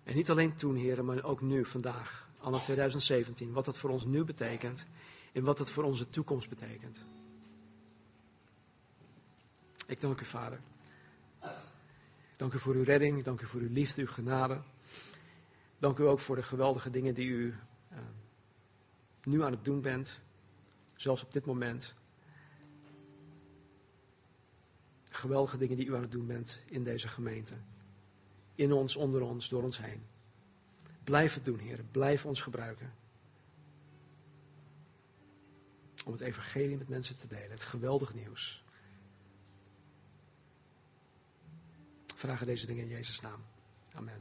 En 0.03 0.15
niet 0.15 0.31
alleen 0.31 0.55
toen, 0.55 0.77
Heer, 0.77 1.05
maar 1.05 1.23
ook 1.23 1.41
nu, 1.41 1.65
vandaag, 1.65 2.29
anno 2.39 2.59
2017. 2.59 3.53
Wat 3.53 3.65
dat 3.65 3.79
voor 3.79 3.91
ons 3.91 4.05
nu 4.05 4.25
betekent 4.25 4.87
en 5.39 5.45
wat 5.45 5.59
dat 5.59 5.71
voor 5.71 5.85
onze 5.85 6.11
toekomst 6.11 6.49
betekent. 6.49 7.05
Ik 9.87 10.01
dank 10.01 10.21
u, 10.21 10.25
Vader. 10.25 10.61
Dank 12.37 12.53
u 12.53 12.59
voor 12.59 12.75
uw 12.75 12.83
redding, 12.83 13.25
dank 13.25 13.41
u 13.41 13.47
voor 13.47 13.61
uw 13.61 13.73
liefde, 13.73 14.01
uw 14.01 14.09
genade. 14.09 14.61
Dank 15.79 15.99
u 15.99 16.07
ook 16.07 16.19
voor 16.19 16.37
de 16.37 16.43
geweldige 16.43 16.91
dingen 16.91 17.15
die 17.15 17.29
u 17.29 17.55
uh, 17.93 17.99
nu 19.25 19.43
aan 19.43 19.51
het 19.51 19.65
doen 19.65 19.81
bent, 19.81 20.21
zelfs 20.95 21.23
op 21.23 21.33
dit 21.33 21.47
moment. 21.47 21.95
Geweldige 25.11 25.59
dingen 25.59 25.77
die 25.77 25.87
u 25.87 25.95
aan 25.95 26.03
het 26.03 26.13
doen 26.13 26.27
bent 26.27 26.63
in 26.67 26.85
deze 26.85 27.09
gemeente. 27.09 27.55
In 28.55 28.73
ons, 28.73 28.97
onder 28.97 29.23
ons, 29.23 29.49
door 29.49 29.63
ons 29.63 29.79
heen. 29.79 30.03
Blijf 31.05 31.35
het 31.35 31.45
doen, 31.45 31.59
Heer. 31.59 31.85
Blijf 31.91 32.27
ons 32.27 32.43
gebruiken. 32.43 32.93
Om 36.05 36.13
het 36.13 36.21
evangelie 36.21 36.77
met 36.77 36.89
mensen 36.89 37.17
te 37.17 37.27
delen. 37.27 37.51
Het 37.51 37.63
geweldig 37.63 38.15
nieuws. 38.15 38.65
Vragen 42.15 42.47
deze 42.47 42.67
dingen 42.67 42.85
in 42.85 42.91
Jezus' 42.91 43.21
naam. 43.21 43.45
Amen. 43.95 44.21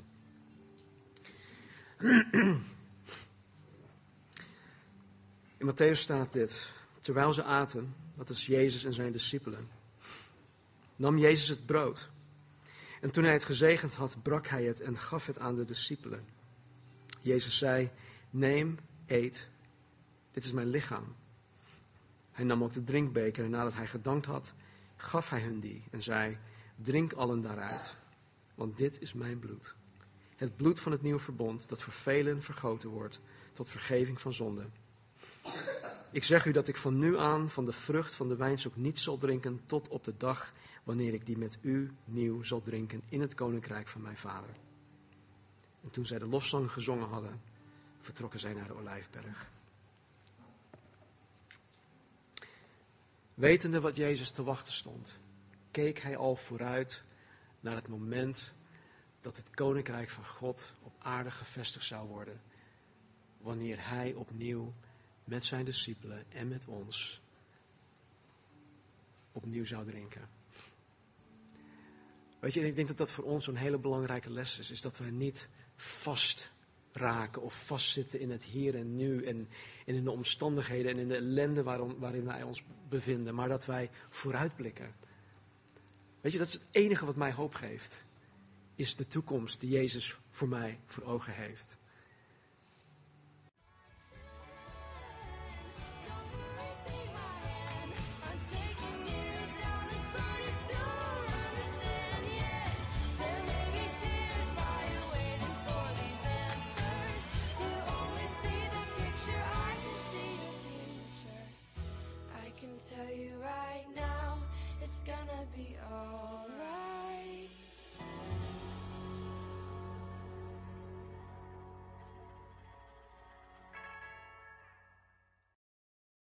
In 5.57 5.71
Matthäus 5.71 5.99
staat 5.99 6.33
dit. 6.33 6.71
Terwijl 6.99 7.33
ze 7.33 7.43
aten, 7.43 7.95
dat 8.15 8.29
is 8.29 8.45
Jezus 8.45 8.83
en 8.83 8.93
zijn 8.93 9.11
discipelen, 9.11 9.69
nam 10.95 11.17
Jezus 11.17 11.47
het 11.47 11.65
brood. 11.65 12.09
En 13.01 13.11
toen 13.11 13.23
hij 13.23 13.33
het 13.33 13.43
gezegend 13.43 13.93
had, 13.93 14.17
brak 14.21 14.47
hij 14.47 14.63
het 14.63 14.81
en 14.81 14.97
gaf 14.97 15.25
het 15.25 15.39
aan 15.39 15.55
de 15.55 15.65
discipelen. 15.65 16.25
Jezus 17.21 17.57
zei: 17.57 17.89
Neem, 18.29 18.77
eet, 19.05 19.47
dit 20.31 20.43
is 20.43 20.51
mijn 20.51 20.67
lichaam. 20.67 21.15
Hij 22.37 22.45
nam 22.45 22.63
ook 22.63 22.73
de 22.73 22.83
drinkbeker 22.83 23.43
en 23.43 23.49
nadat 23.49 23.73
hij 23.73 23.87
gedankt 23.87 24.25
had, 24.25 24.53
gaf 24.95 25.29
hij 25.29 25.41
hun 25.41 25.59
die 25.59 25.83
en 25.91 26.03
zei: 26.03 26.37
Drink 26.75 27.13
allen 27.13 27.41
daaruit, 27.41 27.95
want 28.55 28.77
dit 28.77 29.01
is 29.01 29.13
mijn 29.13 29.39
bloed. 29.39 29.75
Het 30.35 30.55
bloed 30.55 30.79
van 30.79 30.91
het 30.91 31.01
nieuwe 31.01 31.19
verbond 31.19 31.69
dat 31.69 31.81
voor 31.81 31.93
velen 31.93 32.41
vergoten 32.41 32.89
wordt 32.89 33.21
tot 33.53 33.69
vergeving 33.69 34.21
van 34.21 34.33
zonden. 34.33 34.73
Ik 36.11 36.23
zeg 36.23 36.45
u 36.45 36.51
dat 36.51 36.67
ik 36.67 36.77
van 36.77 36.99
nu 36.99 37.17
aan 37.17 37.49
van 37.49 37.65
de 37.65 37.73
vrucht 37.73 38.15
van 38.15 38.27
de 38.27 38.35
wijnstok 38.35 38.75
niet 38.75 38.99
zal 38.99 39.17
drinken 39.17 39.61
tot 39.65 39.87
op 39.87 40.03
de 40.03 40.13
dag 40.17 40.53
wanneer 40.83 41.13
ik 41.13 41.25
die 41.25 41.37
met 41.37 41.57
u 41.61 41.91
nieuw 42.05 42.43
zal 42.43 42.61
drinken 42.61 43.01
in 43.09 43.21
het 43.21 43.33
koninkrijk 43.33 43.87
van 43.87 44.01
mijn 44.01 44.17
vader. 44.17 44.49
En 45.83 45.91
toen 45.91 46.05
zij 46.05 46.19
de 46.19 46.27
lofzang 46.27 46.71
gezongen 46.71 47.07
hadden, 47.07 47.41
vertrokken 47.99 48.39
zij 48.39 48.53
naar 48.53 48.67
de 48.67 48.77
Olijfberg. 48.77 49.49
Wetende 53.37 53.79
wat 53.79 53.95
Jezus 53.95 54.31
te 54.31 54.43
wachten 54.43 54.73
stond, 54.73 55.17
keek 55.71 55.99
hij 55.99 56.17
al 56.17 56.35
vooruit 56.35 57.03
naar 57.59 57.75
het 57.75 57.87
moment 57.87 58.53
dat 59.21 59.37
het 59.37 59.49
koninkrijk 59.49 60.09
van 60.09 60.25
God 60.25 60.73
op 60.81 60.93
aarde 60.99 61.31
gevestigd 61.31 61.85
zou 61.85 62.07
worden, 62.07 62.41
wanneer 63.37 63.89
hij 63.89 64.13
opnieuw 64.13 64.73
met 65.23 65.43
zijn 65.43 65.65
discipelen 65.65 66.25
en 66.31 66.47
met 66.47 66.65
ons 66.67 67.21
opnieuw 69.31 69.65
zou 69.65 69.85
drinken. 69.85 70.29
Weet 72.39 72.53
je, 72.53 72.65
ik 72.65 72.75
denk 72.75 72.87
dat 72.87 72.97
dat 72.97 73.11
voor 73.11 73.23
ons 73.23 73.47
een 73.47 73.55
hele 73.55 73.79
belangrijke 73.79 74.29
les 74.29 74.59
is, 74.59 74.71
is 74.71 74.81
dat 74.81 74.97
wij 74.97 75.11
niet 75.11 75.49
vast 75.75 76.51
raken 76.97 77.41
of 77.41 77.65
vastzitten 77.65 78.19
in 78.19 78.31
het 78.31 78.43
hier 78.43 78.75
en 78.75 78.95
nu 78.95 79.25
en, 79.25 79.49
in 79.85 80.03
de 80.03 80.11
omstandigheden 80.11 80.91
en 80.91 80.97
in 80.97 81.07
de 81.07 81.15
ellende 81.15 81.63
waarin 81.99 82.25
wij 82.25 82.43
ons 82.43 82.63
bevinden, 82.89 83.35
maar 83.35 83.49
dat 83.49 83.65
wij 83.65 83.89
vooruitblikken. 84.09 84.95
Weet 86.21 86.31
je, 86.31 86.37
dat 86.37 86.47
is 86.47 86.53
het 86.53 86.67
enige 86.71 87.05
wat 87.05 87.15
mij 87.15 87.31
hoop 87.31 87.53
geeft, 87.53 88.03
is 88.75 88.95
de 88.95 89.07
toekomst 89.07 89.59
die 89.59 89.69
Jezus 89.69 90.17
voor 90.31 90.47
mij 90.47 90.79
voor 90.85 91.03
ogen 91.03 91.33
heeft. 91.33 91.77